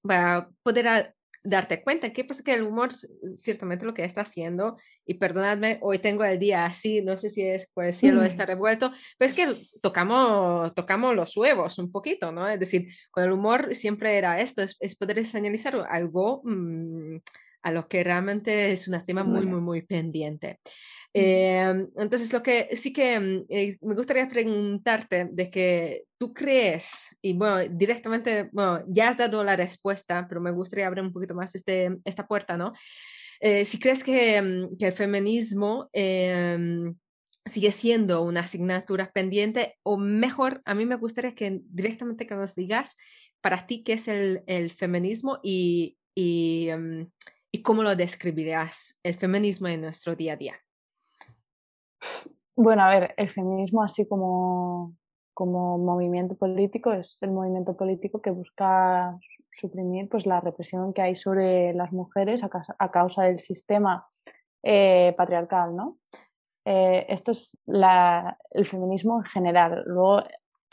para 0.03 0.48
poder 0.62 1.14
darte 1.42 1.82
cuenta. 1.82 2.12
¿Qué 2.12 2.24
pasa? 2.24 2.42
Que 2.42 2.55
el 2.55 2.62
humor, 2.62 2.90
ciertamente 3.36 3.84
lo 3.84 3.94
que 3.94 4.05
está 4.05 4.22
haciendo, 4.22 4.76
y 5.07 5.14
perdonadme, 5.14 5.78
hoy 5.80 5.98
tengo 5.98 6.24
el 6.24 6.38
día 6.38 6.66
así, 6.66 7.03
no 7.03 7.16
sé 7.16 7.30
si 7.30 7.42
es 7.42 7.70
por 7.72 7.84
el 7.84 7.94
cielo 7.94 8.22
está 8.22 8.46
revuelto, 8.46 8.92
pero 9.18 9.30
es 9.30 9.34
que 9.34 9.48
tocamos, 9.80 10.74
tocamos 10.74 11.14
los 11.14 11.36
huevos 11.36 11.78
un 11.78 11.90
poquito, 11.90 12.32
¿no? 12.32 12.48
Es 12.48 12.61
decir, 12.61 12.88
con 13.11 13.24
el 13.24 13.32
humor 13.32 13.74
siempre 13.74 14.18
era 14.18 14.40
esto, 14.40 14.62
es, 14.62 14.96
poder 14.96 15.24
señalizar 15.24 15.74
algo 15.88 16.42
mm, 16.44 17.16
a 17.62 17.72
lo 17.72 17.88
que 17.88 18.05
realmente 18.05 18.72
es 18.72 18.88
un 18.88 19.05
tema 19.05 19.24
muy, 19.24 19.46
muy, 19.46 19.61
muy 19.61 19.82
pendiente. 19.82 20.59
Em, 21.13 21.89
entonces, 21.97 22.33
lo 22.33 22.43
que 22.43 22.69
sí 22.77 22.93
que 22.93 23.19
mm, 23.19 23.45
eh, 23.49 23.79
me 23.81 23.95
gustaría 23.95 24.29
preguntarte 24.29 25.29
de 25.33 25.51
que 25.51 26.05
tú 26.19 26.33
crees, 26.33 27.17
y 27.21 27.33
bueno, 27.33 27.59
directamente, 27.69 28.49
bueno, 28.53 28.85
ya 28.87 29.09
has 29.09 29.17
dado 29.19 29.43
la 29.43 29.57
respuesta, 29.57 30.27
pero 30.29 30.41
me 30.41 30.53
gustaría 30.53 30.87
abrir 30.87 31.03
un 31.03 31.13
poquito 31.13 31.35
más 31.35 31.55
este, 31.55 31.99
esta 32.05 32.27
puerta, 32.29 32.57
¿no? 32.57 32.73
Eh, 33.41 33.65
si 33.65 33.81
crees 33.81 34.05
que, 34.05 34.41
mm, 34.41 34.77
que 34.79 34.87
el 34.87 34.93
feminismo 34.93 35.89
em, 35.93 36.95
sigue 37.45 37.73
siendo 37.73 38.23
una 38.23 38.41
asignatura 38.41 39.11
pendiente, 39.13 39.79
o 39.83 39.97
mejor, 39.97 40.63
a 40.65 40.75
mí 40.75 40.87
me 40.87 40.97
gustaría 40.97 41.35
que 41.35 41.61
directamente 41.65 42.27
que 42.27 42.37
nos 42.37 42.55
digas 42.55 42.97
para 43.41 43.67
ti 43.67 43.83
qué 43.83 43.95
es 43.95 44.09
el, 44.09 44.43
el 44.47 44.71
feminismo 44.71 45.41
y, 45.43 45.97
y, 46.15 46.69
em, 46.69 47.11
y 47.51 47.63
cómo 47.63 47.83
lo 47.83 47.97
describirías, 47.97 49.01
el 49.03 49.15
feminismo 49.17 49.69
en 49.69 49.81
nuestro 49.81 50.15
día 50.15 50.35
a 50.35 50.37
día. 50.37 50.61
Bueno, 52.57 52.82
a 52.82 52.88
ver, 52.88 53.14
el 53.16 53.28
feminismo 53.28 53.82
así 53.82 54.07
como, 54.07 54.94
como 55.32 55.78
movimiento 55.78 56.36
político 56.36 56.92
es 56.92 57.22
el 57.22 57.32
movimiento 57.32 57.76
político 57.76 58.20
que 58.20 58.30
busca 58.30 59.18
suprimir 59.51 60.09
pues, 60.09 60.26
la 60.26 60.40
represión 60.40 60.92
que 60.92 61.03
hay 61.03 61.16
sobre 61.16 61.72
las 61.74 61.92
mujeres 61.92 62.42
a, 62.44 62.90
causa, 62.90 63.24
del 63.24 63.38
sistema 63.38 64.07
eh, 64.62 65.14
patriarcal. 65.16 65.74
¿no? 65.74 65.98
Eh, 66.64 67.07
esto 67.09 67.30
es 67.30 67.59
el 67.66 68.66
feminismo 68.66 69.18
en 69.18 69.24
general. 69.24 69.82
Luego, 69.86 70.22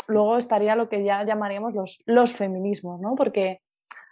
luego 0.08 0.38
estaría 0.38 0.76
lo 0.76 0.90
que 0.90 1.04
ya 1.04 1.24
llamaríamos 1.24 1.74
los, 1.74 2.04
los 2.06 2.34
feminismos, 2.34 3.00
¿no? 3.00 3.16
porque 3.16 3.62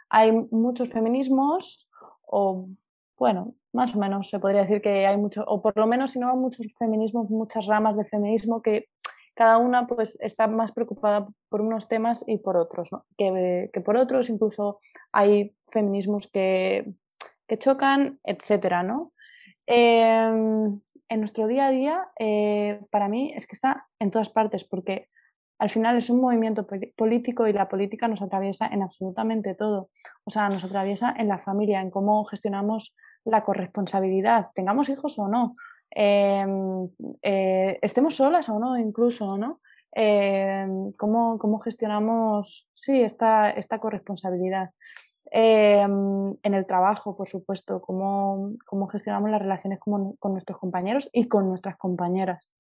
hay 0.10 0.32
muchos 0.32 0.90
feminismos 0.90 1.90
o 2.28 2.68
bueno, 3.18 3.56
más 3.76 3.96
o 3.96 4.00
menos 4.00 4.30
se 4.30 4.40
podría 4.40 4.62
decir 4.62 4.82
que 4.82 5.06
hay 5.06 5.18
mucho, 5.18 5.44
o 5.46 5.62
por 5.62 5.76
lo 5.78 5.86
menos 5.86 6.12
si 6.12 6.20
no 6.20 6.36
muchos 6.36 6.66
feminismos, 6.78 7.30
muchas 7.30 7.68
ramas 7.68 7.98
del 7.98 8.08
feminismo 8.08 8.62
que 8.62 8.88
cada 9.36 9.58
una 9.58 9.86
pues 9.86 10.18
está 10.22 10.48
más 10.48 10.72
preocupada 10.72 11.28
por 11.50 11.62
unos 11.62 11.88
temas 11.88 12.24
y 12.26 12.38
por 12.38 12.56
otros, 12.56 12.90
que, 13.18 13.70
por 13.84 13.98
otros 13.98 14.30
incluso 14.30 14.80
hay 15.12 15.54
feminismos 15.70 16.28
que, 16.28 16.94
chocan, 17.60 18.20
etcétera, 18.24 18.82
¿no? 18.82 19.12
Em, 19.68 20.80
en 21.10 21.20
nuestro 21.20 21.48
día 21.48 21.68
a 21.68 21.72
día, 21.72 22.08
eh, 22.18 22.80
para 22.90 23.10
mí 23.10 23.34
es 23.36 23.46
que 23.46 23.56
está 23.56 23.88
en 24.00 24.10
todas 24.10 24.30
partes, 24.30 24.64
porque 24.64 25.10
al 25.60 25.70
final 25.70 25.98
es 25.98 26.10
un 26.10 26.22
movimiento 26.22 26.66
político 26.96 27.48
y 27.48 27.54
la 27.54 27.70
política 27.70 28.08
nos 28.08 28.22
atraviesa 28.22 28.68
en 28.68 28.82
absolutamente 28.82 29.54
todo. 29.54 29.90
O 30.24 30.32
sea, 30.32 30.50
nos 30.50 30.66
atraviesa 30.66 31.14
en 31.18 31.28
la 31.28 31.40
familia, 31.40 31.82
en 31.82 31.92
cómo 31.92 32.24
gestionamos 32.26 32.94
la 33.26 33.44
corresponsabilidad, 33.44 34.52
tengamos 34.54 34.90
hijos 34.90 35.18
o 35.20 35.28
no, 35.28 35.56
em, 35.90 36.88
eh, 37.22 37.80
estemos 37.82 38.16
solas 38.16 38.50
o 38.50 38.60
no, 38.60 38.78
incluso, 38.78 39.38
¿no? 39.38 39.62
Em, 39.92 40.86
¿cómo, 40.98 41.60
gestionamos 41.60 42.68
sí, 42.76 43.02
esta, 43.02 43.50
esta 43.50 43.80
corresponsabilidad? 43.80 44.72
Em, 45.32 46.36
en 46.44 46.54
el 46.54 46.68
trabajo, 46.68 47.16
por 47.18 47.28
supuesto, 47.28 47.82
cómo, 47.82 48.52
cómo 48.66 48.88
gestionamos 48.88 49.32
las 49.32 49.42
relaciones 49.42 49.80
con, 49.80 50.16
nuestros 50.22 50.60
compañeros 50.60 51.10
y 51.12 51.28
con 51.28 51.48
nuestras 51.50 51.78
compañeras. 51.78 52.52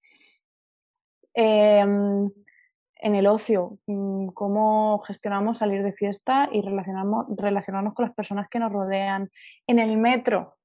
En 2.97 3.15
el 3.15 3.27
ocio, 3.27 3.77
mm, 3.87 4.27
cómo 4.27 4.99
gestionamos 4.99 5.59
salir 5.59 5.83
de 5.83 5.93
fiesta 5.93 6.49
y 6.51 6.61
relacionarnos, 6.61 7.93
con 7.93 8.05
las 8.05 8.15
personas 8.15 8.47
que 8.49 8.59
nos 8.59 8.71
rodean. 8.71 9.29
En 9.67 9.79
el 9.79 9.97
metro, 9.97 10.55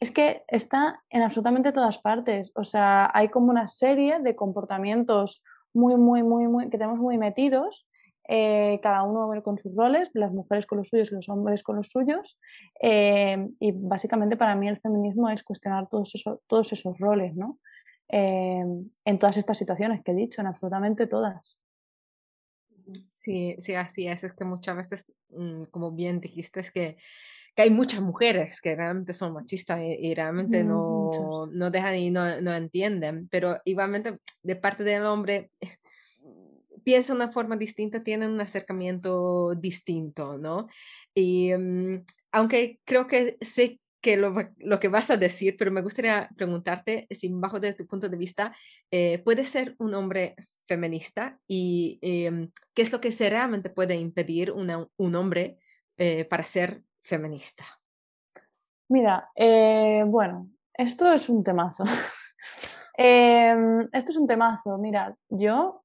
es 0.00 0.10
que 0.10 0.44
está 0.48 1.02
en 1.10 1.22
absolutamente 1.22 1.72
todas 1.72 1.98
partes. 1.98 2.52
O 2.54 2.64
sea, 2.64 3.10
hay 3.14 3.28
como 3.28 3.50
una 3.50 3.68
serie 3.68 4.18
de 4.20 4.36
comportamientos 4.36 5.42
muy, 5.72 5.96
muy, 5.96 6.22
muy, 6.22 6.48
muy, 6.48 6.70
que 6.70 6.78
tenemos 6.78 6.98
muy 6.98 7.18
metidos, 7.18 7.86
eh, 8.28 8.80
cada 8.82 9.04
uno 9.04 9.30
con 9.42 9.56
sus 9.56 9.76
roles, 9.76 10.10
las 10.14 10.32
mujeres 10.32 10.66
con 10.66 10.78
los 10.78 10.88
suyos 10.88 11.12
y 11.12 11.14
los 11.14 11.28
hombres 11.28 11.62
con 11.62 11.76
los 11.76 11.88
suyos. 11.88 12.38
Eh, 12.82 13.48
y 13.60 13.72
básicamente 13.72 14.36
para 14.36 14.54
mí 14.56 14.68
el 14.68 14.80
feminismo 14.80 15.28
es 15.28 15.44
cuestionar 15.44 15.88
todos 15.88 16.72
esos 16.72 16.98
roles, 16.98 17.36
¿no? 17.36 17.58
Eh, 18.08 18.64
en 19.04 19.18
todas 19.18 19.36
estas 19.36 19.58
situaciones 19.58 20.02
que 20.02 20.12
he 20.12 20.14
dicho, 20.14 20.40
en 20.40 20.46
absolutamente 20.46 21.06
todas. 21.06 21.58
Sí, 23.26 23.56
sí, 23.58 23.74
así 23.74 24.06
es. 24.06 24.22
Es 24.22 24.32
que 24.32 24.44
muchas 24.44 24.76
veces, 24.76 25.12
mm, 25.30 25.64
como 25.72 25.90
bien 25.90 26.20
dijiste, 26.20 26.60
es 26.60 26.70
que 26.70 26.96
que 27.56 27.62
hay 27.62 27.70
muchas 27.70 28.02
mujeres 28.02 28.60
que 28.60 28.76
realmente 28.76 29.14
son 29.14 29.32
machistas 29.32 29.80
y, 29.82 30.14
realmente 30.14 30.62
mm, 30.62 30.68
no, 30.68 31.46
no, 31.50 31.70
dejan 31.70 31.96
y 31.96 32.10
no, 32.10 32.40
no, 32.42 32.54
entienden, 32.54 33.28
pero 33.30 33.58
igualmente 33.64 34.18
de 34.42 34.56
parte 34.56 34.84
del 34.84 35.06
hombre 35.06 35.50
piensa 36.84 37.14
una 37.14 37.32
forma 37.32 37.56
distinta, 37.56 38.04
tienen 38.04 38.30
un 38.30 38.42
acercamiento 38.42 39.54
distinto, 39.54 40.36
¿no? 40.36 40.68
Y 41.14 41.52
mm, 41.56 42.04
aunque 42.30 42.78
creo 42.84 43.06
que 43.06 43.38
sé 43.40 43.80
que 44.02 44.18
lo, 44.18 44.34
lo, 44.58 44.78
que 44.78 44.88
vas 44.88 45.10
a 45.10 45.16
decir, 45.16 45.56
pero 45.58 45.72
me 45.72 45.82
gustaría 45.82 46.28
preguntarte 46.36 47.06
si 47.10 47.28
bajo 47.30 47.58
de 47.58 47.72
tu 47.72 47.86
punto 47.86 48.08
de 48.10 48.18
vista, 48.18 48.54
eh, 48.90 49.18
¿puede 49.24 49.44
ser 49.44 49.74
un 49.78 49.94
hombre 49.94 50.36
feminista 50.66 51.38
y 51.46 51.98
em, 52.02 52.50
qué 52.74 52.82
es 52.82 52.92
lo 52.92 53.00
que 53.00 53.12
se 53.12 53.30
realmente 53.30 53.70
puede 53.70 53.94
impedir 53.94 54.52
un 54.52 55.14
hombre 55.14 55.58
eh, 55.96 56.24
para 56.26 56.44
ser 56.44 56.82
feminista? 57.00 57.64
Mira, 58.88 59.30
eh, 59.34 60.04
bueno, 60.06 60.50
esto 60.74 61.12
es 61.12 61.28
un 61.28 61.42
temazo. 61.42 61.84
Em, 62.98 63.86
esto 63.92 64.10
es 64.10 64.16
un 64.16 64.26
temazo. 64.26 64.78
Mira, 64.78 65.14
yo, 65.28 65.84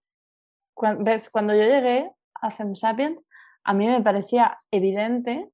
ves, 0.99 1.29
cuando 1.29 1.53
yo 1.53 1.63
llegué 1.63 2.09
a 2.35 2.51
FemSapiens, 2.51 3.27
a 3.65 3.73
mí 3.73 3.85
me 3.85 4.01
parecía 4.01 4.61
evidente 4.71 5.49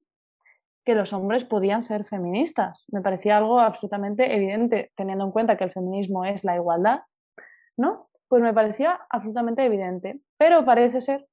que 0.86 0.94
los 0.94 1.14
hombres 1.14 1.46
podían 1.46 1.82
ser 1.82 2.06
feministas. 2.06 2.86
Me 2.90 3.02
parecía 3.02 3.38
algo 3.38 3.60
absolutamente 3.60 4.36
evidente, 4.36 4.92
teniendo 4.96 5.26
en 5.26 5.32
cuenta 5.32 5.58
que 5.58 5.64
el 5.64 5.72
feminismo 5.72 6.26
es 6.26 6.44
la 6.44 6.56
igualdad, 6.56 7.02
¿no? 7.76 8.07
Pues 8.28 8.42
me 8.42 8.54
parecía 8.54 9.00
absolutamente 9.10 9.66
evidente. 9.66 10.20
Pero 10.38 10.66
parece 10.66 11.02
ser 11.02 11.28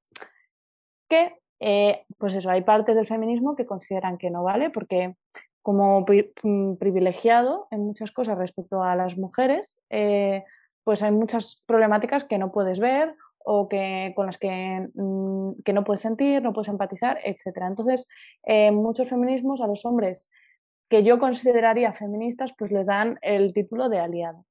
que 1.08 1.38
eh, 1.60 2.04
pues 2.18 2.34
eso, 2.34 2.50
hay 2.50 2.62
partes 2.62 2.94
del 2.94 3.06
feminismo 3.06 3.56
que 3.56 3.66
consideran 3.66 4.18
que 4.18 4.30
no 4.30 4.42
vale, 4.42 4.70
porque 4.70 5.16
como 5.62 6.04
mm, 6.42 6.74
privilegiado 6.74 7.68
en 7.70 7.86
muchas 7.86 8.12
cosas 8.12 8.36
respecto 8.36 8.82
a 8.82 8.94
las 8.96 9.16
mujeres, 9.16 9.80
eh, 9.88 10.44
pues 10.82 11.02
hay 11.02 11.12
muchas 11.12 11.62
problemáticas 11.66 12.24
que 12.24 12.36
no 12.36 12.52
puedes 12.52 12.78
ver 12.78 13.16
o 13.38 13.68
que, 13.68 14.12
con 14.14 14.26
las 14.26 14.36
que, 14.36 14.90
mm, 14.94 15.62
que 15.64 15.72
no 15.72 15.84
puedes 15.84 16.02
sentir, 16.02 16.42
no 16.42 16.52
puedes 16.52 16.68
empatizar, 16.68 17.18
etc. 17.24 17.66
Entonces, 17.66 18.06
eh, 18.42 18.70
muchos 18.70 19.08
feminismos 19.08 19.62
a 19.62 19.66
los 19.66 19.86
hombres 19.86 20.30
que 20.90 21.02
yo 21.02 21.18
consideraría 21.18 21.94
feministas, 21.94 22.52
pues 22.58 22.70
les 22.72 22.86
dan 22.86 23.18
el 23.22 23.54
título 23.54 23.88
de 23.88 24.00
aliado. 24.00 24.44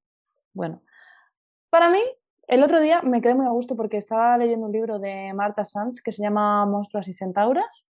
Bueno, 0.53 0.81
para 1.69 1.91
mí 1.91 2.01
el 2.47 2.63
otro 2.63 2.79
día 2.79 3.01
me 3.01 3.21
quedé 3.21 3.35
muy 3.35 3.45
a 3.45 3.49
gusto 3.49 3.75
porque 3.75 3.97
estaba 3.97 4.37
leyendo 4.37 4.65
un 4.65 4.71
libro 4.71 4.99
de 4.99 5.33
Marta 5.33 5.63
Sanz 5.63 6.01
que 6.01 6.11
se 6.11 6.21
llama 6.21 6.65
Monstruos 6.65 7.07
y 7.07 7.13
Centauras 7.13 7.85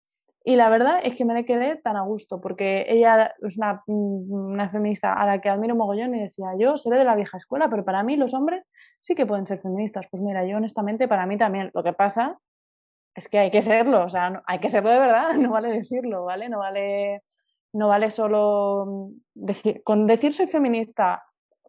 y 0.44 0.57
la 0.57 0.68
verdad 0.70 1.00
es 1.03 1.16
que 1.16 1.24
me 1.24 1.44
quedé 1.44 1.76
tan 1.76 1.96
a 1.96 2.03
gusto 2.03 2.40
porque 2.40 2.84
ella 2.88 3.32
es 3.40 3.57
una, 3.57 3.82
una, 3.86 4.68
feminista 4.68 5.12
a 5.12 5.24
la 5.24 5.40
que 5.40 5.48
admiro 5.48 5.76
mogollón 5.76 6.14
y 6.16 6.20
decía, 6.20 6.48
yo 6.59 6.76
seré 6.76 6.98
de 6.98 7.05
la 7.05 7.14
vieja 7.14 7.38
escuela, 7.38 7.68
pero 7.68 7.84
para 7.84 8.03
mí 8.03 8.16
los 8.16 8.34
hombres 8.34 8.64
sí 9.00 9.14
que 9.14 9.24
pueden 9.24 9.46
ser 9.46 9.61
feministas. 9.61 10.07
Pues 10.11 10.20
mira, 10.20 10.44
yo 10.44 10.57
honestamente 10.57 11.07
para 11.07 11.26
mí 11.26 11.36
también. 11.36 11.70
Lo 11.74 11.84
que 11.84 11.92
pasa 11.92 12.40
es 13.14 13.28
que 13.28 13.38
hay 13.38 13.50
que 13.50 13.62
serlo, 13.62 14.05
o 14.05 14.09
sea, 14.09 14.42
hay 14.46 14.59
que 14.59 14.68
serlo 14.68 14.90
de 14.90 14.98
verdad, 14.98 15.34
no 15.38 15.50
vale 15.50 15.68
decirlo, 15.68 16.24
¿vale? 16.24 16.48
No 16.48 16.59
vale, 16.59 17.22
no 17.72 17.88
vale 17.88 18.11
solo 18.11 19.11
decir, 19.34 19.82
con 19.84 20.09
decir 20.09 20.34
soy 20.34 20.48
feminista 20.48 21.22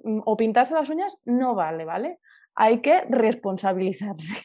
mm, 0.03 0.21
o 0.25 0.35
pintarse 0.35 0.73
las 0.73 0.89
uñas, 0.89 1.19
no 1.25 1.53
vale, 1.53 1.85
¿vale? 1.85 2.19
Hay 2.55 2.81
que 2.81 3.01
responsabilizarse. 3.09 4.35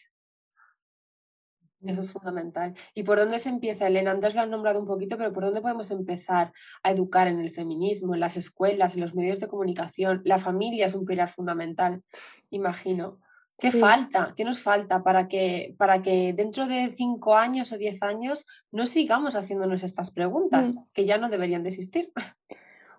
Eso 1.80 2.00
es 2.00 2.12
fundamental. 2.12 2.74
¿Y 2.92 3.04
por 3.04 3.18
dónde 3.18 3.38
se 3.38 3.50
empieza, 3.50 3.86
Elena? 3.86 4.10
Antes 4.10 4.34
lo 4.34 4.40
han 4.40 4.50
nombrado 4.50 4.80
un 4.80 4.86
poquito, 4.86 5.16
pero 5.16 5.32
¿por 5.32 5.44
dónde 5.44 5.60
podemos 5.60 5.90
empezar 5.92 6.52
a 6.82 6.90
educar 6.90 7.28
en 7.28 7.38
el 7.38 7.52
feminismo, 7.52 8.14
en 8.14 8.20
las 8.20 8.36
escuelas, 8.36 8.94
en 8.94 9.02
los 9.02 9.14
medios 9.14 9.38
de 9.38 9.46
comunicación? 9.46 10.20
La 10.24 10.38
familia 10.38 10.86
es 10.86 10.94
un 10.94 11.06
pilar 11.06 11.30
fundamental, 11.30 12.02
imagino. 12.50 13.20
¿Qué 13.56 13.72
falta? 13.72 14.34
¿Qué 14.36 14.44
nos 14.44 14.60
falta 14.60 15.02
para 15.02 15.26
que, 15.26 15.74
para 15.78 16.00
que 16.00 16.32
dentro 16.32 16.68
de 16.68 16.92
cinco 16.94 17.36
años 17.36 17.72
o 17.72 17.78
diez 17.78 18.02
años 18.02 18.46
no 18.70 18.86
sigamos 18.86 19.34
haciéndonos 19.34 19.82
estas 19.82 20.12
preguntas, 20.12 20.74
mm. 20.74 20.78
que 20.92 21.06
ya 21.06 21.18
no 21.18 21.28
deberían 21.28 21.64
de 21.64 21.70
existir? 21.70 22.12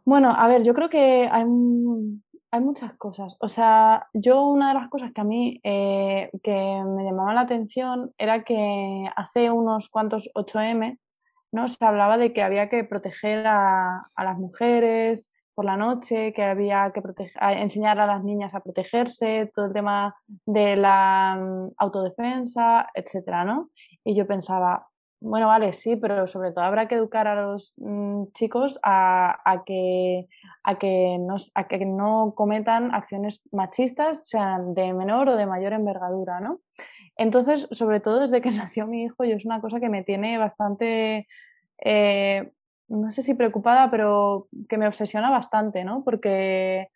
Bueno, 0.05 0.32
a 0.32 0.47
ver, 0.47 0.64
yo 0.64 0.74
creo 0.74 0.89
que 0.89 1.30
hay, 1.32 1.45
hay 2.52 2.62
muchas 2.62 2.93
cosas. 2.95 3.38
O 3.39 3.47
sea, 3.47 4.08
yo 4.14 4.47
una 4.47 4.70
de 4.70 4.74
las 4.74 4.89
cosas 4.89 5.12
que 5.14 5.22
a 5.22 5.24
mí 5.24 5.60
eh, 5.64 6.30
que 6.41 6.52
me 6.52 7.04
llamaba 7.04 7.34
la 7.34 7.41
atención 7.41 8.14
era 8.18 8.43
que 8.43 9.10
hace 9.16 9.52
unos 9.52 9.89
cuantos 9.89 10.30
8M 10.34 10.97
¿no? 11.52 11.68
se 11.68 11.86
hablaba 11.86 12.18
de 12.18 12.34
que 12.34 12.41
había 12.41 12.70
que 12.70 12.84
proteger 12.84 13.45
a, 13.47 14.10
las 14.18 14.38
mujeres 14.38 15.32
por 15.54 15.66
la 15.66 15.78
noche, 15.78 16.32
que 16.34 16.43
había 16.43 16.91
que 16.93 17.02
enseñar 17.41 18.00
a 18.00 18.08
las 18.08 18.24
niñas 18.24 18.56
a 18.56 18.62
protegerse, 18.62 19.52
todo 19.54 19.66
el 19.66 19.74
tema 19.74 20.16
de 20.45 20.78
la 20.78 21.38
mm, 21.38 21.74
autodefensa, 21.78 22.89
etcétera, 22.93 23.43
¿no? 23.43 23.70
Y 24.06 24.16
yo 24.16 24.26
pensaba, 24.26 24.88
bueno, 25.22 25.48
vale, 25.48 25.74
sí, 25.74 25.98
pero 25.98 26.28
sobre 26.28 26.52
todo 26.52 26.64
habrá 26.64 26.88
que 26.88 26.96
educar 26.96 27.28
a 27.28 27.42
los 27.42 27.74
mm, 27.78 28.28
chicos 28.34 28.80
a, 28.84 29.64
que, 29.66 30.28
a, 30.64 30.78
que 30.78 31.18
no, 31.20 31.36
a 31.56 31.68
que 31.68 31.86
no 31.86 32.34
cometan 32.36 32.94
acciones 32.96 33.42
machistas, 33.52 34.22
sean 34.24 34.74
de 34.74 34.94
menor 34.94 35.30
o 35.30 35.36
de 35.36 35.46
mayor 35.46 35.74
envergadura, 35.74 36.40
¿no? 36.40 36.62
Entonces, 37.18 37.68
sobre 37.72 38.00
todo 38.00 38.22
desde 38.22 38.42
que 38.42 38.52
nació 38.52 38.88
mi 38.88 39.04
hijo, 39.04 39.26
yo 39.26 39.36
es 39.36 39.46
una 39.46 39.60
cosa 39.60 39.82
que 39.82 39.90
me 39.90 40.04
tiene 40.04 40.38
bastante, 40.38 41.28
eh, 41.84 42.52
no 42.88 43.12
sé 43.12 43.22
si 43.22 43.34
preocupada, 43.34 43.92
pero 43.92 44.48
que 44.70 44.78
me 44.78 44.88
obsesiona 44.88 45.30
bastante, 45.30 45.84
¿no? 45.84 46.04
Porque 46.06 46.88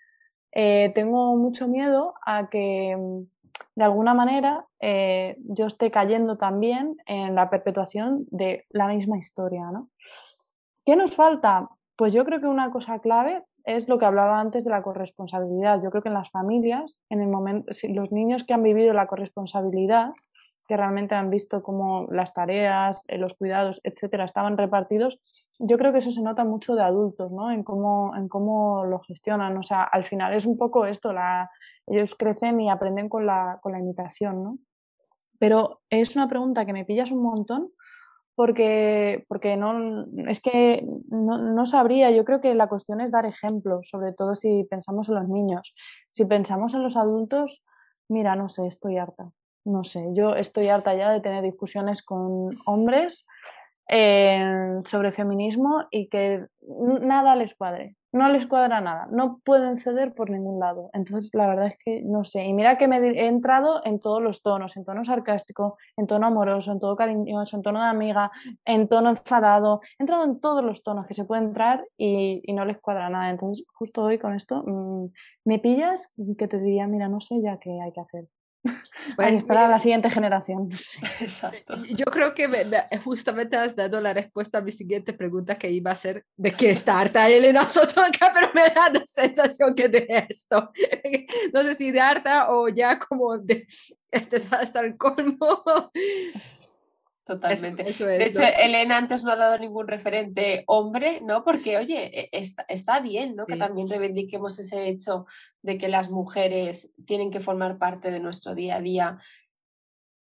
eh, 0.54 0.92
tengo 0.96 1.36
mucho 1.36 1.68
miedo 1.68 2.14
a 2.26 2.50
que 2.50 2.96
mm, 2.98 3.33
de 3.76 3.84
alguna 3.84 4.14
manera 4.14 4.66
eh, 4.80 5.38
yo 5.40 5.68
esté 5.68 5.92
cayendo 5.92 6.38
también 6.38 6.98
en 7.06 7.36
la 7.36 7.50
perpetuación 7.50 8.26
de 8.30 8.66
la 8.70 8.88
misma 8.88 9.18
historia. 9.18 9.72
¿no? 9.72 9.90
¿Qué 10.86 10.96
nos 10.96 11.16
falta? 11.16 11.70
Pues 11.96 12.14
yo 12.14 12.26
creo 12.26 12.40
que 12.40 12.48
una 12.48 12.72
cosa 12.72 13.00
clave 13.00 13.44
es 13.66 13.88
lo 13.88 13.98
que 13.98 14.06
hablaba 14.06 14.40
antes 14.40 14.66
de 14.66 14.72
la 14.72 14.84
corresponsabilidad. 14.84 15.82
Yo 15.82 15.90
creo 15.90 16.04
que 16.04 16.10
en 16.10 16.16
las 16.16 16.32
familias, 16.32 16.96
en 17.10 17.22
el 17.22 17.30
momento, 17.30 17.72
los 17.90 18.12
niños 18.12 18.44
que 18.44 18.54
han 18.54 18.64
vivido 18.64 18.94
la 18.94 19.08
corresponsabilidad, 19.08 20.12
que 20.68 20.78
realmente 20.78 21.16
han 21.16 21.30
visto 21.30 21.62
cómo 21.62 22.08
las 22.10 22.34
tareas, 22.34 23.04
eh, 23.08 23.18
los 23.18 23.34
cuidados, 23.34 23.82
etcétera, 23.84 24.24
estaban 24.24 24.58
repartidos, 24.58 25.20
yo 25.60 25.78
creo 25.78 25.92
que 25.92 26.00
eso 26.00 26.12
se 26.12 26.22
nota 26.22 26.46
mucho 26.46 26.76
de 26.76 26.84
adultos, 26.84 27.32
¿no? 27.32 27.52
En 27.52 27.64
cómo, 27.64 28.16
en 28.16 28.30
cómo 28.30 28.86
lo 28.86 29.00
gestionan. 29.00 29.58
O 29.58 29.64
sea, 29.64 29.84
al 29.84 30.04
final 30.04 30.34
es 30.34 30.46
un 30.46 30.58
poco 30.58 30.86
esto, 30.86 31.12
la, 31.14 31.50
ellos 31.88 32.16
crecen 32.16 32.62
y 32.62 32.70
aprenden 32.70 33.10
con 33.10 33.26
la, 33.26 33.60
con 33.62 33.74
la 33.74 33.80
imitación, 33.80 34.44
¿no? 34.44 34.58
Pero 35.40 35.82
es 35.90 36.16
una 36.16 36.30
pregunta 36.30 36.66
que 36.66 36.74
me 36.74 36.86
pillas 36.86 37.12
un 37.12 37.22
montón 37.22 37.72
porque, 38.36 39.26
porque 39.28 39.58
no, 39.58 40.06
es 40.28 40.42
que 40.42 40.88
no, 41.10 41.38
no, 41.38 41.66
sabría, 41.66 42.12
yo 42.12 42.24
creo 42.24 42.40
que 42.42 42.56
la 42.56 42.68
cuestión 42.68 43.02
es 43.02 43.12
dar 43.12 43.26
ejemplos, 43.26 43.90
sobre 43.90 44.14
todo 44.14 44.36
si 44.36 44.64
pensamos 44.70 45.10
en 45.10 45.16
los 45.16 45.28
niños. 45.28 45.76
Si 46.12 46.26
pensamos 46.26 46.74
en 46.74 46.84
los 46.84 46.96
adultos, 46.96 47.64
mira, 48.08 48.36
no 48.36 48.48
sé, 48.50 48.66
estoy 48.66 48.98
harta 48.98 49.32
no 49.66 49.84
sé, 49.84 50.06
yo 50.14 50.36
estoy 50.36 50.68
harta 50.68 50.94
ya 50.96 51.12
de 51.12 51.22
tener 51.22 51.44
discusiones 51.44 52.04
con 52.04 52.52
hombres 52.66 53.26
eh, 53.90 54.82
sobre 54.86 55.12
feminismo 55.12 55.86
y 55.92 56.08
que 56.08 56.46
nada 57.02 57.36
les 57.36 57.54
cuadre, 57.54 57.98
no 58.14 58.30
les 58.30 58.48
cuadra 58.48 58.80
nada, 58.80 59.08
no 59.12 59.42
pueden 59.44 59.76
ceder 59.76 60.14
por 60.14 60.30
ningún 60.30 60.60
lado. 60.60 60.90
Entonces, 60.94 61.32
la 61.34 61.48
verdad 61.48 61.68
es 61.68 61.78
que 61.84 62.02
no 62.04 62.24
sé. 62.24 62.46
Y 62.46 62.54
mira 62.54 62.78
que 62.78 62.88
me 62.88 62.98
he 62.98 63.28
entrado 63.28 63.82
en 63.84 64.00
todos 64.00 64.22
los 64.22 64.42
tonos, 64.42 64.78
en 64.78 64.86
tono 64.86 65.04
sarcástico, 65.04 65.78
en 65.98 66.08
tono 66.08 66.28
amoroso, 66.28 66.72
en 66.72 66.80
tono 66.80 66.96
cariñoso, 66.96 67.58
en 67.58 67.64
tono 67.64 67.82
de 67.82 67.88
amiga, 67.88 68.32
en 68.66 68.88
tono 68.88 69.10
enfadado, 69.10 69.82
he 70.00 70.04
entrado 70.04 70.24
en 70.24 70.40
todos 70.40 70.64
los 70.64 70.84
tonos 70.84 71.06
que 71.06 71.16
se 71.16 71.26
pueden 71.26 71.46
entrar 71.46 71.86
y, 71.98 72.42
no 72.54 72.66
les 72.66 72.80
cuadra 72.80 73.10
nada. 73.10 73.32
Entonces, 73.32 73.66
justo 73.74 74.04
hoy 74.04 74.20
con 74.20 74.36
esto, 74.36 74.64
mm, 74.66 75.08
me 75.46 75.60
pillas 75.60 76.14
que 76.38 76.48
te 76.48 76.60
diría, 76.60 76.88
mira, 76.88 77.10
no 77.10 77.20
sé 77.20 77.42
ya 77.42 77.58
qué 77.60 77.82
hay 77.82 77.92
que 77.92 78.02
hacer. 78.02 78.28
Pues, 79.18 79.44
para 79.44 79.68
la 79.68 79.80
siguiente 79.80 80.10
generación. 80.10 80.70
Exacto. 81.20 81.76
Yo 81.90 82.06
creo 82.06 82.34
que 82.34 82.48
justamente 83.04 83.58
has 83.58 83.76
dado 83.76 84.00
la 84.00 84.14
respuesta 84.14 84.60
a 84.60 84.62
mi 84.62 84.72
siguiente 84.72 85.14
pregunta 85.14 85.56
que 85.56 85.70
iba 85.70 85.92
a 85.92 85.96
ser 85.96 86.26
de 86.38 86.54
qué 86.54 86.72
está 86.72 87.00
harta 87.00 87.30
Elena 87.30 87.68
Sotonka, 87.68 88.32
pero 88.34 88.52
me 88.54 88.62
da 88.74 88.90
la 88.90 89.04
sensación 89.06 89.76
que 89.76 89.90
de 89.90 90.28
esto. 90.30 90.72
No 91.54 91.64
sé 91.64 91.76
si 91.76 91.92
de 91.92 92.00
harta 92.00 92.50
o 92.52 92.70
ya 92.70 92.98
como 92.98 93.38
de 93.38 93.68
este 94.12 94.38
es 94.38 94.52
hasta 94.52 94.80
el 94.80 94.98
colmo. 94.98 95.64
Totalmente. 97.26 97.84
de 97.84 98.26
hecho, 98.26 98.42
Elena 98.44 98.98
antes 98.98 99.24
no 99.24 99.32
ha 99.32 99.38
dado 99.38 99.58
ningún 99.58 99.88
referente 99.88 100.64
hombre, 100.68 101.22
¿no? 101.22 101.46
Porque, 101.46 101.78
oye, 101.78 102.30
e, 102.34 102.54
está, 102.68 103.00
bien, 103.00 103.36
¿no? 103.36 103.46
Que 103.46 103.56
también 103.56 103.88
reivindiquemos 103.88 104.60
ese 104.60 104.90
hecho 104.90 105.26
de 105.62 105.78
que 105.78 105.88
las 105.88 106.10
mujeres 106.12 106.92
tienen 107.06 107.32
que 107.32 107.40
formar 107.40 107.78
parte 107.78 108.12
de 108.12 108.20
nuestro 108.20 108.56
día 108.56 108.76
a 108.76 108.82
día 108.82 109.20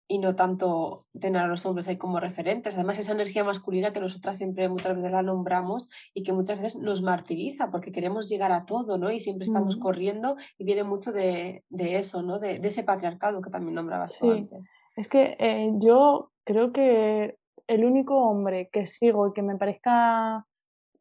y 0.08 0.18
no 0.18 0.34
tanto 0.34 1.06
tener 1.20 1.42
a 1.42 1.46
los 1.46 1.66
hombres 1.66 1.86
ahí 1.86 1.98
como 1.98 2.18
referentes. 2.18 2.74
Además, 2.74 2.98
esa 2.98 3.12
energía 3.12 3.44
masculina 3.44 3.92
que 3.92 4.00
nosotras 4.00 4.38
siempre 4.38 4.68
muchas 4.68 4.96
veces 4.96 5.12
la 5.12 5.22
nombramos 5.22 5.88
y 6.14 6.24
que 6.24 6.32
muchas 6.32 6.60
veces 6.60 6.80
nos 6.80 7.02
martiriza 7.02 7.70
porque 7.70 7.92
queremos 7.92 8.28
llegar 8.28 8.50
a 8.50 8.64
todo, 8.64 8.98
¿no? 8.98 9.12
Y 9.12 9.20
siempre 9.20 9.44
estamos 9.44 9.76
corriendo 9.76 10.36
y 10.56 10.64
viene 10.64 10.82
mucho 10.82 11.12
de, 11.12 11.62
eso, 11.70 12.22
¿no? 12.22 12.40
De, 12.40 12.56
ese 12.64 12.82
patriarcado 12.82 13.40
que 13.40 13.50
también 13.50 13.74
nombrabas 13.74 14.20
antes. 14.20 14.66
Es 14.98 15.08
que 15.08 15.36
eh, 15.38 15.70
yo 15.76 16.32
creo 16.44 16.72
que 16.72 17.36
el 17.68 17.84
único 17.84 18.20
hombre 18.20 18.68
que 18.72 18.84
sigo 18.84 19.28
y 19.28 19.32
que 19.32 19.42
me 19.42 19.56
parezca 19.56 20.44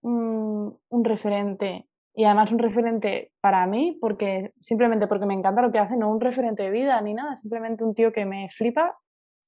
mm, 0.04 0.68
un 0.90 1.04
referente, 1.04 1.88
y 2.14 2.26
además 2.26 2.52
un 2.52 2.60
referente 2.60 3.32
para 3.42 3.66
mí, 3.66 3.98
porque 4.00 4.54
simplemente 4.60 5.08
porque 5.08 5.26
me 5.26 5.34
encanta 5.34 5.64
lo 5.64 5.72
que 5.72 5.80
hace, 5.80 5.98
no 5.98 6.12
un 6.12 6.22
referente 6.22 6.62
de 6.62 6.70
vida 6.70 7.02
ni 7.02 7.16
nada, 7.16 7.36
simplemente 7.36 7.84
un 7.84 7.96
tío 7.96 8.14
que 8.14 8.26
me 8.26 8.50
flipa 8.52 8.96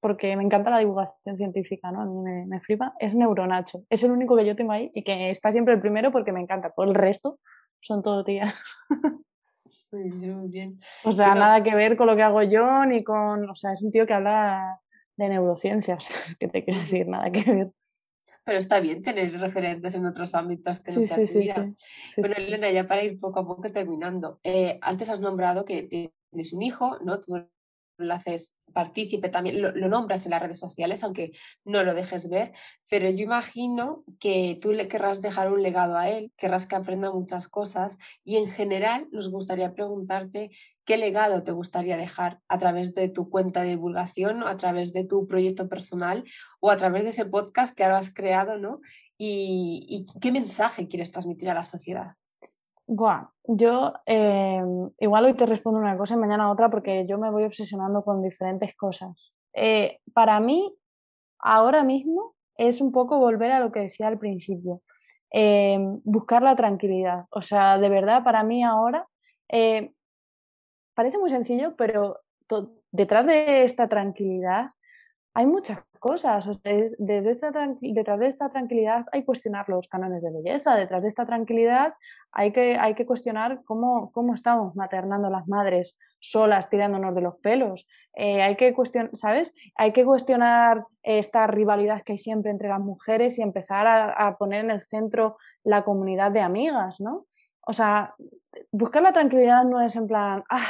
porque 0.02 0.36
me 0.36 0.42
encanta 0.42 0.70
la 0.70 0.78
divulgación 0.78 1.36
científica, 1.36 1.92
¿no? 1.92 2.00
A 2.00 2.06
mí 2.06 2.46
me, 2.48 2.60
flipa, 2.60 2.94
es 2.98 3.14
Neuronacho. 3.14 3.84
Es 3.88 4.02
el 4.02 4.10
único 4.10 4.36
que 4.36 4.46
yo 4.46 4.56
tengo 4.56 4.72
ahí 4.72 4.90
y 4.94 5.04
que 5.04 5.30
está 5.30 5.52
siempre 5.52 5.74
el 5.74 5.80
primero 5.80 6.10
porque 6.10 6.32
me 6.32 6.40
encanta. 6.40 6.72
Todo 6.74 6.86
el 6.86 6.96
resto 6.96 7.38
son 7.80 8.02
todo 8.02 8.24
tías. 8.24 8.52
muy 9.92 10.48
bien. 10.48 10.80
O 11.04 11.12
sea, 11.12 11.34
nada 11.34 11.62
que 11.62 11.74
ver 11.74 11.96
con 11.96 12.06
lo 12.06 12.16
que 12.16 12.22
hago 12.22 12.42
yo, 12.42 12.84
ni 12.86 13.02
con. 13.02 13.48
O 13.48 13.54
sea, 13.54 13.72
es 13.72 13.82
un 13.82 13.90
tío 13.90 14.06
que 14.06 14.14
habla 14.14 14.80
de 15.16 15.28
neurociencias, 15.28 16.36
que 16.38 16.48
te 16.48 16.64
quiero 16.64 16.80
decir, 16.80 17.08
nada 17.08 17.30
que 17.30 17.52
ver. 17.52 17.72
Pero 18.44 18.58
está 18.58 18.80
bien 18.80 19.02
tener 19.02 19.38
referentes 19.38 19.94
en 19.94 20.06
otros 20.06 20.34
ámbitos 20.34 20.80
que 20.80 20.92
no 20.92 21.02
sí, 21.02 21.26
sí, 21.26 21.50
Bueno, 22.16 22.34
Elena, 22.36 22.70
ya 22.70 22.88
para 22.88 23.04
ir 23.04 23.18
poco 23.20 23.40
a 23.40 23.46
poco 23.46 23.70
terminando, 23.70 24.40
eh, 24.42 24.78
antes 24.80 25.10
has 25.10 25.20
nombrado 25.20 25.64
que 25.64 25.82
tienes 25.82 26.52
un 26.52 26.62
hijo, 26.62 26.98
¿no? 27.04 27.20
Lo 28.00 28.14
haces 28.14 28.54
partícipe 28.72 29.28
también, 29.28 29.60
lo, 29.60 29.72
nombras 29.88 30.24
en 30.24 30.30
las 30.30 30.42
redes 30.42 30.58
sociales, 30.58 31.02
aunque 31.02 31.32
no 31.64 31.82
lo 31.82 31.94
dejes 31.94 32.30
ver, 32.30 32.52
pero 32.88 33.08
yo 33.10 33.24
imagino 33.24 34.04
que 34.18 34.58
tú 34.60 34.72
le 34.72 34.88
querrás 34.88 35.22
dejar 35.22 35.52
un 35.52 35.62
legado 35.62 35.96
a 35.96 36.08
él, 36.08 36.32
querrás 36.36 36.66
que 36.66 36.76
aprenda 36.76 37.12
muchas 37.12 37.48
cosas 37.48 37.98
y 38.24 38.36
en 38.36 38.48
general 38.48 39.08
nos 39.12 39.30
gustaría 39.30 39.74
preguntarte 39.74 40.50
qué 40.84 40.96
legado 40.96 41.42
te 41.42 41.52
gustaría 41.52 41.96
dejar 41.96 42.40
a 42.48 42.58
través 42.58 42.94
de 42.94 43.08
tu 43.08 43.28
cuenta 43.28 43.62
de 43.62 43.70
divulgación, 43.70 44.42
a 44.44 44.56
través 44.56 44.92
de 44.92 45.04
tu 45.04 45.26
proyecto 45.26 45.68
personal 45.68 46.24
o 46.60 46.70
a 46.70 46.76
través 46.76 47.02
de 47.04 47.10
ese 47.10 47.26
podcast 47.26 47.76
que 47.76 47.84
ahora 47.84 47.98
has 47.98 48.12
creado, 48.12 48.58
¿no? 48.58 48.80
y 49.22 50.06
qué 50.18 50.32
mensaje 50.32 50.88
quieres 50.88 51.12
transmitir 51.12 51.50
a 51.50 51.54
la 51.54 51.64
sociedad. 51.64 52.16
Buah, 52.92 53.30
yo 53.44 53.92
eh, 54.04 54.60
igual 54.98 55.24
hoy 55.24 55.34
te 55.34 55.46
respondo 55.46 55.78
una 55.78 55.96
cosa 55.96 56.14
y 56.14 56.16
mañana 56.16 56.50
otra 56.50 56.70
porque 56.70 57.06
yo 57.06 57.18
me 57.18 57.30
voy 57.30 57.44
obsesionando 57.44 58.02
con 58.02 58.20
diferentes 58.20 58.74
cosas. 58.74 59.32
Eh, 59.54 60.00
para 60.12 60.40
mí, 60.40 60.74
ahora 61.38 61.84
mismo, 61.84 62.34
es 62.56 62.80
un 62.80 62.90
poco 62.90 63.20
volver 63.20 63.52
a 63.52 63.60
lo 63.60 63.70
que 63.70 63.78
decía 63.78 64.08
al 64.08 64.18
principio, 64.18 64.82
eh, 65.32 65.78
buscar 66.02 66.42
la 66.42 66.56
tranquilidad. 66.56 67.26
O 67.30 67.42
sea, 67.42 67.78
de 67.78 67.88
verdad, 67.88 68.24
para 68.24 68.42
mí 68.42 68.64
ahora, 68.64 69.06
parece 70.96 71.18
muy 71.18 71.30
sencillo, 71.30 71.76
pero 71.76 72.18
detrás 72.90 73.24
de 73.24 73.62
esta 73.62 73.88
tranquilidad 73.88 74.70
hay 75.32 75.46
muchas 75.46 75.78
cosas. 76.00 76.46
desde 76.64 76.96
detrás 76.96 78.18
de 78.18 78.26
esta 78.26 78.50
tranquilidad 78.50 79.06
hay 79.12 79.20
que 79.20 79.26
cuestionar 79.26 79.68
los 79.68 79.86
cánones 79.86 80.22
de 80.22 80.32
belleza, 80.32 80.74
detrás 80.74 81.02
de 81.02 81.08
esta 81.08 81.26
tranquilidad 81.26 81.94
hay 82.32 82.52
que, 82.52 82.76
hay 82.76 82.94
que 82.94 83.06
cuestionar 83.06 83.62
cómo, 83.64 84.10
cómo 84.10 84.34
estamos 84.34 84.74
maternando 84.74 85.30
las 85.30 85.46
madres 85.46 85.96
solas, 86.18 86.68
tirándonos 86.68 87.14
de 87.14 87.20
los 87.20 87.36
pelos. 87.36 87.86
Eh, 88.14 88.42
hay 88.42 88.56
que 88.56 88.74
cuestionar, 88.74 89.10
¿sabes? 89.14 89.54
Hay 89.76 89.92
que 89.92 90.04
cuestionar 90.04 90.84
esta 91.02 91.46
rivalidad 91.46 92.02
que 92.02 92.12
hay 92.12 92.18
siempre 92.18 92.50
entre 92.50 92.68
las 92.68 92.80
mujeres 92.80 93.38
y 93.38 93.42
empezar 93.42 93.86
a, 93.86 94.10
a 94.26 94.36
poner 94.36 94.64
en 94.64 94.70
el 94.72 94.80
centro 94.80 95.36
la 95.62 95.84
comunidad 95.84 96.32
de 96.32 96.40
amigas, 96.40 97.00
¿no? 97.00 97.26
O 97.66 97.72
sea, 97.72 98.14
buscar 98.72 99.02
la 99.02 99.12
tranquilidad 99.12 99.64
no 99.64 99.80
es 99.80 99.94
en 99.94 100.06
plan, 100.06 100.42
ah, 100.50 100.66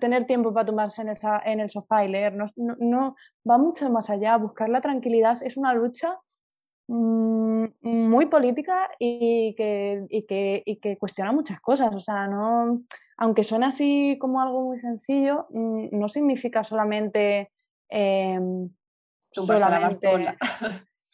tener 0.00 0.26
tiempo 0.26 0.52
para 0.52 0.66
tomarse 0.66 1.02
en, 1.02 1.08
esa, 1.08 1.40
en 1.44 1.60
el 1.60 1.70
sofá 1.70 2.04
y 2.04 2.08
leer. 2.08 2.34
No, 2.34 2.46
no, 2.56 3.16
va 3.48 3.58
mucho 3.58 3.88
más 3.90 4.10
allá. 4.10 4.36
Buscar 4.36 4.68
la 4.68 4.80
tranquilidad 4.80 5.42
es 5.42 5.56
una 5.56 5.74
lucha 5.74 6.18
mm, 6.88 7.66
muy 7.82 8.26
política 8.26 8.90
y 8.98 9.54
que, 9.56 10.06
y 10.08 10.22
que, 10.26 10.62
y 10.64 10.76
que, 10.76 10.98
cuestiona 10.98 11.32
muchas 11.32 11.60
cosas. 11.60 11.94
O 11.94 12.00
sea, 12.00 12.26
no, 12.26 12.82
aunque 13.16 13.44
suene 13.44 13.66
así 13.66 14.18
como 14.20 14.40
algo 14.40 14.62
muy 14.62 14.78
sencillo, 14.78 15.46
mm, 15.50 15.88
no 15.92 16.08
significa 16.08 16.64
solamente... 16.64 17.50
Eh, 17.88 18.40
solamente 19.30 20.36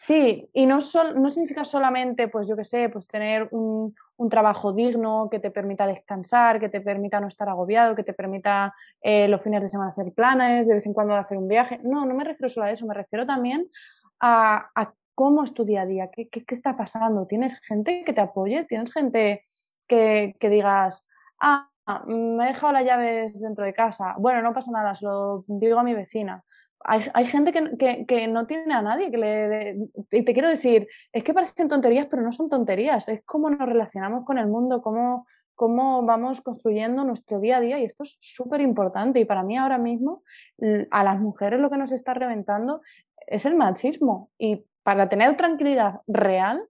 Sí, 0.08 0.48
y 0.54 0.64
no, 0.64 0.78
no 1.16 1.30
significa 1.30 1.64
solamente, 1.64 2.28
pues 2.28 2.48
yo 2.48 2.56
qué 2.56 2.64
sé, 2.64 2.88
pues 2.88 3.06
tener 3.06 3.48
un, 3.50 3.94
trabajo 4.28 4.72
digno 4.72 5.28
que 5.30 5.38
te 5.38 5.50
permita 5.50 5.86
descansar, 5.86 6.58
que 6.58 6.68
te 6.68 6.80
permita 6.80 7.20
no 7.20 7.28
estar 7.28 7.48
agobiado, 7.48 7.94
que 7.94 8.02
te 8.02 8.12
permita 8.12 8.74
eh, 9.00 9.28
los 9.28 9.40
fines 9.40 9.62
de 9.62 9.68
semana 9.68 9.90
hacer 9.90 10.12
planes, 10.12 10.66
de 10.66 10.74
vez 10.74 10.86
en 10.86 10.92
cuando 10.92 11.14
hacer 11.14 11.38
un 11.38 11.46
viaje. 11.46 11.80
No, 11.84 12.04
no 12.04 12.14
me 12.14 12.24
refiero 12.24 12.48
solo 12.48 12.66
a 12.66 12.70
eso, 12.72 12.84
me 12.86 12.94
refiero 12.94 13.24
también 13.24 13.68
a, 14.20 14.70
cómo 15.14 15.44
es 15.44 15.54
tu 15.54 15.64
día 15.64 15.82
a 15.82 15.86
día, 15.86 16.10
qué, 16.10 16.28
qué, 16.28 16.44
está 16.48 16.76
pasando. 16.76 17.26
¿Tienes 17.26 17.60
gente 17.60 18.02
que 18.04 18.12
te 18.12 18.20
apoye? 18.20 18.64
¿Tienes 18.64 18.92
gente 18.92 19.42
que, 19.86 20.36
que 20.38 20.48
digas, 20.48 21.06
ah, 21.40 21.68
me 22.06 22.44
he 22.44 22.48
dejado 22.48 22.72
las 22.72 22.84
llaves 22.84 23.40
dentro 23.40 23.64
de 23.64 23.72
casa? 23.72 24.14
Bueno, 24.18 24.42
no 24.42 24.52
pasa 24.52 24.72
nada, 24.72 24.94
se 24.94 25.06
lo 25.06 25.44
digo 25.46 25.78
a 25.78 25.84
mi 25.84 25.94
vecina 25.94 26.44
hay, 26.80 27.24
gente 27.26 27.52
que, 27.52 28.28
no 28.28 28.46
tiene 28.46 28.72
a 28.72 28.82
nadie 28.82 29.10
que 29.10 29.18
le... 29.18 29.88
y 30.10 30.24
te 30.24 30.32
quiero 30.32 30.48
decir, 30.48 30.88
es 31.12 31.24
que 31.24 31.34
parecen 31.34 31.68
tonterías, 31.68 32.06
pero 32.06 32.22
no 32.22 32.32
son 32.32 32.48
tonterías. 32.48 33.08
Es 33.08 33.22
cómo 33.24 33.50
nos 33.50 33.68
relacionamos 33.68 34.24
con 34.24 34.38
el 34.38 34.46
mundo, 34.46 34.80
cómo, 34.80 35.26
cómo 35.54 36.02
vamos 36.04 36.40
construyendo 36.40 37.04
nuestro 37.04 37.40
día 37.40 37.58
a 37.58 37.60
día 37.60 37.78
y 37.78 37.84
esto 37.84 38.04
es 38.04 38.16
súper 38.20 38.60
importante. 38.60 39.20
Y 39.20 39.24
para 39.24 39.42
mí 39.42 39.56
ahora 39.56 39.78
mismo, 39.78 40.22
a 40.90 41.04
las 41.04 41.20
mujeres 41.20 41.60
lo 41.60 41.70
que 41.70 41.78
nos 41.78 41.92
está 41.92 42.14
reventando 42.14 42.80
es 43.26 43.44
el 43.44 43.56
machismo. 43.56 44.30
Y 44.38 44.64
para 44.82 45.08
tener 45.08 45.36
tranquilidad 45.36 46.00
real, 46.06 46.64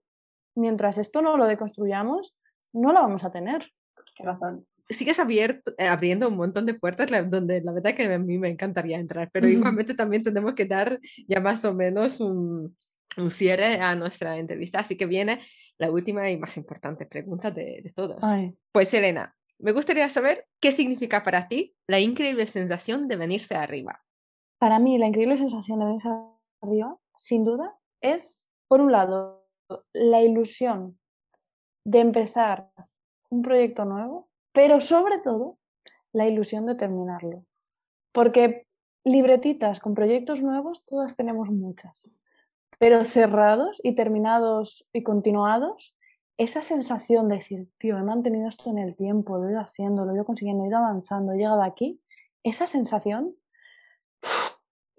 mientras 0.55 0.97
esto 0.97 1.21
no 1.21 1.37
lo 1.37 1.45
deconstruyamos, 1.45 2.37
no 2.73 2.91
la 2.91 3.01
vamos 3.01 3.23
a 3.23 3.31
tener. 3.31 3.71
Qué 4.15 4.23
razón 4.23 4.65
sigues 4.89 5.19
abierto, 5.19 5.73
eh, 5.77 5.87
abriendo 5.87 6.27
un 6.27 6.35
montón 6.35 6.65
de 6.65 6.73
puertas 6.73 7.09
donde 7.29 7.61
la 7.61 7.71
verdad 7.71 7.95
que 7.95 8.03
a 8.03 8.19
mí 8.19 8.37
me 8.37 8.49
encantaría 8.49 8.97
entrar, 8.97 9.29
pero 9.31 9.47
igualmente 9.47 9.93
también 9.93 10.23
tenemos 10.23 10.53
que 10.53 10.65
dar 10.65 10.99
ya 11.27 11.39
más 11.39 11.63
o 11.65 11.73
menos 11.73 12.19
un, 12.19 12.75
un, 13.17 13.31
cierre 13.31 13.79
a 13.79 13.95
nuestra 13.95 14.37
entrevista, 14.37 14.79
así 14.79 14.97
que 14.97 15.05
viene 15.05 15.41
la 15.77 15.91
última 15.91 16.29
y 16.29 16.37
más 16.37 16.57
importante 16.57 17.05
pregunta 17.05 17.51
de, 17.51 17.81
de 17.83 17.91
todos. 17.91 18.21
Pues 18.71 18.93
Elena, 18.93 19.35
me 19.59 19.71
gustaría 19.71 20.09
saber 20.09 20.47
qué 20.59 20.71
significa 20.71 21.23
para 21.23 21.47
ti 21.47 21.75
la 21.87 21.99
increíble 21.99 22.47
sensación 22.47 23.07
de 23.07 23.15
venirse 23.15 23.55
arriba. 23.55 24.03
Para 24.57 24.79
mí 24.79 24.97
la 24.97 25.07
increíble 25.07 25.37
sensación 25.37 25.79
de 25.79 25.85
venirse 25.85 26.09
arriba, 26.61 26.97
sin 27.15 27.43
duda, 27.43 27.77
es, 28.01 28.47
por 28.67 28.81
un 28.81 28.91
lado, 28.91 29.47
la 29.93 30.21
ilusión 30.21 30.99
de 31.85 31.99
empezar 31.99 32.71
un 33.29 33.41
proyecto 33.41 33.85
nuevo 33.85 34.28
pero 34.51 34.79
sobre 34.79 35.19
todo 35.19 35.57
la 36.11 36.27
ilusión 36.27 36.65
de 36.65 36.75
terminarlo. 36.75 37.45
Porque 38.11 38.67
libretitas 39.03 39.79
con 39.79 39.93
proyectos 39.93 40.41
nuevos, 40.41 40.83
todas 40.85 41.15
tenemos 41.15 41.49
muchas, 41.49 42.09
pero 42.79 43.03
cerrados 43.03 43.79
y 43.83 43.95
terminados 43.95 44.89
y 44.93 45.03
continuados, 45.03 45.95
esa 46.37 46.61
sensación 46.61 47.27
de 47.27 47.35
decir, 47.35 47.67
tío, 47.77 47.97
he 47.97 48.03
mantenido 48.03 48.47
esto 48.47 48.69
en 48.69 48.77
el 48.77 48.95
tiempo, 48.95 49.37
lo 49.37 49.49
he 49.49 49.51
ido 49.51 49.59
haciendo, 49.59 50.05
lo 50.05 50.11
he 50.11 50.15
ido 50.15 50.25
consiguiendo, 50.25 50.63
he 50.63 50.67
ido 50.67 50.77
avanzando, 50.77 51.33
he 51.33 51.37
llegado 51.37 51.61
aquí, 51.61 52.01
esa 52.43 52.65
sensación 52.65 53.35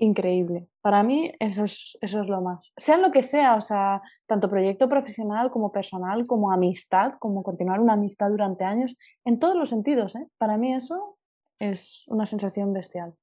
increíble. 0.00 0.66
Para 0.80 1.02
mí 1.02 1.30
eso 1.38 1.64
es, 1.64 1.96
eso 2.00 2.22
es 2.22 2.28
lo 2.28 2.40
más. 2.40 2.72
Sea 2.76 2.96
lo 2.96 3.12
que 3.12 3.22
sea, 3.22 3.54
o 3.54 3.60
sea, 3.60 4.02
tanto 4.26 4.50
proyecto 4.50 4.88
profesional 4.88 5.50
como 5.50 5.70
personal, 5.70 6.26
como 6.26 6.50
amistad, 6.50 7.14
como 7.18 7.42
continuar 7.42 7.80
una 7.80 7.92
amistad 7.92 8.30
durante 8.30 8.64
años, 8.64 8.96
en 9.24 9.38
todos 9.38 9.54
los 9.54 9.68
sentidos. 9.68 10.16
¿eh? 10.16 10.26
Para 10.38 10.56
mí 10.56 10.74
eso 10.74 11.18
es 11.58 12.04
una 12.08 12.26
sensación 12.26 12.72
bestial. 12.72 13.14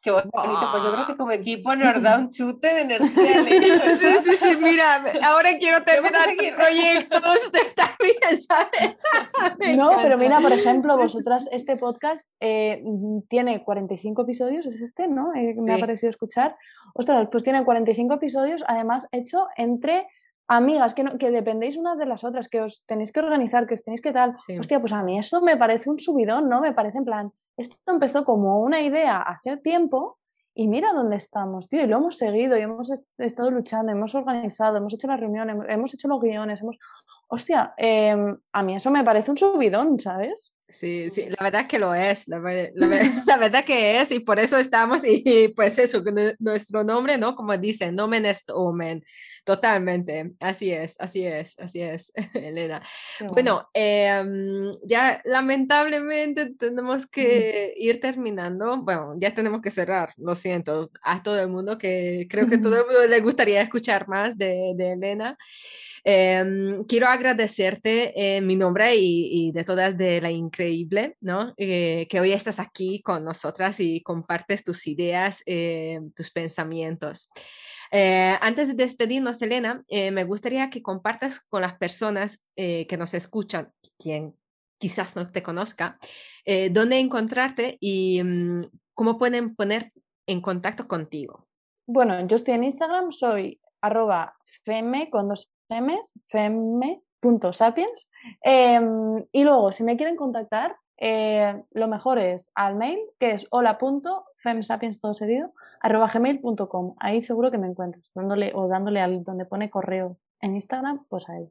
Qué 0.00 0.12
bonito, 0.12 0.30
pues 0.70 0.84
yo 0.84 0.92
creo 0.92 1.06
que 1.06 1.16
como 1.16 1.32
equipo 1.32 1.74
nos 1.74 2.00
da 2.00 2.18
un 2.18 2.30
chute 2.30 2.72
de 2.72 2.80
energía. 2.82 3.94
sí, 3.96 4.06
sí, 4.22 4.36
sí, 4.36 4.56
mira, 4.60 5.02
ahora 5.24 5.58
quiero 5.58 5.82
terminar 5.82 6.28
proyectos 6.54 7.50
también, 7.74 8.40
¿sabes? 8.40 9.76
no, 9.76 9.90
pero 10.00 10.16
mira, 10.16 10.40
por 10.40 10.52
ejemplo, 10.52 10.96
vosotras, 10.96 11.48
este 11.50 11.76
podcast 11.76 12.30
eh, 12.38 12.82
tiene 13.28 13.64
45 13.64 14.22
episodios, 14.22 14.66
es 14.66 14.80
este, 14.80 15.08
¿no? 15.08 15.34
Eh, 15.34 15.54
me 15.56 15.74
ha 15.74 15.78
parecido 15.78 16.10
escuchar. 16.10 16.56
Ostras, 16.94 17.28
pues 17.30 17.42
tiene 17.42 17.64
45 17.64 18.14
episodios, 18.14 18.64
además 18.68 19.08
hecho 19.10 19.48
entre 19.56 20.06
amigas, 20.46 20.94
que, 20.94 21.04
que 21.18 21.30
dependéis 21.30 21.76
unas 21.76 21.98
de 21.98 22.06
las 22.06 22.22
otras, 22.22 22.48
que 22.48 22.60
os 22.60 22.84
tenéis 22.86 23.10
que 23.10 23.20
organizar, 23.20 23.66
que 23.66 23.74
os 23.74 23.82
tenéis 23.82 24.00
que 24.00 24.12
tal. 24.12 24.36
Hostia, 24.58 24.80
pues 24.80 24.92
a 24.92 25.02
mí 25.02 25.18
eso 25.18 25.42
me 25.42 25.56
parece 25.56 25.90
un 25.90 25.98
subidón, 25.98 26.48
¿no? 26.48 26.60
Me 26.60 26.72
parece 26.72 26.98
en 26.98 27.04
plan, 27.04 27.32
esto 27.58 27.76
empezó 27.86 28.24
como 28.24 28.60
una 28.60 28.80
idea 28.80 29.20
hace 29.20 29.56
tiempo 29.56 30.18
y 30.54 30.66
mira 30.66 30.92
dónde 30.92 31.16
estamos, 31.16 31.68
tío, 31.68 31.82
y 31.82 31.86
lo 31.86 31.98
hemos 31.98 32.16
seguido 32.16 32.56
y 32.58 32.62
hemos 32.62 32.90
estado 33.18 33.50
luchando, 33.50 33.92
hemos 33.92 34.14
organizado, 34.14 34.76
hemos 34.76 34.92
hecho 34.94 35.06
las 35.06 35.20
reuniones, 35.20 35.56
hemos 35.68 35.94
hecho 35.94 36.08
los 36.08 36.20
guiones, 36.20 36.60
hemos... 36.62 36.76
Hostia, 37.28 37.74
em, 37.76 38.36
a 38.52 38.62
mí 38.62 38.74
eso 38.74 38.90
me 38.90 39.04
parece 39.04 39.30
un 39.30 39.36
subidón, 39.36 40.00
¿sabes? 40.00 40.52
Sí, 40.70 41.10
sí, 41.10 41.26
la 41.30 41.42
verdad 41.42 41.66
que 41.66 41.78
lo 41.78 41.94
es, 41.94 42.28
la, 42.28 42.40
la, 43.26 43.36
verdad 43.38 43.64
que 43.64 43.98
es, 44.00 44.10
y 44.12 44.20
por 44.20 44.38
eso 44.38 44.58
estamos, 44.58 45.00
y, 45.02 45.48
pues 45.56 45.78
eso, 45.78 46.02
nuestro 46.38 46.84
nombre, 46.84 47.16
¿no? 47.16 47.34
Como 47.34 47.56
dice, 47.56 47.90
nomen 47.90 48.26
est 48.26 48.50
omen, 48.52 49.02
totalmente, 49.44 50.32
así 50.40 50.70
es, 50.70 51.00
así 51.00 51.24
es, 51.24 51.58
así 51.58 51.80
es, 51.80 52.12
Elena. 52.34 52.82
Bueno, 53.32 53.70
em, 53.72 54.70
ya 54.84 55.22
lamentablemente 55.24 56.54
tenemos 56.58 57.06
que 57.06 57.72
ir 57.78 57.98
terminando, 57.98 58.76
bueno, 58.82 59.14
ya 59.18 59.34
tenemos 59.34 59.62
que 59.62 59.70
cerrar, 59.70 60.12
lo 60.18 60.34
siento, 60.34 60.90
a 61.02 61.22
todo 61.22 61.40
el 61.40 61.48
mundo, 61.48 61.78
que 61.78 62.26
creo 62.28 62.46
que 62.46 62.58
todo 62.58 62.76
el 62.80 62.84
mundo 62.84 63.06
le 63.06 63.20
gustaría 63.20 63.62
escuchar 63.62 64.06
más 64.06 64.36
de, 64.36 64.74
de 64.76 64.92
Elena. 64.92 65.38
Em, 66.10 66.84
quiero 66.84 67.06
agradecerte 67.06 68.36
en 68.38 68.46
mi 68.46 68.56
nombre 68.56 68.96
y, 68.96 69.52
de 69.52 69.62
todas 69.62 69.98
de 69.98 70.22
la 70.22 70.30
increíble, 70.30 71.18
¿no? 71.20 71.52
Eh, 71.58 72.06
que 72.08 72.18
hoy 72.18 72.32
estás 72.32 72.58
aquí 72.58 73.02
con 73.02 73.24
nosotras 73.24 73.78
y 73.78 74.00
compartes 74.00 74.64
tus 74.64 74.86
ideas, 74.86 75.42
eh, 75.44 76.00
tus 76.16 76.30
pensamientos. 76.30 77.28
Eh, 77.90 78.38
antes 78.40 78.68
de 78.68 78.74
despedirnos, 78.82 79.42
Elena, 79.42 79.84
me 79.90 80.24
gustaría 80.24 80.70
que 80.70 80.80
compartas 80.80 81.40
con 81.40 81.60
las 81.60 81.76
personas 81.76 82.42
que 82.56 82.96
nos 82.98 83.12
escuchan, 83.12 83.70
quien 83.98 84.34
quizás 84.78 85.14
no 85.14 85.30
te 85.30 85.42
conozca, 85.42 85.98
dónde 86.70 87.00
encontrarte 87.00 87.76
y 87.80 88.22
mm, 88.22 88.62
cómo 88.94 89.18
pueden 89.18 89.54
poner 89.54 89.92
en 90.26 90.40
contacto 90.40 90.88
contigo. 90.88 91.46
Bueno, 91.86 92.26
yo 92.26 92.36
estoy 92.36 92.54
en 92.54 92.64
Instagram, 92.64 93.12
soy 93.12 93.60
arroba 93.82 94.36
feme 94.64 95.10
con 95.10 95.28
M's, 95.68 96.12
femme.sapiens. 96.26 98.10
Em, 98.42 99.24
y 99.32 99.44
luego, 99.44 99.72
si 99.72 99.84
me 99.84 99.96
quieren 99.96 100.16
contactar, 100.16 100.76
eh, 101.00 101.62
lo 101.72 101.88
mejor 101.88 102.18
es 102.18 102.50
al 102.54 102.74
mail, 102.74 102.98
que 103.20 103.32
es 103.32 103.46
hola.femsapiens 103.50 104.98
todo 104.98 105.14
seguido, 105.14 105.52
arroba 105.80 106.10
gmail.com. 106.12 106.96
Ahí 106.98 107.22
seguro 107.22 107.50
que 107.50 107.58
me 107.58 107.68
encuentras, 107.68 108.04
dándole, 108.14 108.52
o 108.54 108.68
dándole 108.68 109.00
al 109.00 109.22
donde 109.22 109.44
pone 109.44 109.70
correo 109.70 110.18
en 110.40 110.54
Instagram, 110.54 111.04
pues 111.08 111.28
ahí. 111.28 111.48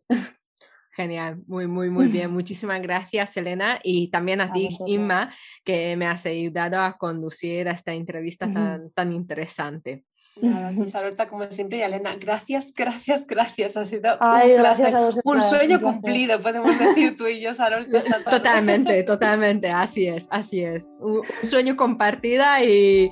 Genial, 0.92 1.44
muy, 1.46 1.68
muy, 1.68 1.90
muy 1.92 2.08
bien. 2.08 2.32
Muchísimas 2.34 2.82
gracias, 2.82 3.38
Elena, 3.38 3.80
y 3.84 4.10
también 4.10 4.42
a, 4.42 4.52
ti, 4.52 4.70
Inma, 4.88 5.32
que 5.64 5.96
me 5.96 6.08
has 6.08 6.26
ayudado 6.26 6.82
a 6.82 6.98
conducir 6.98 7.70
a 7.70 7.72
esta 7.72 7.94
entrevista 7.94 8.52
tan, 8.52 8.92
tan 8.92 9.14
interesante. 9.14 10.04
Nada, 10.42 10.72
Salorta, 10.88 11.28
como 11.28 11.50
siempre, 11.52 11.80
y 11.80 11.82
Elena, 11.82 12.16
gracias, 12.20 12.74
gracias, 12.76 13.26
gracias. 13.26 13.78
Ha 13.78 13.86
sido 13.86 14.18
un, 14.20 15.36
un 15.36 15.42
sueño 15.42 15.82
cumplido, 15.82 16.40
podemos 16.40 16.78
decir 16.78 17.18
tú 17.18 17.28
y 17.28 17.40
yo, 17.40 17.54
Salorta. 17.54 18.02
Totalmente, 18.30 19.04
totalmente, 19.04 19.70
así 19.70 20.08
es, 20.08 20.28
así 20.32 20.64
es. 20.64 20.92
Un, 21.00 21.22
sueño 21.44 21.76
compartida 21.76 22.64
y, 22.64 23.12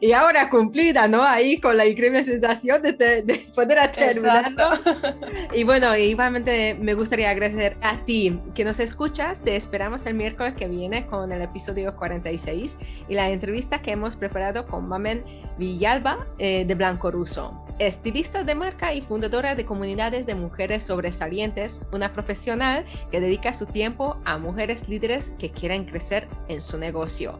y, 0.00 0.12
ahora 0.12 0.48
cumplida, 0.50 1.08
¿no? 1.08 1.22
Ahí 1.22 1.58
con 1.58 1.76
la 1.76 1.86
increíble 1.86 2.22
sensación 2.22 2.82
de, 2.82 2.92
de 2.92 3.46
poder 3.54 3.90
terminarlo. 3.92 4.70
Y 5.54 5.64
bueno, 5.64 5.96
igualmente 5.96 6.76
me 6.78 6.94
gustaría 6.94 7.30
agradecer 7.30 7.76
a 7.80 8.04
ti 8.04 8.38
que 8.54 8.64
nos 8.64 8.80
escuchas. 8.80 9.42
Te 9.42 9.56
esperamos 9.56 10.06
el 10.06 10.14
miércoles 10.14 10.54
que 10.54 10.68
viene 10.68 11.06
con 11.06 11.32
el 11.32 11.42
episodio 11.42 11.96
46 11.96 12.76
y 13.08 13.14
la 13.14 13.28
entrevista 13.30 13.80
que 13.82 13.92
hemos 13.92 14.16
preparado 14.16 14.66
con 14.66 14.88
Mamen 14.88 15.24
Villalba. 15.58 16.26
Eh, 16.38 16.65
de 16.66 16.74
Blanco 16.74 17.10
Russo. 17.10 17.62
estilista 17.78 18.42
de 18.42 18.54
marca 18.54 18.94
y 18.94 19.02
fundadora 19.02 19.54
de 19.54 19.66
comunidades 19.66 20.26
de 20.26 20.34
mujeres 20.34 20.84
sobresalientes, 20.84 21.82
una 21.92 22.12
profesional 22.12 22.86
que 23.10 23.20
dedica 23.20 23.52
su 23.52 23.66
tiempo 23.66 24.16
a 24.24 24.38
mujeres 24.38 24.88
líderes 24.88 25.30
que 25.38 25.50
quieren 25.50 25.84
crecer 25.84 26.26
en 26.48 26.60
su 26.60 26.78
negocio. 26.78 27.38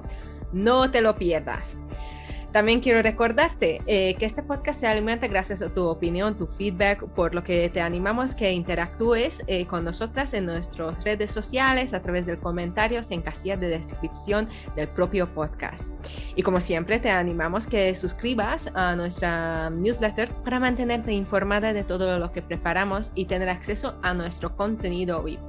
No 0.52 0.90
te 0.90 1.00
lo 1.00 1.16
pierdas. 1.16 1.78
También 2.56 2.80
quiero 2.80 3.02
recordarte 3.02 3.82
eh, 3.84 4.14
que 4.14 4.24
este 4.24 4.42
podcast 4.42 4.80
se 4.80 4.86
alimenta 4.86 5.26
gracias 5.26 5.60
a 5.60 5.68
tu 5.68 5.84
opinión, 5.84 6.38
tu 6.38 6.46
feedback, 6.46 7.04
por 7.08 7.34
lo 7.34 7.44
que 7.44 7.68
te 7.68 7.82
animamos 7.82 8.34
que 8.34 8.50
interactúes 8.50 9.44
eh, 9.46 9.66
con 9.66 9.84
nosotras 9.84 10.32
en 10.32 10.46
nuestras 10.46 11.04
redes 11.04 11.30
sociales 11.30 11.92
a 11.92 12.00
través 12.00 12.24
de 12.24 12.38
comentarios 12.38 13.10
en 13.10 13.20
casilla 13.20 13.58
de 13.58 13.68
descripción 13.68 14.48
del 14.74 14.88
propio 14.88 15.28
podcast. 15.34 15.86
Y 16.34 16.42
como 16.42 16.58
siempre, 16.60 16.98
te 16.98 17.10
animamos 17.10 17.66
que 17.66 17.94
suscribas 17.94 18.72
a 18.74 18.96
nuestra 18.96 19.68
newsletter 19.68 20.32
para 20.42 20.58
mantenerte 20.58 21.12
informada 21.12 21.74
de 21.74 21.84
todo 21.84 22.18
lo 22.18 22.32
que 22.32 22.40
preparamos 22.40 23.12
y 23.14 23.26
tener 23.26 23.50
acceso 23.50 23.98
a 24.00 24.14
nuestro 24.14 24.56
contenido 24.56 25.20
web. 25.20 25.40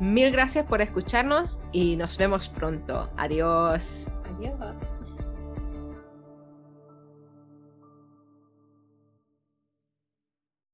Mil 0.00 0.32
gracias 0.32 0.66
por 0.66 0.82
escucharnos 0.82 1.60
y 1.70 1.94
nos 1.94 2.18
vemos 2.18 2.48
pronto. 2.48 3.08
Adiós. 3.16 4.08
Adiós. 4.36 4.97